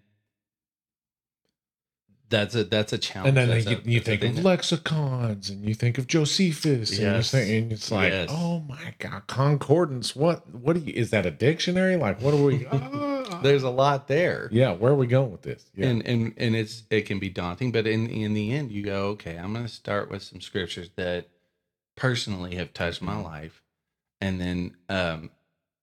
that's 2.28 2.54
a 2.54 2.64
that's 2.64 2.92
a 2.92 2.98
challenge. 2.98 3.28
And 3.28 3.36
then 3.36 3.48
That's 3.48 3.66
you, 3.70 3.76
a- 3.78 3.90
you 3.90 4.00
think 4.00 4.22
of 4.24 4.34
thing. 4.34 4.42
lexicons 4.44 5.48
and 5.48 5.64
you 5.64 5.74
think 5.74 5.96
of 5.96 6.06
Josephus 6.06 6.90
and, 6.90 7.00
Yes. 7.00 7.30
think, 7.30 7.50
and 7.50 7.72
it's 7.72 7.90
like, 7.90 8.12
Yes. 8.12 8.28
oh 8.30 8.60
my 8.60 8.94
God, 8.98 9.26
concordance. 9.26 10.14
What, 10.14 10.46
what 10.54 10.74
do 10.74 10.80
you, 10.80 10.92
is 10.92 11.08
that 11.10 11.24
a 11.24 11.30
dictionary? 11.30 11.96
Like, 11.96 12.20
what 12.20 12.34
are 12.34 12.42
we, 12.42 12.66
ah. 12.70 13.17
There's 13.42 13.62
a 13.62 13.70
lot 13.70 14.08
there, 14.08 14.48
yeah, 14.52 14.72
where 14.72 14.92
are 14.92 14.96
we 14.96 15.06
going 15.06 15.30
with 15.32 15.42
this? 15.42 15.70
Yeah. 15.74 15.88
and 15.88 16.06
and 16.06 16.34
and 16.36 16.56
it's 16.56 16.84
it 16.90 17.02
can 17.02 17.18
be 17.18 17.28
daunting, 17.30 17.72
but 17.72 17.86
in 17.86 18.08
in 18.08 18.34
the 18.34 18.52
end, 18.52 18.70
you 18.72 18.82
go, 18.82 19.06
okay, 19.08 19.36
I'm 19.36 19.52
going 19.52 19.66
to 19.66 19.72
start 19.72 20.10
with 20.10 20.22
some 20.22 20.40
scriptures 20.40 20.90
that 20.96 21.28
personally 21.96 22.54
have 22.56 22.72
touched 22.72 23.02
my 23.02 23.20
life, 23.20 23.62
and 24.20 24.40
then 24.40 24.76
um, 24.88 25.30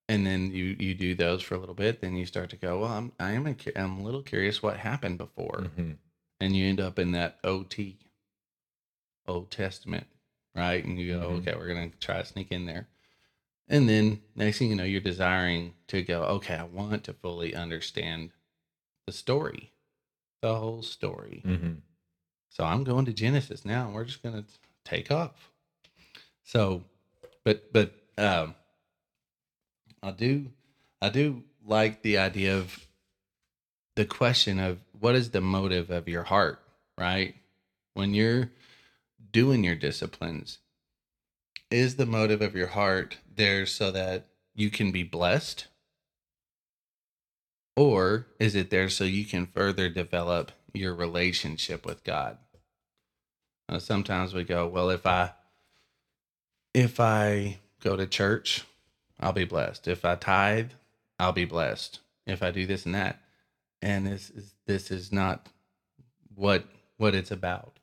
and 0.07 0.25
then 0.25 0.51
you 0.51 0.75
you 0.79 0.93
do 0.95 1.15
those 1.15 1.41
for 1.41 1.55
a 1.55 1.57
little 1.59 1.75
bit, 1.75 2.01
then 2.01 2.15
you 2.15 2.25
start 2.25 2.49
to 2.51 2.55
go, 2.57 2.79
well, 2.79 2.91
I'm 2.91 3.11
I 3.19 3.31
am 3.31 3.45
a, 3.47 3.53
cu- 3.53 3.71
I'm 3.75 3.99
a 3.99 4.03
little 4.03 4.21
curious 4.23 4.61
what 4.63 4.77
happened 4.77 5.17
before. 5.17 5.65
Mhm. 5.77 5.97
and 6.39 6.55
you 6.55 6.67
end 6.67 6.79
up 6.81 6.99
in 6.99 7.11
that 7.13 7.37
OT, 7.43 7.97
Old 9.27 9.49
Testament, 9.51 10.05
right? 10.53 10.83
And 10.83 10.99
you 10.99 11.13
go, 11.17 11.29
Mhm. 11.29 11.37
okay, 11.39 11.55
we're 11.55 11.67
gonna 11.67 11.89
try 11.99 12.19
to 12.19 12.25
sneak 12.25 12.51
in 12.51 12.65
there, 12.65 12.87
and 13.67 13.89
then 13.89 14.19
next 14.35 14.59
thing 14.59 14.69
you 14.69 14.75
know, 14.75 14.83
you're 14.83 15.01
desiring 15.01 15.73
to 15.87 16.01
go, 16.03 16.23
okay, 16.23 16.55
I 16.55 16.63
want 16.63 17.03
to 17.05 17.13
fully 17.13 17.55
understand 17.55 18.31
the 19.05 19.13
story, 19.13 19.71
the 20.41 20.55
whole 20.55 20.81
story. 20.81 21.41
Mhm. 21.45 21.81
So 22.49 22.63
I'm 22.63 22.83
going 22.83 23.05
to 23.05 23.13
Genesis 23.13 23.65
now, 23.65 23.85
and 23.85 23.93
we're 23.93 24.05
just 24.05 24.23
gonna 24.23 24.45
take 24.83 25.11
off. 25.11 25.51
So, 26.43 26.83
but 27.43 27.71
but 27.73 27.91
um, 28.17 28.55
I 30.01 30.11
do 30.11 30.51
I 31.01 31.09
do 31.09 31.43
like 31.65 32.01
the 32.01 32.17
idea 32.17 32.57
of 32.57 32.87
the 33.95 34.05
question 34.05 34.59
of 34.59 34.79
what 34.99 35.15
is 35.15 35.31
the 35.31 35.41
motive 35.41 35.89
of 35.89 36.07
your 36.07 36.23
heart, 36.23 36.59
right? 36.97 37.35
When 37.93 38.13
you're 38.13 38.51
doing 39.31 39.63
your 39.63 39.75
disciplines, 39.75 40.59
is 41.75 41.97
the 41.97 42.05
motive 42.05 42.41
of 42.41 42.55
your 42.55 42.67
heart 42.67 43.17
there 43.35 43.65
so 43.65 43.91
that 43.91 44.27
you 44.55 44.69
can 44.69 44.93
be 44.93 45.03
blessed? 45.03 45.67
Or 47.75 48.27
is 48.39 48.55
it 48.55 48.69
there 48.69 48.87
so 48.87 49.03
you 49.03 49.25
can 49.25 49.45
further 49.45 49.89
develop 49.89 50.53
your 50.73 50.95
relationship 50.95 51.85
with 51.85 52.05
God? 52.05 52.37
Uh, 53.67 53.79
sometimes 53.79 54.33
we 54.33 54.45
go, 54.45 54.65
well, 54.67 54.89
if 54.89 55.05
I 55.05 55.31
if 56.73 56.99
I 57.01 57.59
go 57.81 57.97
to 57.97 58.07
church, 58.07 58.63
I'll 59.19 59.33
be 59.33 59.45
blessed. 59.45 59.87
If 59.89 60.05
I 60.05 60.15
tithe, 60.15 60.71
I'll 61.19 61.33
be 61.33 61.45
blessed. 61.45 61.99
If 62.25 62.41
I 62.41 62.51
do 62.51 62.65
this 62.65 62.85
and 62.85 62.95
that, 62.95 63.19
and 63.81 64.07
this 64.07 64.29
is 64.29 64.53
this 64.65 64.91
is 64.91 65.11
not 65.11 65.47
what 66.35 66.63
what 66.95 67.15
it's 67.15 67.31
about. 67.31 67.79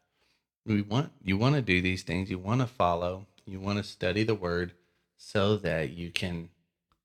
We 0.65 0.81
want 0.81 1.13
you 1.23 1.37
want 1.37 1.57
to 1.57 1.63
do 1.63 1.83
these 1.83 2.03
things. 2.03 2.31
You 2.31 2.39
want 2.39 2.63
to 2.63 2.67
follow. 2.67 3.27
You 3.47 3.61
want 3.61 3.79
to 3.79 3.85
study 3.85 4.23
the 4.23 4.35
Word 4.35 4.73
so 5.17 5.57
that 5.59 5.91
you 5.91 6.11
can 6.11 6.51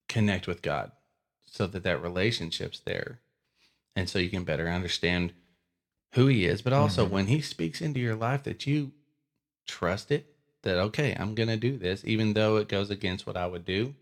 connect 0.08 0.48
with 0.48 0.62
God, 0.62 0.92
so 1.46 1.68
that 1.68 1.84
that 1.84 2.02
relationship's 2.02 2.82
there, 2.86 3.20
and 3.96 4.10
so 4.10 4.20
you 4.20 4.30
can 4.30 4.44
better 4.44 4.70
understand 4.70 5.34
who 6.14 6.28
He 6.28 6.46
is. 6.46 6.62
But 6.62 6.74
also 6.74 7.06
Mhm. 7.06 7.12
when 7.12 7.28
He 7.28 7.42
speaks 7.42 7.82
into 7.82 8.00
your 8.00 8.16
life, 8.16 8.44
that 8.44 8.66
you 8.68 8.94
trust 9.66 10.12
it. 10.12 10.26
That 10.64 10.78
okay, 10.78 11.16
I'm 11.18 11.36
gonna 11.36 11.58
do 11.58 11.78
this, 11.78 12.04
even 12.06 12.34
though 12.34 12.58
it 12.58 12.68
goes 12.68 12.90
against 12.90 13.26
what 13.26 13.38
I 13.38 13.48
would 13.48 13.66
do. 13.66 13.96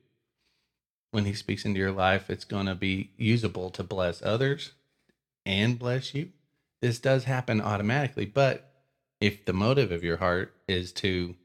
When 1.12 1.26
He 1.26 1.34
speaks 1.34 1.66
into 1.66 1.80
your 1.80 1.92
life, 1.92 2.30
it's 2.30 2.46
gonna 2.46 2.76
be 2.76 3.12
usable 3.18 3.70
to 3.72 3.84
bless 3.84 4.22
others 4.22 4.74
and 5.46 5.80
bless 5.80 6.14
you. 6.14 6.32
This 6.82 7.00
does 7.00 7.24
happen 7.24 7.62
automatically, 7.62 8.26
but 8.26 8.66
if 9.20 9.46
the 9.46 9.54
motive 9.54 9.92
of 9.92 10.04
your 10.04 10.18
heart 10.18 10.54
is 10.68 10.92
to 10.94 11.36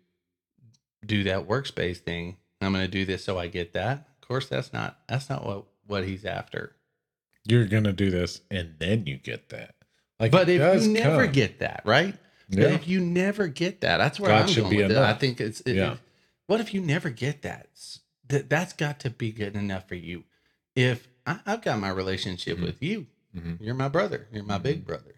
do 1.05 1.25
that 1.25 1.47
workspace 1.49 1.99
thing, 1.99 2.37
I'm 2.61 2.73
going 2.73 2.85
to 2.85 2.91
do 2.91 3.05
this 3.05 3.25
so 3.25 3.39
I 3.39 3.47
get 3.47 3.73
that. 3.75 4.09
Of 4.23 4.29
course, 4.29 4.49
that's 4.49 4.73
not 4.73 4.99
that's 5.09 5.29
not 5.29 5.45
what 5.45 5.65
what 5.87 6.05
he's 6.05 6.25
after. 6.25 6.77
You're 7.47 7.67
gonna 7.67 7.93
do 7.93 8.11
this, 8.11 8.43
and 8.51 8.75
then 8.79 9.07
you 9.07 9.17
get 9.17 9.49
that. 9.49 9.75
Like, 10.21 10.31
But 10.31 10.49
if 10.51 10.83
you 10.85 10.89
never 10.93 11.25
come. 11.25 11.33
get 11.33 11.59
that, 11.61 11.83
right? 11.87 12.15
But 12.51 12.59
yeah, 12.59 12.69
if 12.69 12.87
you 12.87 13.01
never 13.01 13.49
get 13.49 13.81
that, 13.81 13.97
that's 13.97 14.21
where 14.21 14.29
God 14.31 14.49
I'm 14.49 14.55
going 14.55 14.71
be 14.71 14.77
with 14.83 14.91
it. 14.93 14.99
I 14.99 15.15
think 15.15 15.41
it's 15.41 15.61
it, 15.63 15.77
Yeah. 15.77 15.93
it- 15.93 15.99
what 16.47 16.61
if 16.61 16.75
you 16.75 16.81
never 16.81 17.09
get 17.11 17.43
that? 17.43 17.69
That 18.29 18.51
that's 18.51 18.73
got 18.75 19.01
to 19.01 19.11
be 19.11 19.33
good 19.33 19.57
enough 19.57 19.89
for 19.89 19.95
you. 19.95 20.25
If 20.77 21.09
I, 21.27 21.41
I've 21.47 21.63
got 21.63 21.81
my 21.81 21.89
relationship 21.91 22.59
Mhm. 22.59 22.63
with 22.63 22.83
you, 22.83 23.07
Mhm. 23.37 23.59
you're 23.61 23.75
my 23.75 23.89
brother, 23.89 24.29
you're 24.33 24.45
my 24.45 24.59
big 24.59 24.83
Mhm. 24.83 24.87
brother. 24.87 25.15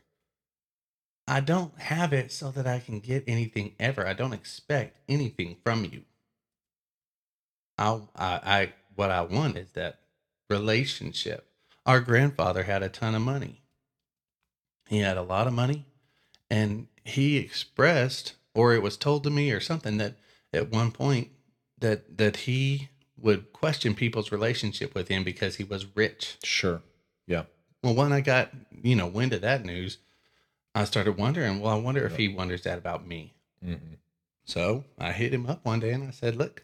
I 1.27 1.41
don't 1.41 1.79
have 1.81 2.13
it 2.13 2.33
so 2.33 2.51
that 2.51 2.67
I 2.67 2.79
can 2.81 3.01
get 3.01 3.25
anything 3.27 3.75
ever. 3.79 4.07
I 4.07 4.13
don't 4.13 4.33
expect 4.33 4.99
anything 5.09 5.57
from 5.65 5.85
you. 5.85 6.03
I, 7.79 8.01
I, 8.17 8.41
I 8.45 8.73
what 8.95 9.11
I 9.11 9.23
want 9.23 9.57
is 9.57 9.71
that 9.73 10.01
relationship. 10.51 11.47
Our 11.87 12.01
grandfather 12.01 12.65
had 12.65 12.83
a 12.83 12.89
ton 12.89 13.15
of 13.15 13.23
money. 13.23 13.63
He 14.89 14.99
had 14.99 15.17
a 15.17 15.23
lot 15.23 15.47
of 15.47 15.53
money, 15.53 15.87
and 16.51 16.87
he 17.05 17.39
expressed, 17.39 18.35
or 18.55 18.75
it 18.75 18.83
was 18.83 18.97
told 18.97 19.25
to 19.25 19.31
me, 19.31 19.51
or 19.53 19.61
something 19.61 19.97
that 19.99 20.17
at 20.53 20.71
one 20.71 20.91
point 20.93 21.31
that 21.79 22.19
that 22.19 22.37
he 22.39 22.89
would 23.17 23.53
question 23.53 23.95
people's 23.95 24.33
relationship 24.33 24.95
with 24.95 25.09
him 25.09 25.25
because 25.25 25.57
he 25.57 25.65
was 25.65 25.87
rich. 25.97 26.37
sure. 26.45 26.83
Yeah, 27.27 27.45
Well, 27.83 27.95
when 27.95 28.13
I 28.13 28.21
got 28.21 28.51
you 28.83 28.97
know 28.97 29.07
wind 29.07 29.33
of 29.33 29.41
that 29.43 29.65
news, 29.65 29.99
I 30.75 30.85
started 30.85 31.19
wondering. 31.19 31.61
Well, 31.61 31.73
I 31.73 31.81
wonder 31.81 32.05
if 32.07 32.17
he 32.17 32.29
wonders 32.29 32.63
that 32.63 32.79
about 32.79 33.07
me. 33.07 33.35
hmm 33.63 33.75
So 34.45 34.85
I 34.99 35.13
hit 35.13 35.35
him 35.35 35.47
up 35.47 35.65
one 35.65 35.81
day 35.81 35.93
and 35.93 36.05
I 36.05 36.11
said, 36.11 36.37
"Look, 36.37 36.63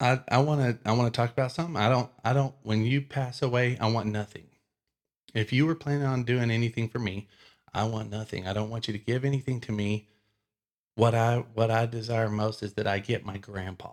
I 0.00 0.20
I 0.28 0.38
want 0.38 0.60
to 0.60 0.88
I 0.88 0.92
want 0.92 1.12
to 1.12 1.16
talk 1.16 1.30
about 1.30 1.52
something. 1.52 1.76
I 1.76 1.88
don't 1.88 2.10
I 2.24 2.32
don't 2.32 2.54
when 2.62 2.84
you 2.84 3.00
pass 3.00 3.42
away, 3.42 3.76
I 3.80 3.90
want 3.90 4.08
nothing. 4.08 4.48
If 5.34 5.52
you 5.52 5.66
were 5.66 5.74
planning 5.74 6.06
on 6.06 6.24
doing 6.24 6.50
anything 6.50 6.88
for 6.88 6.98
me, 6.98 7.28
I 7.72 7.84
want 7.84 8.10
nothing. 8.10 8.46
I 8.46 8.52
don't 8.52 8.70
want 8.70 8.88
you 8.88 8.92
to 8.92 8.98
give 8.98 9.24
anything 9.24 9.60
to 9.62 9.72
me. 9.72 10.08
What 10.94 11.14
I 11.14 11.38
what 11.54 11.70
I 11.70 11.86
desire 11.86 12.28
most 12.28 12.62
is 12.62 12.74
that 12.74 12.86
I 12.86 12.98
get 12.98 13.24
my 13.24 13.38
grandpa. 13.38 13.92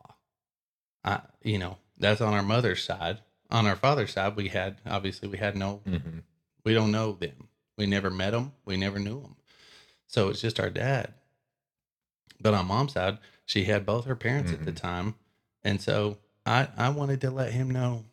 I 1.04 1.22
you 1.44 1.58
know, 1.58 1.78
that's 1.98 2.22
on 2.22 2.34
our 2.34 2.44
mother's 2.44 2.84
side. 2.84 3.22
On 3.52 3.68
our 3.68 3.76
father's 3.76 4.14
side, 4.14 4.36
we 4.36 4.48
had 4.50 4.80
obviously 4.86 5.28
we 5.28 5.38
had 5.38 5.56
no 5.56 5.82
hmm 5.86 6.20
we 6.66 6.74
don't 6.74 6.92
know 6.92 7.12
them. 7.12 7.50
We 7.78 7.86
never 7.86 8.10
met 8.10 8.34
him. 8.34 8.52
We 8.66 8.78
never 8.78 9.00
knew 9.00 9.22
him. 9.22 9.36
So 10.08 10.30
it's 10.30 10.42
just 10.42 10.60
our 10.60 10.70
dad. 10.70 11.14
But 12.42 12.54
on 12.54 12.68
mom's 12.68 12.94
side, 12.94 13.18
she 13.46 13.64
had 13.66 13.86
both 13.86 14.06
her 14.06 14.16
parents 14.16 14.52
at 14.52 14.66
the 14.66 14.72
Mhm. 14.72 14.76
time. 14.82 15.16
And 15.64 15.82
so 15.82 16.18
I, 16.46 16.68
I 16.78 16.90
wanted 16.90 17.22
to 17.22 17.32
let 17.32 17.52
him 17.54 17.70
know 17.72 18.06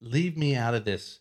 leave 0.00 0.36
me 0.36 0.54
out 0.54 0.74
of 0.74 0.84
this 0.84 1.18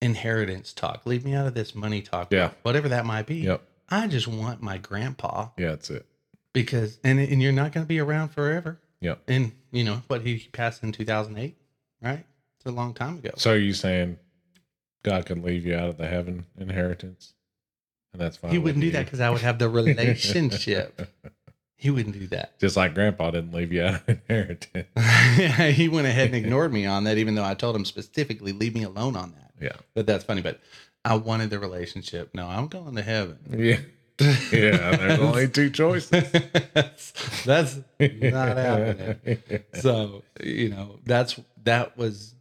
inheritance 0.00 0.72
talk. 0.72 1.06
Leave 1.06 1.24
me 1.24 1.34
out 1.34 1.46
of 1.46 1.54
this 1.54 1.74
money 1.74 2.02
talk. 2.02 2.32
Yeah. 2.32 2.50
Whatever 2.62 2.88
that 2.88 3.04
might 3.06 3.26
be. 3.26 3.36
Yep. 3.36 3.62
I 3.90 4.06
just 4.08 4.26
want 4.26 4.62
my 4.62 4.78
grandpa 4.78 5.50
Yeah, 5.58 5.70
that's 5.70 5.90
it. 5.90 6.06
because, 6.52 6.98
and, 7.04 7.18
and 7.20 7.42
you're 7.42 7.52
not 7.52 7.72
going 7.72 7.84
to 7.84 7.88
be 7.88 8.00
around 8.00 8.30
forever. 8.30 8.80
Yep. 9.00 9.22
And, 9.28 9.52
you 9.70 9.84
know, 9.84 10.02
but 10.08 10.22
he 10.22 10.38
passed 10.52 10.82
in 10.82 10.92
2008, 10.92 11.56
right? 12.00 12.24
It's 12.56 12.66
a 12.66 12.70
long 12.70 12.94
time 12.94 13.18
ago. 13.18 13.30
So 13.36 13.52
are 13.52 13.56
you 13.58 13.74
saying 13.74 14.18
God 15.02 15.26
could 15.26 15.42
leave 15.42 15.66
you 15.66 15.74
out 15.76 15.88
of 15.88 15.96
the 15.96 16.06
heaven 16.06 16.46
inheritance, 16.58 17.34
and 18.12 18.20
that's 18.20 18.36
fine? 18.36 18.50
he 18.52 18.58
wouldn't 18.58 18.80
do 18.80 18.86
you? 18.86 18.92
that 18.92 19.04
because 19.04 19.20
I 19.20 19.30
would 19.30 19.40
have 19.40 19.58
the 19.58 19.68
relationship. 19.68 21.08
he 21.76 21.90
wouldn't 21.90 22.18
do 22.18 22.26
that. 22.28 22.58
Just 22.58 22.76
like 22.76 22.94
Grandpa 22.94 23.30
didn't 23.32 23.52
leave 23.52 23.72
you 23.72 23.82
out 23.82 23.94
of 23.94 24.08
inheritance. 24.08 24.86
he 25.76 25.88
went 25.88 26.06
ahead 26.06 26.26
and 26.26 26.36
ignored 26.36 26.72
me 26.72 26.86
on 26.86 27.04
that, 27.04 27.18
even 27.18 27.34
though 27.34 27.44
I 27.44 27.54
told 27.54 27.74
him 27.74 27.84
specifically, 27.84 28.52
leave 28.52 28.74
me 28.74 28.84
alone 28.84 29.16
on 29.16 29.32
that. 29.32 29.52
Yeah. 29.60 29.76
But 29.94 30.06
that's 30.06 30.24
funny. 30.24 30.42
But 30.42 30.60
I 31.04 31.16
wanted 31.16 31.50
the 31.50 31.58
relationship. 31.58 32.30
No, 32.34 32.46
I'm 32.46 32.68
going 32.68 32.94
to 32.96 33.02
heaven. 33.02 33.38
Yeah. 33.50 33.78
Yeah. 34.52 34.96
There's 34.96 35.18
only 35.18 35.48
two 35.48 35.70
choices. 35.70 36.10
that's, 36.74 37.42
that's 37.44 37.80
not 37.98 38.56
happening. 38.56 39.38
So, 39.74 40.22
you 40.40 40.68
know, 40.68 41.00
that's 41.04 41.40
that 41.64 41.96
was 41.96 42.34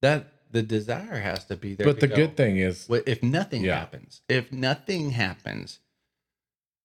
that 0.00 0.32
the 0.50 0.62
desire 0.62 1.18
has 1.20 1.44
to 1.46 1.56
be 1.56 1.74
there. 1.74 1.86
But 1.86 2.00
the 2.00 2.06
go. 2.08 2.16
good 2.16 2.36
thing 2.36 2.58
is, 2.58 2.88
if 3.06 3.22
nothing 3.22 3.64
Yeah. 3.64 3.78
happens, 3.78 4.22
if 4.28 4.50
nothing 4.52 5.10
happens, 5.10 5.78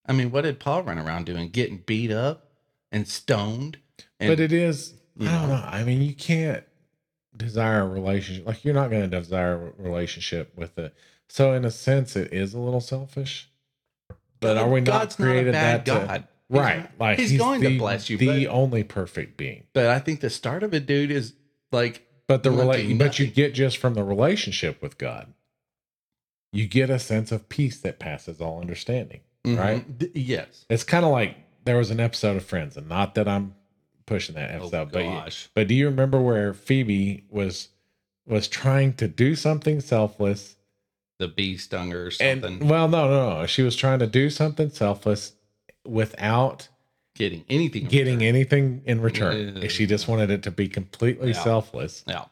I 0.06 0.14
mean, 0.14 0.32
what 0.32 0.42
did 0.42 0.60
Paul 0.60 0.84
run 0.84 1.00
around 1.00 1.26
doing? 1.26 1.50
Getting 1.50 1.78
beat 1.86 2.12
up 2.12 2.52
and 2.92 3.08
stoned. 3.08 3.78
And, 4.20 4.30
but 4.30 4.40
it 4.40 4.52
is. 4.52 4.94
I 5.20 5.26
don't 5.26 5.48
know. 5.50 5.56
know. 5.56 5.64
I 5.66 5.84
mean, 5.84 6.02
you 6.02 6.14
can't 6.14 6.64
desire 7.36 7.82
a 7.82 7.88
relationship. 7.88 8.46
Like 8.46 8.66
you're 8.66 8.74
not 8.74 8.90
going 8.90 9.10
to 9.10 9.20
desire 9.20 9.74
a 9.78 9.82
relationship 9.82 10.52
with 10.58 10.78
it. 10.78 10.94
So 11.30 11.54
in 11.54 11.66
a 11.66 11.72
sense, 11.72 12.16
it 12.16 12.34
is 12.34 12.54
a 12.54 12.60
little 12.60 12.82
selfish. 12.82 13.50
But 14.40 14.58
are 14.58 14.70
we 14.70 14.82
not 14.82 14.86
God's 14.92 15.20
not 15.20 15.26
created 15.26 15.54
bad 15.54 15.86
that 15.86 16.00
to- 16.02 16.06
God. 16.08 16.28
He's 16.50 16.60
right? 16.60 16.78
not- 16.80 16.92
like 17.00 17.20
he's, 17.20 17.38
going 17.38 17.62
the, 17.62 17.70
to 17.70 17.78
bless 17.80 18.10
you, 18.10 18.18
the 18.18 18.46
but, 18.46 18.52
only 18.52 18.84
perfect 18.84 19.38
being. 19.38 19.64
but 19.74 19.88
I 19.88 20.00
think 20.00 20.20
the 20.20 20.30
start 20.30 20.62
of 20.64 20.74
it, 20.74 20.86
dude, 20.86 21.10
is 21.12 21.34
like 21.72 22.06
But 22.28 22.44
the 22.44 22.50
rela- 22.50 22.98
but 22.98 23.20
you 23.20 23.28
get 23.28 23.54
just 23.54 23.78
from 23.78 23.94
the 23.96 24.04
relationship 24.04 24.82
with 24.82 24.98
God, 24.98 25.34
you 26.52 26.68
get 26.68 26.90
a 26.90 27.00
sense 27.00 27.32
of 27.32 27.50
peace 27.50 27.80
that 27.82 28.00
passes 28.00 28.40
all 28.40 28.62
understanding. 28.62 29.22
Right. 29.46 29.86
mhm, 29.86 29.98
d- 29.98 30.12
yes. 30.14 30.66
It's 30.70 30.84
kind 30.86 31.04
of 31.06 31.12
like 31.12 31.36
there 31.66 31.78
was 31.78 31.92
an 31.92 32.00
episode 32.00 32.38
of 32.38 32.46
Friends, 32.46 32.78
and 32.78 32.88
not 32.88 33.16
that 33.16 33.28
I'm 33.28 33.56
pushing 34.06 34.36
that 34.36 34.52
Oh 34.52 34.68
episode, 34.68 34.92
but 34.92 35.04
you- 35.04 35.50
but 35.54 35.68
do 35.68 35.74
you 35.76 35.86
remember 35.88 36.22
where 36.22 36.54
Phoebe 36.54 37.26
was 37.30 37.70
was 38.26 38.48
trying 38.48 38.94
to 38.94 39.08
do 39.10 39.36
something 39.36 39.82
selfless? 39.82 40.56
The 41.20 41.28
bee 41.28 41.58
stung 41.58 41.92
her 41.92 42.06
or 42.08 42.12
something. 42.12 42.62
And 42.62 42.70
well, 42.70 42.88
no, 42.88 43.10
no, 43.10 43.40
no. 43.42 43.46
She 43.46 43.64
was 43.64 43.76
trying 43.76 44.00
to 44.00 44.08
do 44.08 44.30
something 44.30 44.70
selfless 44.70 45.34
without 45.86 46.70
getting 47.16 47.44
anything. 47.50 47.84
in 47.84 47.88
getting 47.90 48.14
return. 48.20 48.28
anything 48.36 48.82
in 48.86 49.02
return. 49.02 49.58
Yeah. 49.58 49.68
She 49.68 49.86
just 49.86 50.08
wanted 50.08 50.30
it 50.32 50.44
to 50.44 50.52
be 50.52 50.68
completely 50.68 51.30
Yeah. 51.32 51.44
selfless. 51.44 52.04
Yeah. 52.08 52.26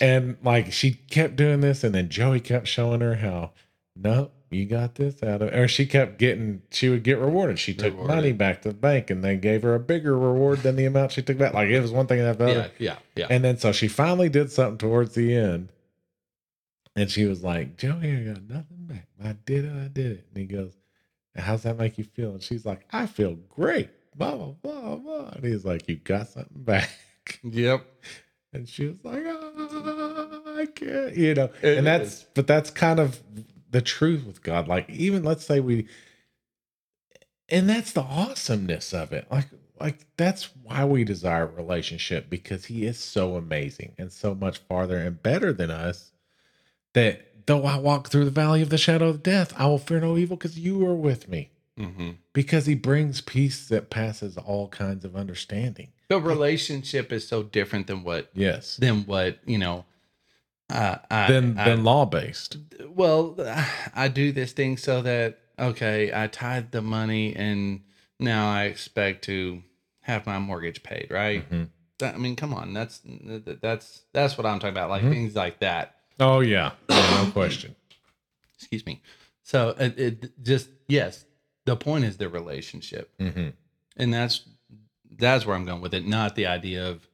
And 0.00 0.36
like 0.42 0.72
she 0.72 0.92
kept 0.92 1.36
doing 1.36 1.60
this, 1.60 1.84
and 1.84 1.94
then 1.94 2.08
Joey 2.08 2.40
kept 2.40 2.66
showing 2.68 3.00
her 3.00 3.16
how, 3.16 3.52
no, 3.96 4.30
you 4.50 4.64
got 4.66 4.94
this 4.94 5.22
out 5.22 5.42
of, 5.42 5.52
or 5.52 5.66
she 5.68 5.84
kept 5.84 6.18
getting, 6.18 6.62
she 6.70 6.88
would 6.88 7.02
get 7.02 7.18
rewarded. 7.18 7.58
She 7.58 7.74
took 7.74 7.92
Rewarded. 7.92 8.16
money 8.16 8.32
back 8.32 8.62
to 8.62 8.68
the 8.68 8.74
bank, 8.74 9.10
and 9.10 9.22
they 9.24 9.36
gave 9.36 9.62
her 9.62 9.74
a 9.74 9.80
bigger 9.80 10.16
reward 10.18 10.60
than 10.60 10.76
the 10.76 10.84
amount 10.86 11.12
she 11.12 11.22
took 11.22 11.36
back. 11.38 11.52
Like 11.54 11.68
it 11.68 11.80
was 11.80 11.90
one 11.90 12.06
thing 12.06 12.20
after 12.20 12.44
the 12.46 12.50
Yeah. 12.52 12.58
other. 12.58 12.70
Yeah. 12.78 12.96
Yeah. 13.16 13.26
And 13.30 13.44
then 13.44 13.58
so 13.58 13.72
she 13.72 13.88
finally 13.88 14.28
did 14.28 14.50
something 14.52 14.78
towards 14.78 15.14
the 15.14 15.34
end, 15.34 15.70
and 16.96 17.10
she 17.10 17.24
was 17.24 17.42
like, 17.42 17.76
Joey, 17.76 18.16
I 18.16 18.22
got 18.32 18.42
nothing 18.48 18.86
back. 18.86 19.06
I 19.22 19.34
did 19.44 19.64
it, 19.64 19.72
I 19.72 19.88
did 19.88 20.12
it. 20.12 20.24
And 20.34 20.38
he 20.38 20.44
goes, 20.44 20.72
How's 21.36 21.62
that 21.64 21.78
make 21.78 21.98
you 21.98 22.04
feel? 22.04 22.30
And 22.30 22.42
she's 22.42 22.64
like, 22.64 22.86
I 22.92 23.06
feel 23.06 23.34
great. 23.48 23.90
Blah 24.16 24.36
blah 24.36 24.52
blah 24.62 24.96
blah. 24.96 25.28
And 25.30 25.44
he's 25.44 25.64
like, 25.64 25.88
You 25.88 25.96
got 25.96 26.28
something 26.28 26.62
back. 26.62 26.90
Yep. 27.42 27.86
And 28.52 28.68
she 28.68 28.86
was 28.86 28.96
like, 29.02 29.24
"Ah, 29.26 30.58
I 30.58 30.66
can't, 30.66 31.16
you 31.16 31.34
know. 31.34 31.50
It 31.62 31.78
and 31.78 31.86
that's, 31.86 32.18
is. 32.18 32.26
but 32.34 32.46
that's 32.46 32.70
kind 32.70 33.00
of 33.00 33.20
the 33.70 33.80
truth 33.80 34.24
with 34.26 34.42
God. 34.42 34.68
Like, 34.68 34.88
even 34.90 35.24
let's 35.24 35.44
say 35.44 35.58
we, 35.58 35.88
and 37.48 37.68
that's 37.68 37.92
the 37.92 38.02
awesomeness 38.02 38.92
of 38.94 39.12
it. 39.12 39.26
Like, 39.30 39.48
like 39.80 40.06
that's 40.16 40.50
why 40.62 40.84
we 40.84 41.02
desire 41.02 41.46
relationship 41.46 42.30
because 42.30 42.66
He 42.66 42.86
is 42.86 42.98
so 42.98 43.36
amazing 43.36 43.94
and 43.98 44.12
so 44.12 44.34
much 44.34 44.58
farther 44.58 44.98
and 44.98 45.20
better 45.20 45.52
than 45.52 45.70
us. 45.70 46.12
That 46.92 47.33
though 47.46 47.64
I 47.64 47.76
walk 47.76 48.08
through 48.08 48.24
the 48.24 48.30
valley 48.30 48.62
of 48.62 48.70
the 48.70 48.78
shadow 48.78 49.08
of 49.08 49.22
death, 49.22 49.52
I 49.56 49.66
will 49.66 49.78
fear 49.78 50.00
no 50.00 50.16
evil 50.16 50.36
because 50.36 50.58
you 50.58 50.84
are 50.86 50.94
with 50.94 51.28
me. 51.28 51.50
hmm 51.76 52.12
Because 52.32 52.66
He 52.66 52.74
brings 52.74 53.20
peace 53.20 53.68
that 53.68 53.90
passes 53.90 54.36
all 54.36 54.68
kinds 54.68 55.04
of 55.04 55.16
understanding. 55.16 55.88
The 56.08 56.20
relationship 56.20 57.12
is 57.12 57.26
so 57.26 57.42
different 57.42 57.86
than 57.86 58.04
what 58.04 58.30
Yes. 58.34 58.76
than 58.76 59.04
what 59.06 59.38
you 59.46 59.58
know. 59.58 59.84
Uh, 60.70 60.96
I, 61.10 61.30
Than 61.30 61.58
I- 61.58 61.64
than 61.64 61.84
law 61.84 62.04
based. 62.06 62.56
well, 62.88 63.36
I 63.94 64.08
do 64.08 64.32
this 64.32 64.52
thing 64.52 64.76
so 64.76 65.02
that 65.02 65.38
okay, 65.58 66.10
I 66.12 66.26
tied 66.26 66.72
the 66.72 66.82
money 66.82 67.34
and 67.36 67.82
now 68.18 68.50
I 68.50 68.64
expect 68.64 69.24
to 69.24 69.62
have 70.00 70.26
my 70.26 70.38
mortgage 70.38 70.82
paid, 70.82 71.08
right? 71.10 71.48
Mhm. 71.50 71.68
I 72.02 72.16
mean, 72.18 72.34
come 72.36 72.52
on, 72.52 72.72
that's 72.74 73.00
that's 73.04 74.02
that's 74.12 74.36
what 74.36 74.46
I'm 74.46 74.58
talking 74.58 74.74
about, 74.74 74.90
like 74.90 75.02
Mhm. 75.02 75.10
things 75.10 75.34
like 75.36 75.60
that. 75.60 75.96
Oh 76.20 76.40
yeah, 76.40 76.72
no 76.88 77.30
question. 77.32 77.74
Excuse 78.56 78.86
me. 78.86 79.02
So 79.42 79.74
it, 79.78 79.98
it 79.98 80.42
just 80.42 80.68
yes, 80.88 81.24
the 81.64 81.76
point 81.76 82.04
is 82.04 82.16
the 82.16 82.28
relationship, 82.28 83.10
hmm 83.18 83.48
and 83.96 84.12
that's 84.12 84.42
that's 85.16 85.46
where 85.46 85.54
I'm 85.56 85.64
going 85.64 85.80
with 85.80 85.94
it, 85.94 86.06
not 86.06 86.34
the 86.34 86.46
idea 86.46 86.88
of 86.88 87.08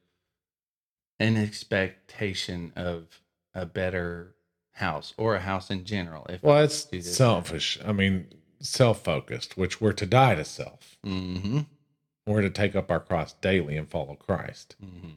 an 1.19 1.37
expectation 1.37 2.73
of 2.75 3.21
a 3.53 3.65
better 3.65 4.35
house 4.73 5.13
or 5.17 5.35
a 5.35 5.39
house 5.39 5.69
in 5.69 5.85
general. 5.85 6.25
If 6.29 6.41
Well, 6.41 6.63
it's 6.63 6.87
selfish. 7.01 7.77
I 7.85 7.91
mean, 7.91 8.27
self 8.59 9.03
focused, 9.03 9.57
which 9.57 9.79
we're 9.79 9.93
to 9.93 10.05
die 10.05 10.35
to 10.35 10.45
self. 10.45 10.97
Mm-hmm. 11.05 11.59
We're 12.25 12.41
to 12.41 12.49
take 12.49 12.75
up 12.75 12.89
our 12.89 12.99
cross 12.99 13.33
daily 13.33 13.77
and 13.77 13.89
follow 13.89 14.15
Christ. 14.15 14.75
Mm-hmm. 14.83 15.09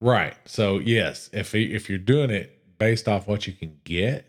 Right. 0.00 0.34
So 0.44 0.78
yes, 0.78 1.30
if 1.32 1.54
if 1.54 1.88
you're 1.88 1.98
doing 1.98 2.30
it 2.30 2.55
based 2.78 3.08
off 3.08 3.26
what 3.26 3.46
you 3.46 3.52
can 3.52 3.78
get, 3.84 4.26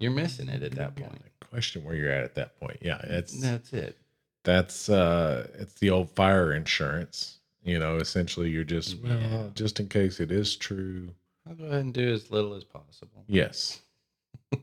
You're 0.00 0.12
missing 0.12 0.48
it 0.48 0.62
at 0.62 0.72
that 0.72 0.94
point. 0.96 1.20
Question 1.50 1.82
where 1.84 1.94
you're 1.94 2.10
at 2.10 2.24
at 2.24 2.34
that 2.36 2.58
point. 2.60 2.78
Yeah, 2.82 2.98
it's 3.02 3.40
That's 3.40 3.72
it. 3.72 3.96
that's 4.44 4.88
uh 4.88 5.48
it's 5.58 5.74
the 5.74 5.90
old 5.90 6.10
fire 6.10 6.52
insurance. 6.52 7.38
You 7.64 7.78
know, 7.78 7.96
essentially 7.96 8.50
you're 8.50 8.64
just 8.64 8.98
well, 9.02 9.50
just 9.54 9.80
in 9.80 9.88
case 9.88 10.20
it 10.20 10.30
is 10.30 10.56
true. 10.56 11.08
I'll 11.48 11.54
go 11.54 11.64
ahead 11.64 11.80
and 11.80 11.94
do 11.94 12.12
as 12.12 12.30
little 12.30 12.54
as 12.54 12.64
possible. 12.64 13.24
Yes. 13.26 13.80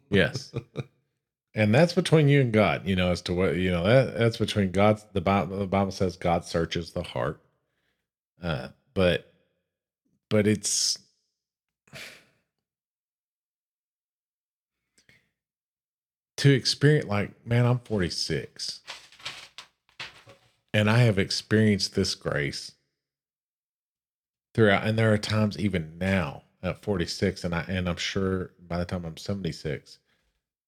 Yes. 0.10 0.52
and 1.56 1.74
that's 1.74 1.94
between 1.94 2.30
you 2.30 2.42
and 2.42 2.52
God, 2.54 2.88
you 2.88 2.96
know, 2.96 3.12
as 3.12 3.22
to 3.24 3.34
what 3.34 3.56
you 3.58 3.72
know, 3.72 3.84
that 3.84 4.18
that's 4.18 4.38
between 4.38 4.72
God 4.72 5.02
the 5.14 5.22
Bible 5.22 5.58
the 5.58 5.66
Bible 5.68 5.92
says 5.92 6.16
God 6.18 6.46
searches 6.46 6.92
the 6.92 7.04
heart. 7.04 7.42
Uh 8.42 8.70
but 8.94 9.32
but 10.30 10.48
it's 10.48 10.98
to 16.38 16.52
experience 16.52 17.08
like 17.08 17.46
man, 17.46 17.66
I'm 17.66 17.80
46. 17.80 18.82
And 20.74 20.90
I 20.90 21.00
have 21.00 21.18
experienced 21.18 21.96
this 21.96 22.16
grace 22.16 22.74
throughout 24.54 24.86
and 24.86 24.98
there 24.98 25.14
are 25.14 25.18
times 25.18 25.58
even 25.58 25.98
now 25.98 26.44
at 26.64 26.82
46 26.82 27.44
and 27.46 27.56
I 27.56 27.62
and 27.70 27.88
I'm 27.88 27.96
sure 27.98 28.52
by 28.68 28.78
the 28.78 28.86
time 28.86 29.06
I'm 29.06 29.16
76 29.18 30.00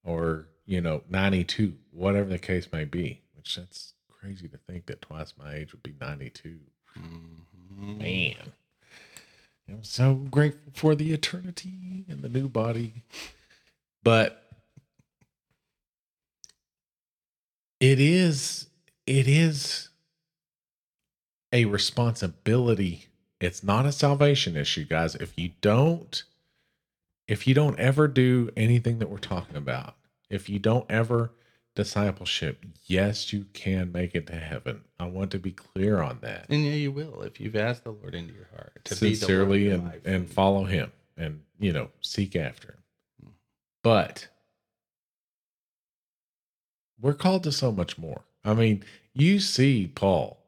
or 0.06 0.48
you 0.66 0.80
know 0.82 1.04
92 1.10 1.74
whatever 1.92 2.30
the 2.30 2.38
case 2.40 2.70
may 2.72 2.84
be 2.86 3.22
which 3.36 3.56
that's 3.56 3.94
crazy 4.10 4.48
to 4.50 4.58
think 4.58 4.86
that 4.88 5.02
twice 5.02 5.34
my 5.38 5.54
age 5.56 5.72
would 5.74 5.84
be 5.84 5.94
92 6.00 6.58
Mhm. 6.98 7.98
man 7.98 8.52
i'm 9.70 9.84
so 9.84 10.16
grateful 10.16 10.72
for 10.74 10.96
the 10.96 11.14
eternity 11.14 12.06
and 12.08 12.22
the 12.22 12.30
new 12.30 12.48
body. 12.48 13.04
But 14.04 14.44
it 17.80 18.00
is 18.00 18.68
it 19.06 19.28
is 19.28 19.90
a 21.52 21.66
responsibility. 21.66 23.08
It's 23.40 23.64
not 23.64 23.86
a 23.86 23.92
salvation 23.92 24.58
issue 24.58 24.86
guys. 24.86 25.16
If 25.16 25.38
you 25.38 25.52
don't 25.62 26.24
if 27.28 27.46
you 27.46 27.54
don't 27.54 27.78
ever 27.80 28.08
do 28.08 28.50
anything 28.56 29.00
that 29.00 29.10
we're 29.10 29.18
talking 29.18 29.58
about 29.58 29.96
if 30.30 30.50
you 30.50 30.60
don't 30.60 30.90
ever 30.90 31.32
discipleship 31.78 32.66
yes 32.86 33.32
you 33.32 33.46
can 33.54 33.92
make 33.92 34.16
it 34.16 34.26
to 34.26 34.36
heaven. 34.36 34.82
I 35.00 35.06
want 35.06 35.30
to 35.32 35.38
be 35.38 35.52
clear 35.52 36.02
on 36.02 36.18
that. 36.22 36.48
And 36.50 36.66
yeah, 36.66 36.72
you 36.72 36.92
will 36.92 37.22
if 37.22 37.40
you've 37.40 37.56
asked 37.56 37.84
the 37.84 37.92
Lord 37.92 38.16
into 38.16 38.34
your 38.34 38.48
heart 38.52 38.82
to 38.86 38.96
be 38.96 39.00
the 39.00 39.04
Lord 39.04 39.14
of 39.14 39.20
sincerely 39.20 39.70
and, 39.70 39.84
life. 39.86 40.02
and 40.04 40.28
follow 40.28 40.64
him 40.64 40.92
and 41.16 41.42
you 41.60 41.72
know 41.72 41.90
seek 42.02 42.36
after 42.36 42.80
him. 43.22 43.34
But 43.84 44.28
we're 47.00 47.14
called 47.14 47.44
to 47.44 47.52
so 47.52 47.72
much 47.72 48.00
more. 48.00 48.22
I 48.44 48.56
mean 48.56 48.84
you 49.14 49.40
see 49.40 49.86
paul 49.86 50.40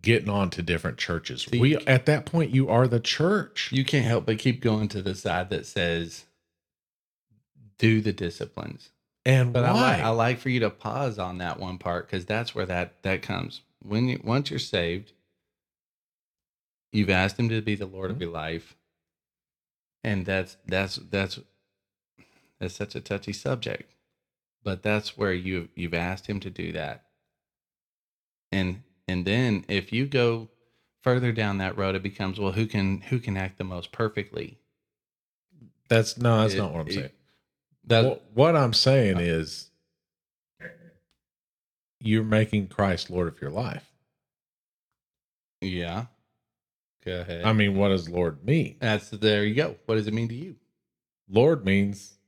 getting 0.00 0.30
on 0.30 0.48
to 0.48 0.62
different 0.62 0.96
churches. 0.96 1.42
See, 1.50 1.60
we 1.60 1.76
at 1.76 2.06
that 2.06 2.24
point 2.24 2.54
you 2.54 2.70
are 2.70 2.88
the 2.88 2.98
church. 3.00 3.68
You 3.72 3.84
can't 3.84 4.06
help 4.06 4.24
but 4.24 4.38
keep 4.38 4.62
going 4.62 4.88
to 4.88 5.02
the 5.02 5.14
side 5.14 5.50
that 5.50 5.66
says, 5.66 6.24
"Do 7.76 8.00
the 8.00 8.14
disciplines." 8.14 8.88
And 9.26 9.52
But 9.52 9.64
I 9.66 9.72
why 9.74 9.80
like 9.80 10.00
I 10.02 10.08
like 10.10 10.38
for 10.38 10.50
you 10.50 10.60
to 10.60 10.70
pause 10.70 11.18
on 11.18 11.38
that 11.38 11.60
one 11.60 11.78
part 11.78 12.06
because 12.08 12.26
that's 12.26 12.54
where 12.54 12.66
that 12.66 13.02
that 13.02 13.22
comes. 13.22 13.62
When 13.82 14.08
you 14.08 14.20
once 14.24 14.50
you're 14.50 14.58
saved, 14.60 15.12
you've 16.92 17.10
asked 17.10 17.38
him 17.38 17.50
to 17.50 17.60
be 17.62 17.74
the 17.76 17.86
Lord 17.86 18.10
of 18.10 18.16
mm-hmm. 18.16 18.24
your 18.24 18.32
life, 18.32 18.76
and 20.04 20.26
that's 20.26 20.56
that's 20.66 20.96
that's 20.96 21.40
that's 22.60 22.74
such 22.76 22.94
a 22.94 23.02
touchy 23.02 23.34
subject. 23.34 23.92
But 24.64 24.82
that's 24.82 25.18
where 25.18 25.34
you 25.34 25.68
you've 25.76 25.94
asked 25.94 26.28
him 26.28 26.40
to 26.40 26.50
do 26.50 26.72
that, 26.72 27.04
and 28.52 28.82
and 29.08 29.26
then 29.26 29.64
if 29.68 29.92
you 29.92 30.06
go 30.06 30.48
further 31.02 31.32
down 31.32 31.58
that 31.58 31.78
road, 31.78 31.96
it 31.96 32.02
becomes 32.02 32.40
well, 32.40 32.52
who 32.52 32.66
can 32.66 33.02
who 33.02 33.18
can 33.20 33.36
act 33.36 33.58
the 33.58 33.64
most 33.64 33.92
perfectly? 33.92 34.58
that's 35.88 36.18
no 36.18 36.40
that's 36.40 36.54
It- 36.54 36.58
not 36.58 36.72
what 36.72 36.80
i'm 36.80 36.90
saying 36.90 37.10
That 37.86 38.04
what, 38.04 38.24
what 38.34 38.56
i'm 38.56 38.72
saying 38.72 39.18
is 39.20 39.70
you're 42.00 42.24
making 42.24 42.68
christ 42.68 43.10
lord 43.10 43.28
of 43.28 43.40
your 43.40 43.50
life 43.50 43.84
yeah. 45.60 46.06
Go 47.04 47.20
ahead. 47.20 47.44
i 47.44 47.52
mean 47.52 47.76
what 47.76 47.88
does 47.88 48.08
lord 48.08 48.44
mean 48.44 48.76
That's 48.80 49.08
there 49.10 49.44
you 49.44 49.54
go. 49.54 49.76
What 49.86 49.94
does 49.94 50.06
it 50.06 50.14
mean 50.14 50.28
to 50.28 50.34
you? 50.34 50.56
Lord 51.28 51.64
means 51.64 52.18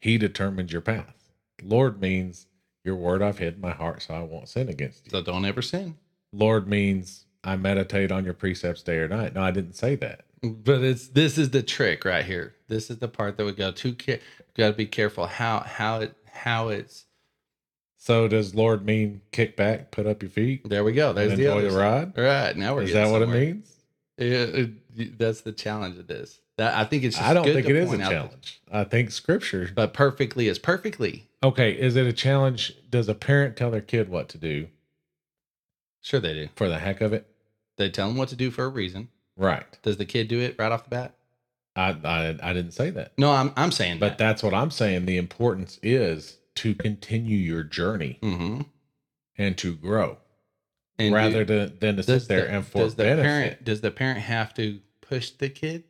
he 0.00 0.18
determines 0.18 0.72
your 0.72 0.80
path. 0.80 1.14
Lord 1.62 2.00
means 2.00 2.46
your 2.84 2.96
word 2.96 3.22
I've 3.22 3.38
hid 3.38 3.54
in 3.54 3.60
my 3.60 3.70
heart 3.70 4.02
so 4.02 4.14
I 4.14 4.20
won't 4.20 4.48
sin 4.48 4.68
against 4.68 5.04
you. 5.06 5.10
So 5.10 5.22
don't 5.22 5.44
ever 5.44 5.62
sin. 5.62 5.96
Lord 6.32 6.66
means 6.66 7.26
I 7.44 7.56
meditate 7.56 8.10
on 8.10 8.24
your 8.24 8.34
precepts 8.34 8.82
day 8.82 8.96
or 8.98 9.08
night. 9.08 9.34
No, 9.34 9.42
I 9.42 9.50
didn't 9.50 9.74
say 9.74 9.94
that. 9.96 10.24
But 10.42 10.82
it's 10.82 11.08
this 11.08 11.38
is 11.38 11.50
the 11.50 11.62
trick 11.62 12.04
right 12.04 12.24
here. 12.24 12.54
This 12.68 12.90
is 12.90 12.98
the 12.98 13.08
part 13.08 13.36
that 13.36 13.44
we 13.44 13.52
go 13.52 13.70
too 13.70 13.94
care. 13.94 14.18
Got 14.56 14.68
to 14.68 14.72
be 14.74 14.86
careful 14.86 15.26
how 15.26 15.60
how 15.60 16.00
it 16.00 16.16
how 16.32 16.68
it's. 16.68 17.04
So 17.96 18.26
does 18.26 18.52
Lord 18.54 18.84
mean 18.84 19.20
kick 19.30 19.56
back, 19.56 19.92
put 19.92 20.08
up 20.08 20.22
your 20.22 20.30
feet, 20.30 20.68
There 20.68 20.82
we 20.82 20.92
go. 20.92 21.12
There's 21.12 21.36
the 21.38 21.44
enjoy 21.46 21.58
other 21.58 21.70
the 21.70 21.78
ride? 21.78 22.12
All 22.18 22.24
right, 22.24 22.56
now 22.56 22.74
we're 22.74 22.82
Is 22.82 22.92
that 22.94 23.08
what 23.08 23.22
it 23.22 23.28
means? 23.28 23.72
Yeah, 24.18 24.26
it- 24.96 25.18
that's 25.18 25.40
the 25.42 25.52
challenge 25.52 25.96
of 25.98 26.06
this. 26.08 26.40
That 26.58 26.74
I 26.74 26.84
think 26.84 27.04
it's. 27.04 27.18
I 27.18 27.32
don't 27.32 27.44
think 27.44 27.68
it 27.68 27.76
is 27.76 27.84
a 27.84 27.88
point 27.90 28.02
out 28.02 28.10
that- 28.10 28.14
challenge. 28.14 28.60
I 28.72 28.84
think 28.84 29.10
scripture. 29.12 29.70
But 29.72 29.94
perfectly 29.94 30.48
is 30.48 30.58
perfectly. 30.58 31.28
Okay, 31.44 31.72
is 31.72 31.94
it 31.96 32.06
a 32.06 32.12
challenge? 32.12 32.74
Does 32.90 33.08
a 33.08 33.14
parent 33.14 33.56
tell 33.56 33.70
their 33.70 33.80
kid 33.80 34.08
what 34.08 34.28
to 34.30 34.38
do 34.38 34.66
Sure, 36.02 36.20
they 36.20 36.34
do. 36.34 36.48
for 36.56 36.68
the 36.68 36.78
heck 36.80 37.00
of 37.00 37.12
it? 37.12 37.26
They 37.76 37.88
tell 37.88 38.08
them 38.08 38.16
what 38.16 38.28
to 38.30 38.36
do 38.36 38.50
for 38.50 38.64
a 38.64 38.68
reason. 38.68 39.08
Right. 39.36 39.64
Does 39.82 39.96
the 39.96 40.04
kid 40.04 40.28
do 40.28 40.40
it 40.40 40.56
right 40.58 40.70
off 40.72 40.84
the 40.84 40.90
bat? 40.90 41.14
I 41.74 41.90
I, 42.04 42.38
I 42.42 42.52
didn't 42.52 42.72
say 42.72 42.90
that. 42.90 43.12
No, 43.18 43.30
I'm 43.32 43.52
I'm 43.56 43.72
saying 43.72 43.98
that 44.00 44.10
But 44.10 44.18
that's 44.18 44.42
what 44.42 44.52
I'm 44.54 44.70
saying. 44.70 45.06
The 45.06 45.16
importance 45.16 45.78
is 45.82 46.38
to 46.56 46.74
continue 46.74 47.38
your 47.38 47.62
journey 47.62 48.18
Mm-hmm. 48.22 48.62
and 49.38 49.56
to 49.58 49.74
grow 49.74 50.18
And 50.98 51.14
rather 51.14 51.44
do- 51.44 51.66
than, 51.68 51.78
than 51.80 51.96
to 51.96 52.02
sit 52.02 52.28
there 52.28 52.42
the, 52.46 52.52
and 52.56 52.66
for 52.66 52.78
does 52.78 52.94
the 52.96 53.04
benefit. 53.04 53.22
parent 53.24 53.64
does 53.64 53.80
the 53.80 53.90
parent 53.90 54.20
have 54.20 54.52
to 54.54 54.80
push 55.00 55.30
the 55.30 55.48
kid 55.48 55.84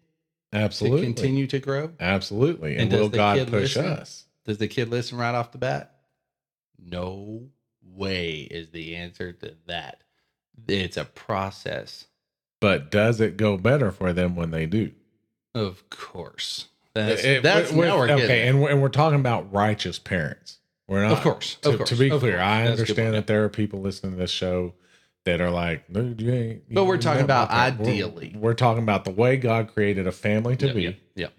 Absolutely. 0.52 1.00
to 1.00 1.06
continue 1.06 1.46
to 1.48 1.58
grow? 1.58 1.90
Absolutely. 1.98 2.72
And, 2.72 2.82
And 2.82 2.90
does 2.90 3.00
will 3.00 3.08
the 3.08 3.16
God 3.16 3.38
kid 3.38 3.48
push 3.48 3.74
listen? 3.76 3.86
us? 3.86 4.24
Does 4.44 4.58
the 4.58 4.68
kid 4.68 4.88
listen 4.88 5.18
right 5.18 5.34
off 5.34 5.50
the 5.50 5.58
bat? 5.58 5.94
No 6.78 7.48
way 7.82 8.40
is 8.40 8.70
the 8.70 8.94
answer 8.96 9.32
to 9.32 9.54
that. 9.66 10.02
It's 10.68 10.96
a 10.96 11.04
process. 11.04 12.06
But 12.62 12.90
does 12.92 13.20
it 13.20 13.36
go 13.36 13.56
better 13.58 13.90
for 13.90 14.12
them 14.12 14.36
when 14.36 14.52
they 14.52 14.66
do? 14.66 14.92
Of 15.52 15.90
course. 15.90 16.68
That's, 16.94 17.24
It- 17.24 17.42
that's 17.42 17.72
with- 17.72 17.88
now 17.88 17.98
we're 17.98 18.06
getting 18.06 18.24
okay, 18.24 18.46
and 18.48 18.62
we're, 18.62 18.70
and 18.70 18.80
we're 18.80 18.88
talking 18.88 19.18
about 19.18 19.52
righteous 19.52 19.98
parents. 19.98 20.58
We're 20.86 21.02
not, 21.02 21.12
Of 21.12 21.20
course, 21.22 21.56
To, 21.62 21.70
of 21.70 21.76
course, 21.78 21.88
to 21.88 21.96
be 21.96 22.08
clear, 22.08 22.20
course. 22.36 22.40
I 22.42 22.64
That's 22.64 22.68
a 22.68 22.76
good 22.76 22.80
understand 22.80 23.14
that 23.14 23.26
there 23.26 23.42
are 23.44 23.48
people 23.48 23.80
listening 23.80 24.12
to 24.12 24.18
this 24.18 24.30
show 24.30 24.74
that 25.24 25.40
are 25.40 25.50
like, 25.50 25.92
dude, 25.92 26.20
you 26.20 26.32
ain't. 26.32 26.72
But 26.72 26.84
we're 26.84 26.98
talking 26.98 27.24
about 27.24 27.48
that." 27.50 27.78
We're- 27.78 27.90
ideally. 27.92 28.32
We're, 28.36 28.54
talking 28.54 28.82
about 28.84 29.04
the 29.04 29.10
way 29.10 29.36
God 29.36 29.66
created 29.74 30.06
a 30.06 30.12
family 30.12 30.54
to 30.56 30.66
Yep, 30.66 30.74
be 30.76 30.82
yep, 30.82 30.98
yep. 31.16 31.32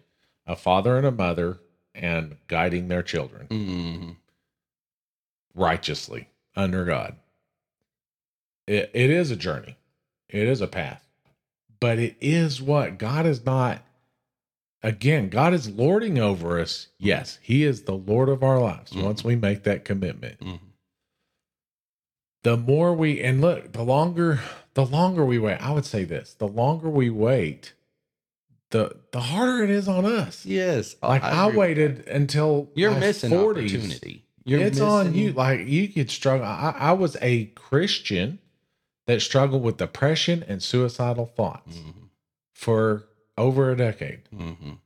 a 0.45 0.55
father 0.57 0.97
and 0.97 1.05
a 1.07 1.11
mother 1.11 1.59
and 1.95 2.35
guiding 2.47 2.89
their 2.89 3.03
children 3.03 3.47
Mhm. 3.47 4.15
righteously 5.55 6.27
under 6.55 6.83
God. 6.85 7.15
It, 8.67 8.91
it 8.93 9.09
is 9.09 9.31
a 9.31 9.35
journey, 9.37 9.77
it 10.29 10.47
is 10.47 10.59
a 10.61 10.67
path, 10.67 11.05
but 11.83 11.99
it 11.99 12.15
is 12.21 12.61
what 12.61 12.97
God 12.97 13.25
is 13.25 13.45
not. 13.45 13.83
Again, 14.81 15.27
God 15.27 15.53
is 15.53 15.69
lording 15.69 16.17
over 16.17 16.57
us. 16.61 16.87
Yes, 16.97 17.39
He 17.41 17.65
is 17.65 17.81
the 17.83 17.91
Lord 17.97 18.29
of 18.29 18.41
our 18.41 18.57
lives 18.61 18.93
Mhm. 18.93 19.03
once 19.03 19.21
we 19.25 19.35
make 19.35 19.63
that 19.63 19.83
commitment. 19.83 20.39
Mhm. 20.39 20.59
The 22.43 22.55
more 22.55 22.93
we, 22.93 23.19
and 23.21 23.41
look, 23.41 23.73
the 23.73 23.83
longer, 23.83 24.39
the 24.75 24.85
longer 24.85 25.25
we 25.25 25.37
wait, 25.37 25.57
I 25.57 25.71
would 25.71 25.83
say 25.85 26.05
this 26.05 26.33
the 26.35 26.47
longer 26.47 26.89
we 26.89 27.09
wait, 27.09 27.73
the 28.69 28.95
the 29.11 29.19
harder 29.19 29.61
it 29.65 29.69
is 29.69 29.89
on 29.89 30.05
us. 30.05 30.45
Yes. 30.45 30.95
Like 31.03 31.21
I, 31.21 31.47
with 31.47 31.55
waited 31.57 32.07
until. 32.07 32.71
You're 32.75 32.97
missing 32.97 33.29
40s. 33.31 33.73
opportunity. 33.75 34.25
You're 34.45 34.61
it's 34.61 34.79
on 34.79 35.13
you. 35.15 35.33
Like 35.33 35.67
you 35.67 35.89
could 35.89 36.09
struggle. 36.09 36.45
I, 36.45 36.73
I 36.77 36.91
was 36.93 37.17
a 37.21 37.47
Christian 37.55 38.39
that 39.05 39.21
struggled 39.21 39.63
with 39.63 39.77
depression 39.77 40.43
and 40.47 40.61
suicidal 40.63 41.25
thoughts 41.25 41.77
Mhm. 41.77 42.09
for 42.53 43.05
over 43.37 43.71
a 43.71 43.75
decade. 43.77 44.21
Mhm. 44.33 44.77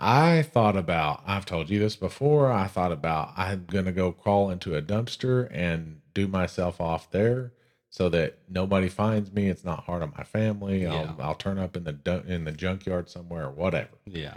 I 0.00 0.42
thought 0.42 0.76
about, 0.76 1.22
I've 1.26 1.44
told 1.46 1.70
you 1.70 1.78
this 1.80 1.96
before. 1.96 2.52
I 2.52 2.68
thought 2.68 2.92
about, 2.92 3.32
I'm 3.36 3.64
going 3.66 3.86
to 3.86 3.92
go 3.92 4.12
crawl 4.12 4.48
into 4.50 4.76
a 4.76 4.82
dumpster 4.82 5.48
and 5.50 6.00
do 6.14 6.28
myself 6.28 6.80
off 6.80 7.10
there 7.10 7.52
so 7.90 8.08
that 8.10 8.38
nobody 8.48 8.88
finds 8.88 9.32
me. 9.32 9.48
It's 9.48 9.64
not 9.64 9.84
hard 9.84 10.02
on 10.02 10.12
my 10.16 10.22
family. 10.22 10.82
Yeah. 10.82 10.94
I'll, 11.18 11.22
I'll 11.30 11.34
turn 11.34 11.58
up 11.58 11.76
in 11.76 11.82
the, 11.84 12.22
in 12.28 12.44
the 12.44 12.52
junkyard 12.52 13.08
somewhere 13.10 13.46
or 13.46 13.50
whatever. 13.50 13.88
Yeah. 14.06 14.36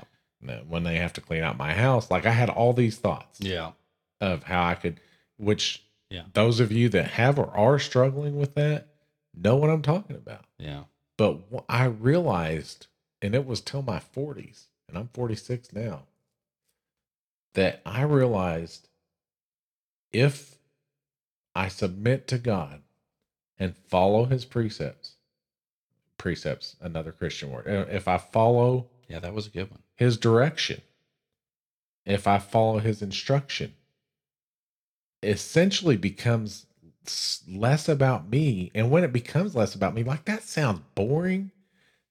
When 0.68 0.82
they 0.84 0.96
have 0.96 1.14
to 1.14 1.22
clean 1.22 1.44
out 1.44 1.58
my 1.58 1.74
house, 1.74 2.10
like 2.10 2.26
I 2.26 2.32
had 2.32 2.50
all 2.50 2.74
these 2.74 2.98
thoughts 2.98 3.40
Yeah. 3.40 3.74
of 4.20 4.44
how 4.44 4.64
I 4.64 4.74
could, 4.74 5.00
which 5.38 5.84
Yeah. 6.10 6.24
those 6.34 6.60
of 6.60 6.72
you 6.72 6.90
that 6.90 7.12
have 7.12 7.38
or 7.38 7.56
are 7.56 7.78
struggling 7.78 8.40
with 8.40 8.56
that 8.56 8.88
know 9.42 9.56
what 9.56 9.70
I'm 9.70 9.82
talking 9.82 10.16
about. 10.16 10.46
Yeah. 10.58 10.84
But 11.18 11.40
I 11.68 11.86
realized, 11.86 12.88
and 13.22 13.36
it 13.36 13.46
was 13.46 13.62
till 13.62 13.82
my 13.82 14.00
40s, 14.00 14.66
and 14.88 14.98
I'm 14.98 15.10
46 15.14 15.74
now, 15.74 16.04
that 17.54 17.82
I 17.86 18.04
realized 18.04 18.88
if 20.12 20.56
I 21.56 21.68
submit 21.68 22.28
to 22.28 22.38
God 22.38 22.82
and 23.60 23.76
follow 23.76 24.26
his 24.26 24.46
precepts, 24.46 25.16
precepts, 26.18 26.76
another 26.82 27.12
Christian 27.12 27.52
word, 27.52 27.68
if 27.68 28.08
I 28.08 28.18
follow 28.18 28.88
Yeah. 29.08 29.20
That 29.20 29.34
was 29.34 29.48
a 29.48 29.52
good 29.52 29.70
one. 29.70 29.82
his 29.96 30.18
direction, 30.18 30.82
if 32.06 32.26
I 32.28 32.40
follow 32.40 32.80
his 32.80 33.02
instruction, 33.02 33.74
essentially 35.22 35.98
becomes 35.98 36.66
less 37.48 37.90
about 37.90 38.30
me. 38.30 38.72
And 38.76 38.90
when 38.92 39.04
it 39.04 39.14
becomes 39.14 39.56
less 39.56 39.76
about 39.76 39.94
me, 39.94 40.04
like 40.04 40.26
that 40.26 40.44
sounds 40.44 40.82
boring. 40.96 41.52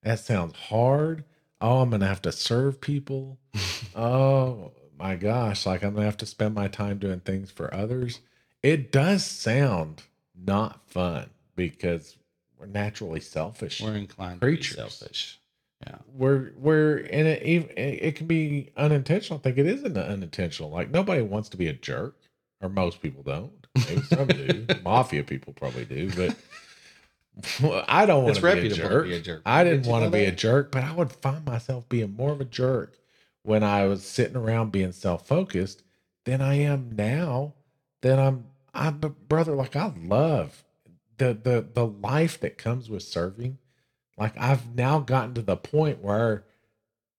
That 0.03 0.19
sounds 0.19 0.55
hard. 0.57 1.25
Oh, 1.61 1.83
I'm 1.83 1.91
going 1.91 2.01
to 2.01 2.07
have 2.07 2.23
to 2.23 2.33
serve 2.33 2.81
people. 2.81 3.39
oh 3.95 4.73
my 4.99 5.17
gosh. 5.17 5.67
Like 5.67 5.83
I'm 5.83 5.91
going 5.93 6.03
to 6.03 6.07
have 6.07 6.17
to 6.19 6.27
spend 6.27 6.55
my 6.55 6.69
time 6.69 6.99
doing 6.99 7.21
things 7.21 7.51
for 7.51 7.73
others. 7.75 8.21
It 8.63 8.91
does 8.93 9.25
sound 9.25 10.03
not 10.35 10.81
fun 10.89 11.31
because 11.57 12.17
we're 12.59 12.67
naturally 12.67 13.21
selfish 13.21 13.81
We're 13.83 13.95
inclined 13.95 14.41
Creatures. 14.41 14.77
to 14.77 14.83
be 14.85 14.89
selfish. 14.89 15.39
Yeah. 15.87 15.97
we're 16.15 16.53
we're 16.59 16.99
and 17.11 17.27
it 17.27 17.43
it 17.79 18.15
can 18.15 18.27
be 18.27 18.69
unintentional 18.77 19.39
i 19.39 19.43
think 19.43 19.57
it 19.57 19.65
isn't 19.65 19.97
unintentional 19.97 20.69
like 20.69 20.91
nobody 20.91 21.23
wants 21.23 21.49
to 21.49 21.57
be 21.57 21.69
a 21.69 21.73
jerk 21.73 22.17
or 22.61 22.69
most 22.69 23.01
people 23.01 23.23
don't 23.23 23.60
some 23.77 24.27
do 24.27 24.67
mafia 24.85 25.23
people 25.23 25.53
probably 25.53 25.85
do 25.85 26.11
but 26.17 26.37
well, 27.63 27.85
i 27.89 28.05
don't 28.07 28.25
want 28.25 28.37
to 28.37 28.43
be 28.43 28.67
a 28.67 28.71
jerk 28.71 29.05
be 29.05 29.15
a 29.15 29.21
jerk. 29.21 29.43
i 29.47 29.65
Did 29.65 29.71
didn't 29.71 29.87
want 29.87 30.05
to 30.05 30.11
be 30.11 30.25
a 30.25 30.33
jerk 30.33 30.71
but 30.71 30.85
i 30.85 30.93
would 30.93 31.13
find 31.13 31.45
myself 31.45 31.89
being 31.89 32.15
more 32.15 32.33
of 32.33 32.41
a 32.41 32.45
jerk 32.45 32.99
when 33.43 33.63
i 33.63 33.87
was 33.87 34.03
sitting 34.05 34.37
around 34.37 34.73
being 34.73 34.93
self-focused 34.93 35.83
than 36.25 36.41
i 36.41 36.55
am 36.55 36.91
now 36.95 37.55
that 38.03 38.19
i'm 38.19 38.45
i'm 38.75 38.99
brother 39.29 39.55
like 39.55 39.77
i 39.77 39.93
love 40.05 40.65
the 41.19 41.35
the 41.35 41.67
the 41.75 41.87
life 41.87 42.41
that 42.41 42.59
comes 42.59 42.91
with 42.91 43.03
serving 43.03 43.59
like 44.21 44.37
I've 44.37 44.75
now 44.75 44.99
gotten 45.01 45.35
to 45.35 45.43
the 45.43 45.57
point 45.57 46.03
where 46.03 46.45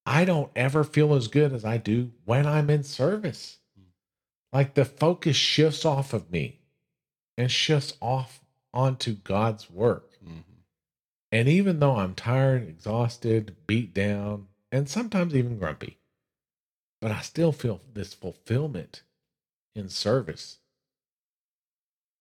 I 0.06 0.24
don't 0.24 0.52
ever 0.56 0.84
feel 0.84 1.16
as 1.16 1.28
good 1.28 1.52
as 1.52 1.66
I 1.66 1.78
do 1.78 2.12
when 2.26 2.45
I'm 2.45 2.70
in 2.70 2.84
service. 2.84 3.58
Like 4.54 4.74
the 4.74 4.86
focus 4.86 5.36
shifts 5.36 5.86
off 5.86 6.14
of 6.14 6.32
me 6.32 6.60
and 7.38 7.52
shifts 7.52 7.95
off 8.02 8.43
onto 8.74 9.16
God's 9.16 9.70
work. 9.70 10.18
Mhm. 10.24 10.43
And 11.32 11.47
even 11.47 11.80
though 11.80 11.95
I'm 11.95 12.16
tired, 12.16 12.68
exhausted, 12.68 13.56
beat 13.68 13.93
down, 13.93 14.49
and 14.72 14.89
sometimes 14.89 15.36
even 15.36 15.58
grumpy, 15.58 15.99
but 16.99 17.12
I 17.12 17.22
still 17.22 17.52
feel 17.52 17.82
this 17.93 18.14
fulfillment 18.14 19.04
in 19.76 19.89
service 19.89 20.60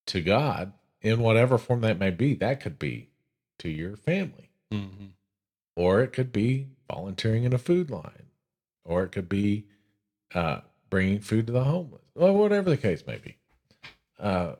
to 0.07 0.21
God 0.21 0.73
in 1.01 1.19
whatever 1.19 1.57
form 1.57 1.81
that 1.81 1.99
may 1.99 2.11
be. 2.11 2.33
That 2.35 2.61
could 2.61 2.79
be 2.79 3.09
to 3.59 3.69
your 3.69 3.95
family 3.97 4.49
Mhm. 4.71 5.13
or 5.75 6.01
it 6.01 6.13
could 6.13 6.31
be 6.31 6.69
volunteering 6.89 7.43
in 7.43 7.53
a 7.53 7.57
food 7.57 7.89
line, 7.89 8.29
or 8.83 9.03
it 9.03 9.11
could 9.11 9.29
be 9.29 9.67
uh, 10.33 10.61
bringing 10.91 11.19
food 11.21 11.47
to 11.47 11.53
the 11.53 11.63
homeless, 11.63 12.03
or 12.13 12.37
whatever 12.37 12.69
the 12.69 12.77
case 12.77 13.07
may 13.07 13.17
be. 13.17 13.37
Uh, 14.19 14.53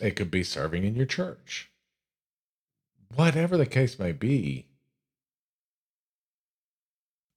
it 0.00 0.14
could 0.14 0.30
be 0.30 0.44
serving 0.44 0.84
in 0.84 0.94
your 0.94 1.06
church. 1.06 1.70
Whatever 3.16 3.56
the 3.56 3.66
case 3.66 3.98
may 3.98 4.12
be. 4.12 4.66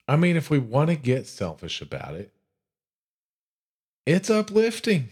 I 0.08 0.16
mean, 0.16 0.36
if 0.36 0.50
we 0.50 0.60
want 0.60 0.90
to 0.92 0.96
get 0.96 1.26
selfish 1.28 1.82
about 1.82 2.14
it, 2.14 2.32
it's 4.06 4.30
uplifting. 4.30 5.10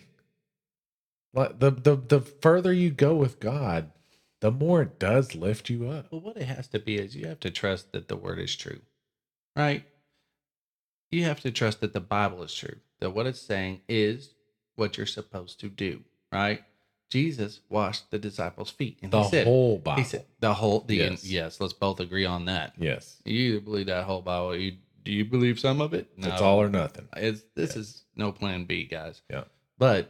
Like 1.33 1.59
the 1.59 1.71
the 1.71 1.95
the 1.95 2.21
further 2.21 2.71
you 2.71 2.91
go 2.91 3.15
with 3.15 3.39
God, 3.41 3.91
the 4.39 4.51
more 4.51 4.81
it 4.81 4.99
does 4.99 5.35
lift 5.35 5.69
you 5.69 5.89
up. 5.89 6.11
Well, 6.11 6.21
what 6.21 6.37
it 6.37 6.45
has 6.45 6.67
to 6.69 6.79
be 6.79 6.95
is 6.97 7.15
you 7.15 7.27
have 7.27 7.41
to 7.41 7.51
trust 7.51 7.91
that 7.91 8.07
the 8.07 8.15
word 8.15 8.39
is 8.39 8.55
true, 8.55 8.79
right? 9.55 9.83
You 11.11 11.23
have 11.25 11.39
to 11.41 11.51
trust 11.51 11.81
that 11.81 11.93
the 11.93 11.99
Bible 12.01 12.43
is 12.43 12.53
true, 12.53 12.77
that 12.99 13.11
what 13.11 13.25
it's 13.27 13.41
saying 13.41 13.81
is 13.87 14.33
what 14.75 14.97
you're 14.97 15.05
supposed 15.05 15.59
to 15.61 15.69
do, 15.69 16.01
right? 16.31 16.63
Jesus 17.09 17.61
washed 17.69 18.09
the 18.11 18.17
disciples' 18.19 18.71
feet, 18.71 18.97
and 19.01 19.11
The 19.11 19.23
he 19.23 19.29
said, 19.29 19.47
whole 19.47 19.77
Bible. 19.77 20.01
he 20.01 20.07
said 20.07 20.25
the 20.39 20.53
whole 20.55 20.81
the 20.81 20.95
Yes. 20.95 21.23
yes. 21.23 21.61
Let's 21.61 21.71
both 21.73 21.99
agree 21.99 22.25
on 22.25 22.45
that. 22.45 22.73
yes. 22.77 23.21
You 23.23 23.35
either 23.53 23.59
believe 23.61 23.85
that 23.85 24.05
whole 24.05 24.21
Bible. 24.21 24.55
You 24.55 24.77
do 25.03 25.11
you 25.11 25.23
believe 25.23 25.59
some 25.59 25.81
of 25.81 25.93
it? 25.93 26.07
It's 26.17 26.41
all 26.41 26.59
or 26.61 26.67
nothing. 26.69 27.07
It's 27.15 27.43
this 27.53 27.69
Yes. 27.71 27.77
is 27.77 28.03
no 28.15 28.31
plan 28.31 28.65
B, 28.65 28.85
guys. 28.85 29.21
Yeah. 29.29 29.43
But 29.77 30.09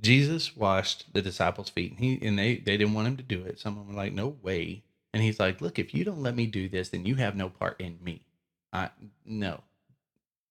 Jesus 0.00 0.54
washed 0.56 1.12
the 1.14 1.22
disciples' 1.22 1.70
feet, 1.70 1.92
and 1.92 2.00
he 2.00 2.18
and 2.26 2.38
they 2.38 2.56
they 2.56 2.76
didn't 2.76 2.94
want 2.94 3.08
him 3.08 3.16
to 3.16 3.22
do 3.22 3.42
it. 3.44 3.58
Some 3.58 3.78
of 3.78 3.86
them 3.86 3.96
were 3.96 4.02
like, 4.02 4.12
"No 4.12 4.28
way!" 4.42 4.82
And 5.14 5.22
he's 5.22 5.40
like, 5.40 5.60
"Look, 5.60 5.78
if 5.78 5.94
you 5.94 6.04
don't 6.04 6.22
let 6.22 6.36
me 6.36 6.46
do 6.46 6.68
this, 6.68 6.90
then 6.90 7.06
you 7.06 7.14
have 7.16 7.34
no 7.36 7.48
part 7.48 7.80
in 7.80 7.98
me. 8.02 8.22
I 8.72 8.90
no. 9.24 9.62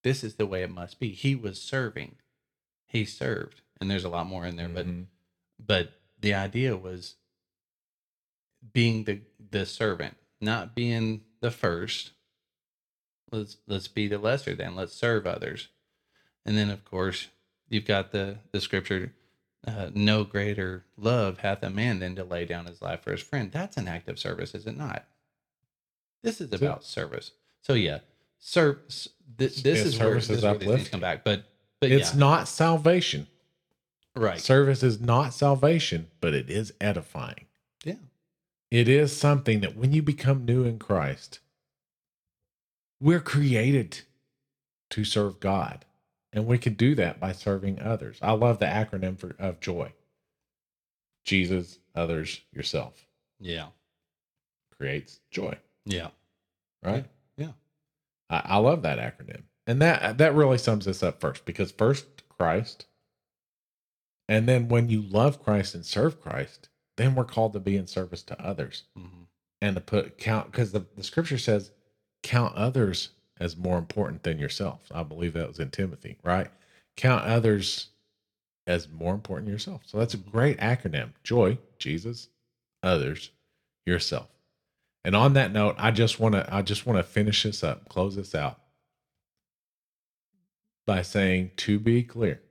This 0.03 0.23
is 0.23 0.35
the 0.35 0.45
way 0.45 0.63
it 0.63 0.69
must 0.71 0.99
be." 0.99 1.11
He 1.11 1.35
was 1.35 1.61
serving. 1.61 2.17
He 2.87 3.05
served, 3.05 3.61
and 3.79 3.89
there's 3.89 4.03
a 4.03 4.09
lot 4.09 4.27
more 4.27 4.45
in 4.45 4.55
there, 4.55 4.69
but 4.69 4.85
Mhm. 4.87 5.07
but 5.59 5.93
the 6.19 6.33
idea 6.33 6.75
was 6.75 7.15
being 8.73 9.03
the 9.05 9.21
the 9.39 9.65
servant, 9.65 10.17
not 10.39 10.75
being 10.75 11.23
the 11.39 11.51
first. 11.51 12.11
Let's 13.31 13.57
let's 13.67 13.87
be 13.87 14.07
the 14.07 14.17
lesser 14.17 14.55
then. 14.55 14.75
Let's 14.75 14.93
serve 14.93 15.25
others, 15.25 15.69
and 16.45 16.57
then 16.57 16.69
of 16.69 16.83
course 16.83 17.29
you've 17.69 17.85
got 17.85 18.11
the 18.11 18.39
the 18.51 18.61
scripture. 18.61 19.13
Uh, 19.65 19.91
no 19.93 20.23
greater 20.23 20.85
love 20.97 21.37
hath 21.39 21.61
a 21.61 21.69
man 21.69 21.99
than 21.99 22.15
to 22.15 22.23
lay 22.23 22.45
down 22.45 22.65
his 22.65 22.81
life 22.81 23.01
for 23.03 23.11
his 23.11 23.21
friend. 23.21 23.51
That's 23.51 23.77
an 23.77 23.87
act 23.87 24.09
of 24.09 24.17
service, 24.17 24.55
is 24.55 24.65
it 24.65 24.75
not? 24.75 25.07
This 26.23 26.41
is 26.41 26.49
That's 26.49 26.63
it. 26.63 26.65
about 26.65 26.83
service. 26.83 27.31
So 27.61 27.73
yeah, 27.75 27.99
serve. 28.41 28.79
s- 28.87 29.07
Th- 29.37 29.63
this 29.63 29.79
Yeah, 29.79 29.85
is 29.85 29.97
where, 29.97 30.09
service 30.09 30.27
this 30.27 30.37
is 30.39 30.43
where 30.43 30.57
these 30.57 30.89
come 30.89 30.99
back. 30.99 31.23
But 31.23 31.45
but 31.79 31.89
it's 31.91 32.13
yeah, 32.13 32.19
not 32.19 32.47
salvation. 32.49 33.27
right. 34.15 34.39
Service 34.39 34.83
is 34.83 34.99
not 34.99 35.33
salvation, 35.33 36.11
but 36.19 36.33
it 36.33 36.49
is 36.49 36.73
edifying. 36.81 37.45
Yeah. 37.85 37.95
It 38.69 38.87
is 38.89 39.15
something 39.15 39.61
that 39.61 39.75
when 39.77 39.93
you 39.93 40.03
become 40.03 40.45
new 40.45 40.63
in 40.65 40.77
Christ, 40.79 41.39
we're 42.99 43.19
created 43.21 44.01
to 44.91 45.03
serve 45.05 45.39
God. 45.39 45.85
And 46.33 46.45
we 46.45 46.57
can 46.57 46.73
do 46.75 46.93
that 46.95 47.19
by 47.19 47.31
serving 47.31 47.81
others. 47.81 48.17
I 48.21 48.31
love 48.33 48.59
the 48.59 48.65
acronym 48.65 49.17
for 49.17 49.35
of 49.39 49.59
joy. 49.59 49.93
Jesus, 51.25 51.79
others, 51.95 52.41
yourself 52.53 53.05
Yeah. 53.39 53.67
creates 54.77 55.19
joy. 55.31 55.57
Yeah. 55.85 56.09
right? 56.83 57.05
I, 58.31 58.41
I 58.45 58.57
love 58.57 58.81
that 58.81 58.97
acronym, 58.97 59.43
and 59.67 59.79
that 59.81 60.17
that 60.17 60.33
really 60.33 60.57
sums 60.57 60.85
this 60.85 61.03
up 61.03 61.19
first 61.21 61.45
because 61.45 61.71
first 61.71 62.27
Christ, 62.29 62.87
and 64.27 64.47
then 64.47 64.69
when 64.69 64.89
you 64.89 65.01
love 65.01 65.43
Christ 65.43 65.75
and 65.75 65.85
serve 65.85 66.21
Christ, 66.21 66.69
then 66.97 67.13
we're 67.15 67.25
called 67.25 67.53
to 67.53 67.59
be 67.59 67.75
in 67.77 67.87
service 67.87 68.23
to 68.23 68.41
others 68.41 68.83
Mhm. 68.97 69.27
and 69.61 69.75
to 69.75 69.81
put 69.81 70.17
count 70.17 70.51
because 70.51 70.71
the 70.71 70.85
the 70.95 71.03
Scripture 71.03 71.37
says 71.37 71.71
count 72.23 72.55
others 72.55 73.09
as 73.39 73.57
more 73.57 73.77
important 73.77 74.23
than 74.23 74.39
yourself. 74.39 74.87
I 74.91 75.03
believe 75.03 75.33
that 75.33 75.47
was 75.47 75.59
in 75.59 75.71
Timothy, 75.71 76.17
right? 76.23 76.49
Count 76.95 77.25
others 77.25 77.89
as 78.67 78.87
more 78.87 79.13
important 79.15 79.45
than 79.47 79.53
yourself. 79.53 79.81
So 79.85 79.97
that's 79.97 80.13
a 80.13 80.17
great 80.17 80.57
acronym: 80.59 81.13
joy, 81.23 81.57
Jesus, 81.79 82.29
others, 82.83 83.31
yourself. 83.85 84.29
And 85.03 85.15
on 85.15 85.33
that 85.33 85.51
note, 85.51 85.75
I 85.79 85.91
just 85.91 86.19
want 86.19 86.35
to 86.35 86.53
I 86.53 86.61
just 86.61 86.85
want 86.85 86.97
to 86.97 87.03
finish 87.03 87.43
this 87.43 87.63
up, 87.63 87.89
close 87.89 88.15
this 88.15 88.35
out 88.35 88.59
by 90.85 91.01
saying 91.01 91.51
to 91.57 91.79
be 91.79 92.03
clear. 92.03 92.41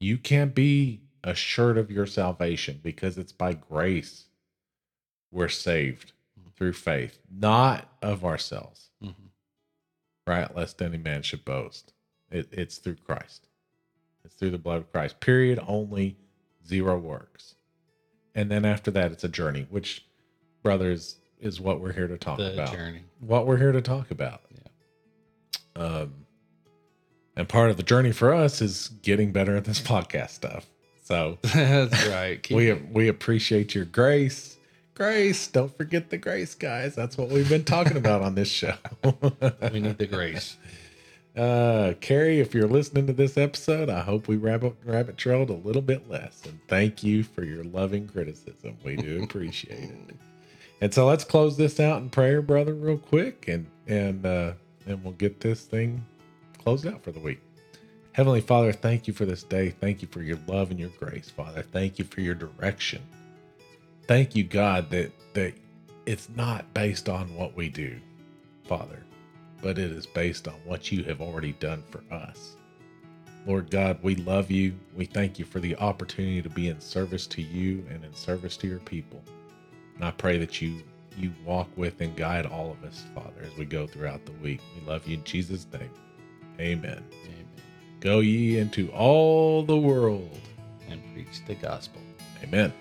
You 0.00 0.18
can't 0.18 0.54
be 0.54 1.02
assured 1.24 1.78
of 1.78 1.90
your 1.90 2.06
salvation 2.06 2.80
because 2.82 3.18
it's 3.18 3.32
by 3.32 3.52
grace 3.54 4.26
we're 5.30 5.48
saved 5.48 6.12
through 6.56 6.72
faith, 6.72 7.18
not 7.30 7.88
of 8.02 8.24
ourselves, 8.24 8.90
Mhm. 9.02 9.14
right? 10.26 10.54
Lest 10.56 10.80
any 10.80 10.96
man 10.98 11.22
should 11.22 11.44
boast. 11.44 11.92
It, 12.30 12.48
it's 12.52 12.78
through 12.78 12.96
Christ. 12.96 13.48
It's 14.24 14.34
through 14.34 14.50
the 14.50 14.58
blood 14.58 14.78
of 14.78 14.90
Christ. 14.92 15.20
Period. 15.20 15.58
Only 15.66 16.16
zero 16.66 16.98
works. 16.98 17.54
And 18.34 18.50
then 18.50 18.64
after 18.64 18.90
that, 18.92 19.12
it's 19.12 19.24
a 19.24 19.28
journey, 19.28 19.66
which, 19.70 20.06
brothers, 20.62 21.16
is 21.40 21.60
what 21.60 21.80
we're 21.80 21.92
here 21.92 22.08
to 22.08 22.18
talk 22.18 22.38
The 22.38 22.52
about. 22.54 22.72
journey. 22.72 23.02
What 23.20 23.46
we're 23.46 23.56
here 23.58 23.72
to 23.72 23.82
talk 23.82 24.10
about. 24.10 24.42
Yeah. 25.76 25.82
Um, 25.82 26.14
and 27.36 27.48
part 27.48 27.70
of 27.70 27.76
the 27.76 27.82
journey 27.84 28.12
for 28.12 28.34
us 28.34 28.60
is 28.60 28.88
getting 29.02 29.32
better 29.32 29.56
at 29.56 29.64
this 29.64 29.80
podcast 29.92 30.30
stuff. 30.30 30.66
So 31.04 31.38
That's 31.42 32.06
right. 32.08 32.42
Keep 32.42 32.56
we 32.56 32.72
we 32.72 33.08
appreciate 33.08 33.74
your 33.74 33.84
grace. 33.84 34.56
Grace, 34.94 35.46
don't 35.46 35.74
forget 35.76 36.10
the 36.10 36.18
grace, 36.18 36.56
guys. 36.56 36.96
That's 36.96 37.16
what 37.16 37.28
we've 37.28 37.48
been 37.48 37.64
talking 37.64 37.96
about 37.96 38.20
on 38.22 38.34
this 38.34 38.48
show. 38.48 38.74
we 39.72 39.78
need 39.80 39.96
the 39.96 40.08
grace. 40.08 40.56
Uh, 41.36 41.94
Carrie, 42.00 42.40
if 42.40 42.52
you're 42.52 42.66
listening 42.66 43.06
to 43.06 43.12
this 43.12 43.38
episode, 43.38 43.88
I 43.88 44.00
hope 44.00 44.26
we 44.26 44.36
rabbit 44.36 44.74
rabbit 44.84 45.16
trailed 45.16 45.50
a 45.50 45.54
little 45.54 45.82
bit 45.82 46.10
less. 46.10 46.42
And 46.46 46.58
thank 46.66 47.04
you 47.04 47.22
for 47.22 47.44
your 47.44 47.62
loving 47.62 48.08
criticism. 48.08 48.76
We 48.84 48.96
do 48.96 49.22
appreciate 49.22 49.84
it. 49.84 50.16
And 50.80 50.92
so 50.94 51.06
let's 51.06 51.24
close 51.24 51.56
this 51.56 51.80
out 51.80 52.02
in 52.02 52.10
prayer, 52.10 52.42
brother, 52.42 52.74
real 52.74 52.98
quick, 52.98 53.46
and 53.48 53.66
and 53.86 54.24
uh, 54.24 54.52
and 54.86 55.02
we'll 55.02 55.14
get 55.14 55.40
this 55.40 55.62
thing 55.62 56.04
closed 56.58 56.86
out 56.86 57.02
for 57.02 57.12
the 57.12 57.20
week. 57.20 57.40
Heavenly 58.12 58.40
Father, 58.40 58.72
thank 58.72 59.06
you 59.06 59.12
for 59.12 59.24
this 59.24 59.42
day. 59.42 59.70
Thank 59.70 60.02
you 60.02 60.08
for 60.08 60.22
your 60.22 60.38
love 60.46 60.70
and 60.70 60.80
your 60.80 60.90
grace, 60.90 61.30
Father. 61.30 61.62
Thank 61.62 61.98
you 61.98 62.04
for 62.04 62.20
your 62.20 62.34
direction. 62.34 63.02
Thank 64.06 64.36
you, 64.36 64.44
God, 64.44 64.90
that 64.90 65.12
that 65.34 65.54
it's 66.06 66.28
not 66.36 66.72
based 66.74 67.08
on 67.08 67.34
what 67.34 67.56
we 67.56 67.68
do, 67.68 67.98
Father 68.64 69.02
but 69.62 69.78
it 69.78 69.90
is 69.90 70.06
based 70.06 70.48
on 70.48 70.54
what 70.64 70.92
you 70.92 71.04
have 71.04 71.20
already 71.20 71.52
done 71.54 71.82
for 71.90 72.02
us. 72.12 72.56
Lord 73.46 73.70
God, 73.70 73.98
we 74.02 74.14
love 74.16 74.50
you. 74.50 74.74
We 74.94 75.06
thank 75.06 75.38
you 75.38 75.44
for 75.44 75.60
the 75.60 75.76
opportunity 75.76 76.42
to 76.42 76.50
be 76.50 76.68
in 76.68 76.80
service 76.80 77.26
to 77.28 77.42
you 77.42 77.84
and 77.90 78.04
in 78.04 78.14
service 78.14 78.56
to 78.58 78.68
your 78.68 78.80
people. 78.80 79.22
And 79.98 80.06
I 80.06 80.12
pray 80.12 80.38
that 80.38 80.62
you 80.62 80.82
you 81.18 81.32
walk 81.44 81.68
with 81.76 82.00
and 82.00 82.14
guide 82.16 82.46
all 82.46 82.70
of 82.70 82.84
us, 82.84 83.04
Father, 83.12 83.42
as 83.42 83.56
we 83.58 83.64
go 83.64 83.88
throughout 83.88 84.24
the 84.24 84.32
week. 84.32 84.60
We 84.76 84.86
love 84.86 85.04
you 85.08 85.16
in 85.16 85.24
Jesus' 85.24 85.66
name. 85.72 85.90
Amen. 86.60 87.02
Amen. 87.24 87.46
Go 87.98 88.20
ye 88.20 88.58
into 88.58 88.88
all 88.92 89.64
the 89.64 89.76
world. 89.76 90.38
And 90.88 91.02
preach 91.12 91.44
the 91.46 91.56
gospel. 91.56 92.00
Amen. 92.42 92.72